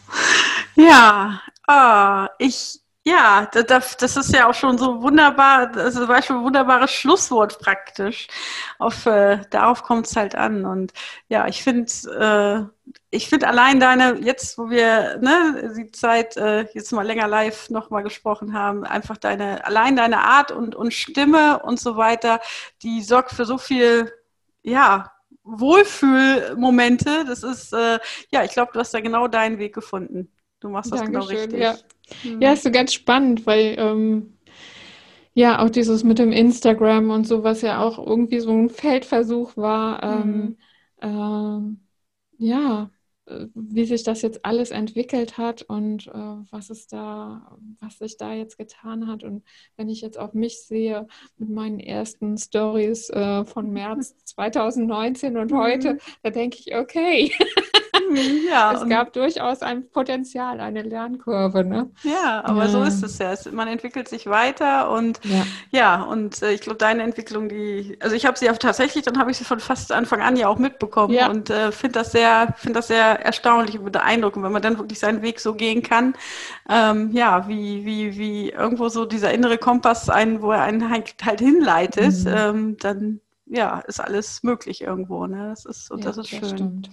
Ja, 0.76 1.40
oh, 1.68 2.26
ich 2.38 2.80
ja, 3.08 3.46
das, 3.46 3.96
das 3.96 4.16
ist 4.16 4.34
ja 4.34 4.48
auch 4.48 4.54
schon 4.54 4.76
so 4.76 5.00
wunderbar, 5.02 5.72
das 5.72 5.96
war 6.08 6.22
schon 6.22 6.38
ein 6.38 6.44
wunderbares 6.44 6.90
Schlusswort 6.90 7.58
praktisch. 7.58 8.28
Auf, 8.78 9.06
äh, 9.06 9.40
darauf 9.50 9.82
kommt 9.82 10.06
es 10.06 10.14
halt 10.16 10.34
an. 10.34 10.66
Und 10.66 10.92
ja, 11.28 11.48
ich 11.48 11.62
finde, 11.62 11.90
äh, 12.84 12.92
ich 13.10 13.28
finde 13.28 13.48
allein 13.48 13.80
deine, 13.80 14.18
jetzt 14.20 14.58
wo 14.58 14.68
wir 14.68 15.18
ne, 15.22 15.72
die 15.76 15.90
Zeit 15.90 16.36
äh, 16.36 16.66
jetzt 16.74 16.92
mal 16.92 17.06
länger 17.06 17.28
live 17.28 17.70
nochmal 17.70 18.02
gesprochen 18.02 18.52
haben, 18.52 18.84
einfach 18.84 19.16
deine, 19.16 19.64
allein 19.64 19.96
deine 19.96 20.18
Art 20.18 20.52
und, 20.52 20.74
und 20.74 20.92
Stimme 20.92 21.60
und 21.60 21.80
so 21.80 21.96
weiter, 21.96 22.40
die 22.82 23.02
sorgt 23.02 23.30
für 23.32 23.46
so 23.46 23.56
viel, 23.56 24.12
ja, 24.62 25.12
Wohlfühlmomente. 25.44 27.24
Das 27.26 27.42
ist, 27.42 27.72
äh, 27.72 27.98
ja, 28.30 28.44
ich 28.44 28.50
glaube, 28.50 28.72
du 28.74 28.80
hast 28.80 28.92
da 28.92 29.00
genau 29.00 29.28
deinen 29.28 29.58
Weg 29.58 29.74
gefunden. 29.74 30.30
Du 30.60 30.68
machst 30.68 30.92
das 30.92 31.00
genau 31.00 31.20
Dankeschön, 31.20 31.50
genau 31.50 31.64
richtig. 31.64 31.82
Ja, 31.82 31.97
mhm. 32.24 32.40
ja 32.40 32.52
ist 32.52 32.62
so 32.62 32.70
ganz 32.70 32.92
spannend, 32.92 33.46
weil 33.46 33.76
ähm, 33.78 34.38
ja 35.34 35.64
auch 35.64 35.70
dieses 35.70 36.04
mit 36.04 36.18
dem 36.18 36.32
Instagram 36.32 37.10
und 37.10 37.26
so, 37.26 37.44
was 37.44 37.62
ja 37.62 37.80
auch 37.80 38.04
irgendwie 38.04 38.40
so 38.40 38.50
ein 38.50 38.70
Feldversuch 38.70 39.56
war. 39.56 40.24
Mhm. 40.24 40.56
ähm, 41.00 41.80
ja, 42.38 42.90
äh, 43.28 43.46
wie 43.54 43.84
sich 43.84 44.02
das 44.02 44.22
jetzt 44.22 44.44
alles 44.44 44.70
entwickelt 44.70 45.38
hat 45.38 45.62
und 45.62 46.06
äh, 46.08 46.12
was 46.50 46.70
es 46.70 46.86
da, 46.86 47.56
was 47.80 47.98
sich 47.98 48.16
da 48.16 48.32
jetzt 48.32 48.58
getan 48.58 49.06
hat. 49.06 49.24
Und 49.24 49.44
wenn 49.76 49.88
ich 49.88 50.00
jetzt 50.00 50.18
auf 50.18 50.34
mich 50.34 50.62
sehe 50.62 51.06
mit 51.36 51.50
meinen 51.50 51.80
ersten 51.80 52.38
Stories 52.38 53.10
äh, 53.10 53.44
von 53.44 53.70
März 53.70 54.16
2019 54.24 55.36
und 55.36 55.50
mhm. 55.50 55.58
heute, 55.58 55.98
da 56.22 56.30
denke 56.30 56.58
ich, 56.58 56.74
okay. 56.74 57.32
ja, 58.50 58.72
es 58.72 58.88
gab 58.88 59.12
durchaus 59.12 59.62
ein 59.62 59.88
Potenzial, 59.90 60.60
eine 60.60 60.82
Lernkurve. 60.82 61.64
Ne? 61.64 61.90
Ja, 62.02 62.42
aber 62.44 62.64
ja. 62.64 62.68
so 62.68 62.82
ist 62.82 63.02
es 63.02 63.18
ja. 63.18 63.34
Man 63.52 63.68
entwickelt 63.68 64.08
sich 64.08 64.26
weiter 64.26 64.90
und 64.90 65.20
ja, 65.24 65.46
ja 65.70 66.02
und 66.02 66.42
äh, 66.42 66.52
ich 66.52 66.60
glaube, 66.60 66.78
deine 66.78 67.02
Entwicklung, 67.02 67.48
die, 67.48 67.96
also 68.00 68.14
ich 68.14 68.26
habe 68.26 68.38
sie 68.38 68.50
auch 68.50 68.58
tatsächlich, 68.58 69.04
dann 69.04 69.18
habe 69.18 69.30
ich 69.30 69.38
sie 69.38 69.44
von 69.44 69.60
fast 69.60 69.92
Anfang 69.92 70.20
an 70.20 70.36
ja 70.36 70.48
auch 70.48 70.58
mitbekommen 70.58 71.14
ja. 71.14 71.28
und 71.28 71.50
äh, 71.50 71.72
finde 71.72 72.00
das 72.00 72.12
sehr, 72.12 72.54
finde 72.56 72.78
das 72.78 72.88
sehr 72.88 73.24
erstaunlich 73.24 73.78
und 73.78 73.92
beeindruckend, 73.92 74.44
wenn 74.44 74.52
man 74.52 74.62
dann 74.62 74.78
wirklich 74.78 74.98
seinen 74.98 75.22
Weg 75.22 75.40
so 75.40 75.54
gehen 75.54 75.82
kann. 75.82 76.14
Ähm, 76.68 77.10
ja, 77.12 77.48
wie, 77.48 77.84
wie, 77.84 78.16
wie 78.18 78.50
irgendwo 78.50 78.88
so 78.88 79.04
dieser 79.04 79.32
innere 79.32 79.58
Kompass 79.58 80.08
einen, 80.08 80.42
wo 80.42 80.52
er 80.52 80.62
einen 80.62 80.90
halt, 80.90 81.14
halt 81.24 81.40
hinleitet, 81.40 82.24
mhm. 82.24 82.34
ähm, 82.34 82.76
dann 82.78 83.20
ja, 83.50 83.80
ist 83.80 84.00
alles 84.00 84.42
möglich 84.42 84.82
irgendwo. 84.82 85.26
Ne? 85.26 85.48
Das 85.48 85.64
ist, 85.64 85.90
und 85.90 86.00
ja, 86.00 86.06
das 86.06 86.18
ist 86.18 86.28
schön. 86.28 86.40
Das 86.40 86.50
stimmt. 86.50 86.90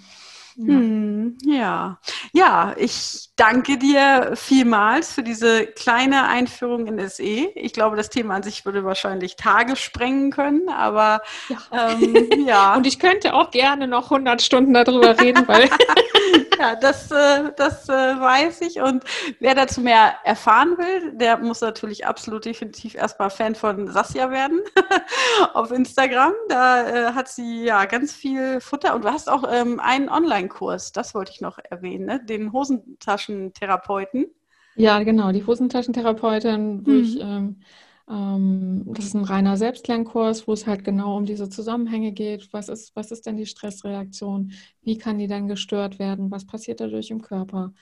Ja. 0.57 0.73
Hm, 0.73 1.37
ja. 1.43 1.99
ja, 2.31 2.73
ich 2.77 3.29
danke 3.35 3.77
dir 3.77 4.31
vielmals 4.35 5.11
für 5.11 5.23
diese 5.23 5.65
kleine 5.65 6.27
Einführung 6.27 6.87
in 6.87 7.09
SE. 7.09 7.23
Ich 7.23 7.73
glaube, 7.73 7.97
das 7.97 8.09
Thema 8.09 8.35
an 8.35 8.43
sich 8.43 8.65
würde 8.65 8.85
wahrscheinlich 8.85 9.35
Tage 9.35 9.75
sprengen 9.75 10.31
können, 10.31 10.69
aber 10.69 11.21
ja. 11.49 11.89
Ähm, 11.89 12.45
ja. 12.45 12.75
Und 12.77 12.87
ich 12.87 12.99
könnte 12.99 13.33
auch 13.33 13.51
gerne 13.51 13.87
noch 13.87 14.05
100 14.05 14.41
Stunden 14.41 14.73
darüber 14.73 15.19
reden, 15.19 15.45
weil 15.47 15.69
ja, 16.59 16.75
das, 16.75 17.11
äh, 17.11 17.51
das 17.55 17.87
äh, 17.89 17.91
weiß 17.91 18.61
ich. 18.61 18.81
Und 18.81 19.03
wer 19.39 19.55
dazu 19.55 19.81
mehr 19.81 20.15
erfahren 20.23 20.77
will, 20.77 21.13
der 21.17 21.37
muss 21.37 21.61
natürlich 21.61 22.05
absolut 22.05 22.45
definitiv 22.45 22.95
erstmal 22.95 23.29
Fan 23.29 23.55
von 23.55 23.87
Sasja 23.87 24.31
werden 24.31 24.61
auf 25.53 25.71
Instagram. 25.71 26.33
Da 26.49 26.87
äh, 26.87 27.13
hat 27.13 27.27
sie 27.27 27.63
ja 27.63 27.85
ganz 27.85 28.13
viel 28.13 28.59
Futter 28.61 28.95
und 28.95 29.03
du 29.03 29.09
hast 29.09 29.29
auch 29.29 29.43
ähm, 29.51 29.79
einen 29.79 30.09
Online-Kurs, 30.09 30.91
das 30.91 31.15
wollte 31.15 31.31
ich 31.31 31.41
noch 31.41 31.57
erwähnen, 31.69 32.05
ne? 32.05 32.23
den 32.23 32.51
Hosentaschentherapeuten. 32.51 34.27
Ja, 34.75 35.01
genau, 35.03 35.31
die 35.31 35.45
Hosentaschentherapeutin, 35.45 36.85
wo 36.85 36.91
mhm. 36.91 37.03
ich 37.03 37.19
ähm, 37.19 37.61
das 38.07 39.05
ist 39.05 39.15
ein 39.15 39.23
reiner 39.23 39.57
Selbstlernkurs, 39.57 40.47
wo 40.47 40.53
es 40.53 40.67
halt 40.67 40.83
genau 40.83 41.17
um 41.17 41.25
diese 41.25 41.49
Zusammenhänge 41.49 42.11
geht. 42.11 42.53
Was 42.53 42.69
ist, 42.69 42.95
was 42.95 43.09
ist 43.09 43.25
denn 43.25 43.37
die 43.37 43.47
Stressreaktion? 43.47 44.51
Wie 44.81 44.97
kann 44.97 45.17
die 45.17 45.27
dann 45.27 45.47
gestört 45.47 45.97
werden? 45.97 46.29
Was 46.29 46.45
passiert 46.45 46.79
dadurch 46.81 47.09
im 47.09 47.21
Körper? 47.21 47.73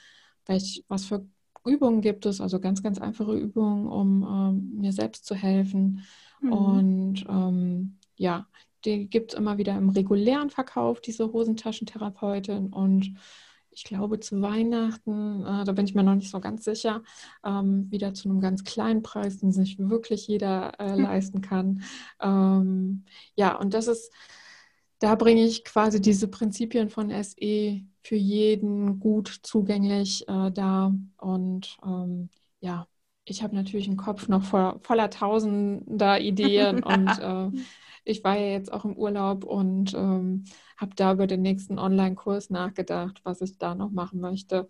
Welch, 0.45 0.85
was 0.87 1.05
für 1.05 1.25
Übungen 1.65 1.99
gibt 1.99 2.25
es? 2.25 2.39
Also 2.39 2.61
ganz, 2.61 2.81
ganz 2.81 2.99
einfache 2.99 3.33
Übungen, 3.33 3.87
um 3.87 4.23
ähm, 4.23 4.79
mir 4.79 4.93
selbst 4.93 5.25
zu 5.25 5.35
helfen. 5.35 6.05
Mhm. 6.39 6.53
Und 6.53 7.25
ähm, 7.27 7.97
ja, 8.15 8.47
die 8.85 9.09
gibt 9.09 9.33
es 9.33 9.39
immer 9.39 9.57
wieder 9.57 9.77
im 9.77 9.89
regulären 9.89 10.49
Verkauf, 10.49 11.01
diese 11.01 11.33
Hosentaschentherapeutin. 11.33 12.71
Und 12.71 13.13
ich 13.75 13.83
glaube, 13.83 14.19
zu 14.19 14.41
Weihnachten, 14.41 15.41
äh, 15.41 15.63
da 15.63 15.71
bin 15.71 15.85
ich 15.85 15.95
mir 15.95 16.03
noch 16.03 16.15
nicht 16.15 16.31
so 16.31 16.39
ganz 16.39 16.63
sicher, 16.63 17.03
ähm, 17.45 17.89
wieder 17.89 18.13
zu 18.13 18.29
einem 18.29 18.39
ganz 18.39 18.63
kleinen 18.63 19.03
Preis, 19.03 19.39
den 19.39 19.51
sich 19.51 19.77
wirklich 19.79 20.27
jeder 20.27 20.79
äh, 20.79 20.93
hm. 20.93 21.01
leisten 21.01 21.41
kann. 21.41 21.83
Ähm, 22.21 23.05
ja, 23.35 23.55
und 23.57 23.73
das 23.73 23.87
ist, 23.87 24.11
da 24.99 25.15
bringe 25.15 25.43
ich 25.43 25.63
quasi 25.65 26.01
diese 26.01 26.27
Prinzipien 26.27 26.89
von 26.89 27.09
SE 27.23 27.81
für 28.01 28.15
jeden 28.15 28.99
gut 28.99 29.39
zugänglich 29.43 30.27
äh, 30.27 30.51
da. 30.51 30.93
Und 31.17 31.77
ähm, 31.85 32.29
ja, 32.59 32.87
ich 33.25 33.43
habe 33.43 33.55
natürlich 33.55 33.87
einen 33.87 33.97
Kopf 33.97 34.27
noch 34.27 34.43
voller, 34.43 34.79
voller 34.81 35.09
tausender 35.09 36.19
Ideen 36.21 36.83
und 36.83 37.19
äh, 37.19 37.49
ich 38.03 38.23
war 38.23 38.37
ja 38.37 38.47
jetzt 38.47 38.71
auch 38.71 38.85
im 38.85 38.95
Urlaub 38.95 39.43
und 39.43 39.93
ähm, 39.93 40.45
habe 40.77 40.95
da 40.95 41.13
über 41.13 41.27
den 41.27 41.41
nächsten 41.41 41.79
Online-Kurs 41.79 42.49
nachgedacht, 42.49 43.21
was 43.23 43.41
ich 43.41 43.57
da 43.57 43.75
noch 43.75 43.91
machen 43.91 44.19
möchte. 44.19 44.67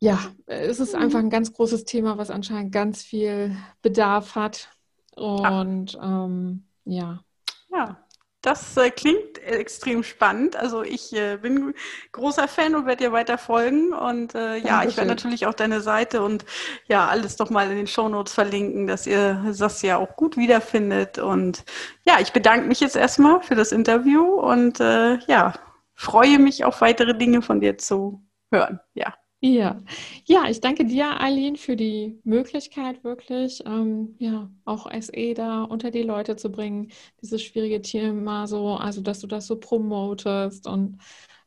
Ja, 0.00 0.20
es 0.46 0.78
ist 0.80 0.94
einfach 0.94 1.18
ein 1.18 1.30
ganz 1.30 1.52
großes 1.52 1.84
Thema, 1.84 2.18
was 2.18 2.30
anscheinend 2.30 2.72
ganz 2.72 3.02
viel 3.02 3.56
Bedarf 3.82 4.36
hat. 4.36 4.68
Und 5.16 5.92
ja. 5.94 6.24
Ähm, 6.24 6.64
ja. 6.84 7.24
Ja, 7.70 8.07
das 8.48 8.76
äh, 8.78 8.90
klingt 8.90 9.38
extrem 9.44 10.02
spannend. 10.02 10.56
Also 10.56 10.82
ich 10.82 11.12
äh, 11.14 11.36
bin 11.36 11.74
großer 12.12 12.48
Fan 12.48 12.74
und 12.74 12.86
werde 12.86 13.04
dir 13.04 13.12
weiter 13.12 13.36
folgen. 13.36 13.92
Und 13.92 14.34
äh, 14.34 14.56
ja, 14.56 14.84
ich 14.84 14.96
werde 14.96 15.08
natürlich 15.08 15.46
auch 15.46 15.52
deine 15.52 15.82
Seite 15.82 16.22
und 16.22 16.46
ja, 16.86 17.06
alles 17.06 17.36
doch 17.36 17.50
mal 17.50 17.70
in 17.70 17.76
den 17.76 17.86
Shownotes 17.86 18.32
verlinken, 18.32 18.86
dass 18.86 19.06
ihr 19.06 19.54
das 19.58 19.82
ja 19.82 19.98
auch 19.98 20.16
gut 20.16 20.38
wiederfindet. 20.38 21.18
Und 21.18 21.64
ja, 22.04 22.20
ich 22.20 22.32
bedanke 22.32 22.66
mich 22.66 22.80
jetzt 22.80 22.96
erstmal 22.96 23.42
für 23.42 23.54
das 23.54 23.70
Interview 23.70 24.24
und 24.24 24.80
äh, 24.80 25.18
ja, 25.26 25.52
freue 25.94 26.38
mich 26.38 26.64
auf 26.64 26.80
weitere 26.80 27.14
Dinge 27.14 27.42
von 27.42 27.60
dir 27.60 27.76
zu 27.76 28.22
hören. 28.50 28.80
Ja. 28.94 29.14
Ja, 29.40 29.80
ja, 30.24 30.48
ich 30.48 30.60
danke 30.60 30.84
dir, 30.84 31.20
Eileen, 31.20 31.54
für 31.56 31.76
die 31.76 32.20
Möglichkeit, 32.24 33.04
wirklich 33.04 33.62
ähm, 33.66 34.16
ja 34.18 34.50
auch 34.64 34.90
SE 35.00 35.34
da 35.34 35.62
unter 35.62 35.92
die 35.92 36.02
Leute 36.02 36.34
zu 36.34 36.50
bringen, 36.50 36.90
dieses 37.22 37.42
schwierige 37.42 37.80
Thema 37.80 38.48
so, 38.48 38.74
also 38.74 39.00
dass 39.00 39.20
du 39.20 39.28
das 39.28 39.46
so 39.46 39.56
promotest 39.56 40.66
und 40.66 40.98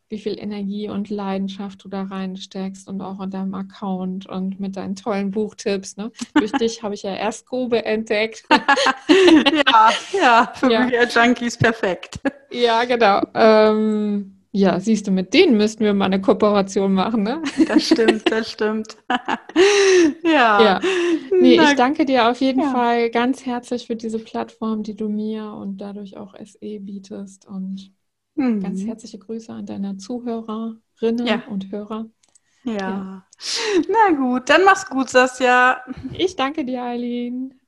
wie 0.08 0.20
viel 0.20 0.39
Energie 0.39 0.89
und 0.89 1.10
Leidenschaft 1.10 1.84
du 1.84 1.89
da 1.89 2.04
reinsteckst 2.04 2.88
und 2.88 3.02
auch 3.02 3.20
in 3.22 3.30
deinem 3.30 3.54
Account 3.56 4.26
und 4.26 4.60
mit 4.60 4.78
deinen 4.78 4.96
tollen 4.96 5.32
Buchtipps. 5.32 5.98
Ne? 5.98 6.12
Durch 6.34 6.52
dich 6.52 6.84
habe 6.84 6.96
ich 6.96 7.04
ja 7.04 7.16
erst 7.16 7.46
Grube 7.46 7.84
entdeckt. 7.84 8.44
ja, 8.50 9.89
ja, 10.14 10.54
für 10.54 10.72
ja. 10.72 11.06
Junkies 11.06 11.58
perfekt. 11.58 12.20
Ja, 12.52 12.84
genau. 12.84 13.22
Ähm, 13.34 14.41
ja, 14.54 14.82
siehst 14.82 15.08
du, 15.08 15.12
mit 15.12 15.34
denen 15.34 15.56
müssten 15.56 15.86
wir 15.86 15.93
mal 15.93 16.06
eine 16.06 16.20
Kooperation 16.20 16.93
machen, 16.93 17.24
ne? 17.24 17.41
Das 17.68 17.86
stimmt, 17.86 18.24
das 18.32 18.52
stimmt. 18.52 18.97
ja. 20.24 20.62
ja. 20.62 20.80
Nee, 21.39 21.56
ich 21.56 21.76
danke 21.76 22.06
dir 22.06 22.30
auf 22.30 22.41
jeden 22.41 22.62
ja. 22.62 22.72
Fall 22.72 23.10
ganz 23.12 23.45
herzlich 23.45 23.88
für 23.88 23.95
diese 23.95 24.20
Plattform, 24.20 24.84
die 24.84 24.95
du 24.95 25.08
mir 25.08 25.54
und 25.54 25.78
dadurch 25.78 26.18
auch 26.18 26.36
SE 26.36 26.80
bietest. 26.82 27.47
Und 27.47 27.93
mhm. 28.36 28.62
ganz 28.62 28.84
herzliche 28.84 29.20
Grüße 29.20 29.54
an 29.54 29.66
deine 29.66 29.95
Zuhörerinnen 29.95 31.26
ja. 31.26 31.43
und 31.49 31.72
Hörer. 31.72 32.08
Ja. 32.64 32.74
ja. 32.74 33.26
Na 33.88 34.16
gut, 34.18 34.49
dann 34.49 34.66
mach's 34.66 34.89
gut, 34.89 35.10
Sasja. 35.10 35.82
Ich 36.18 36.36
danke 36.36 36.66
dir, 36.66 36.84
Eileen. 36.84 37.61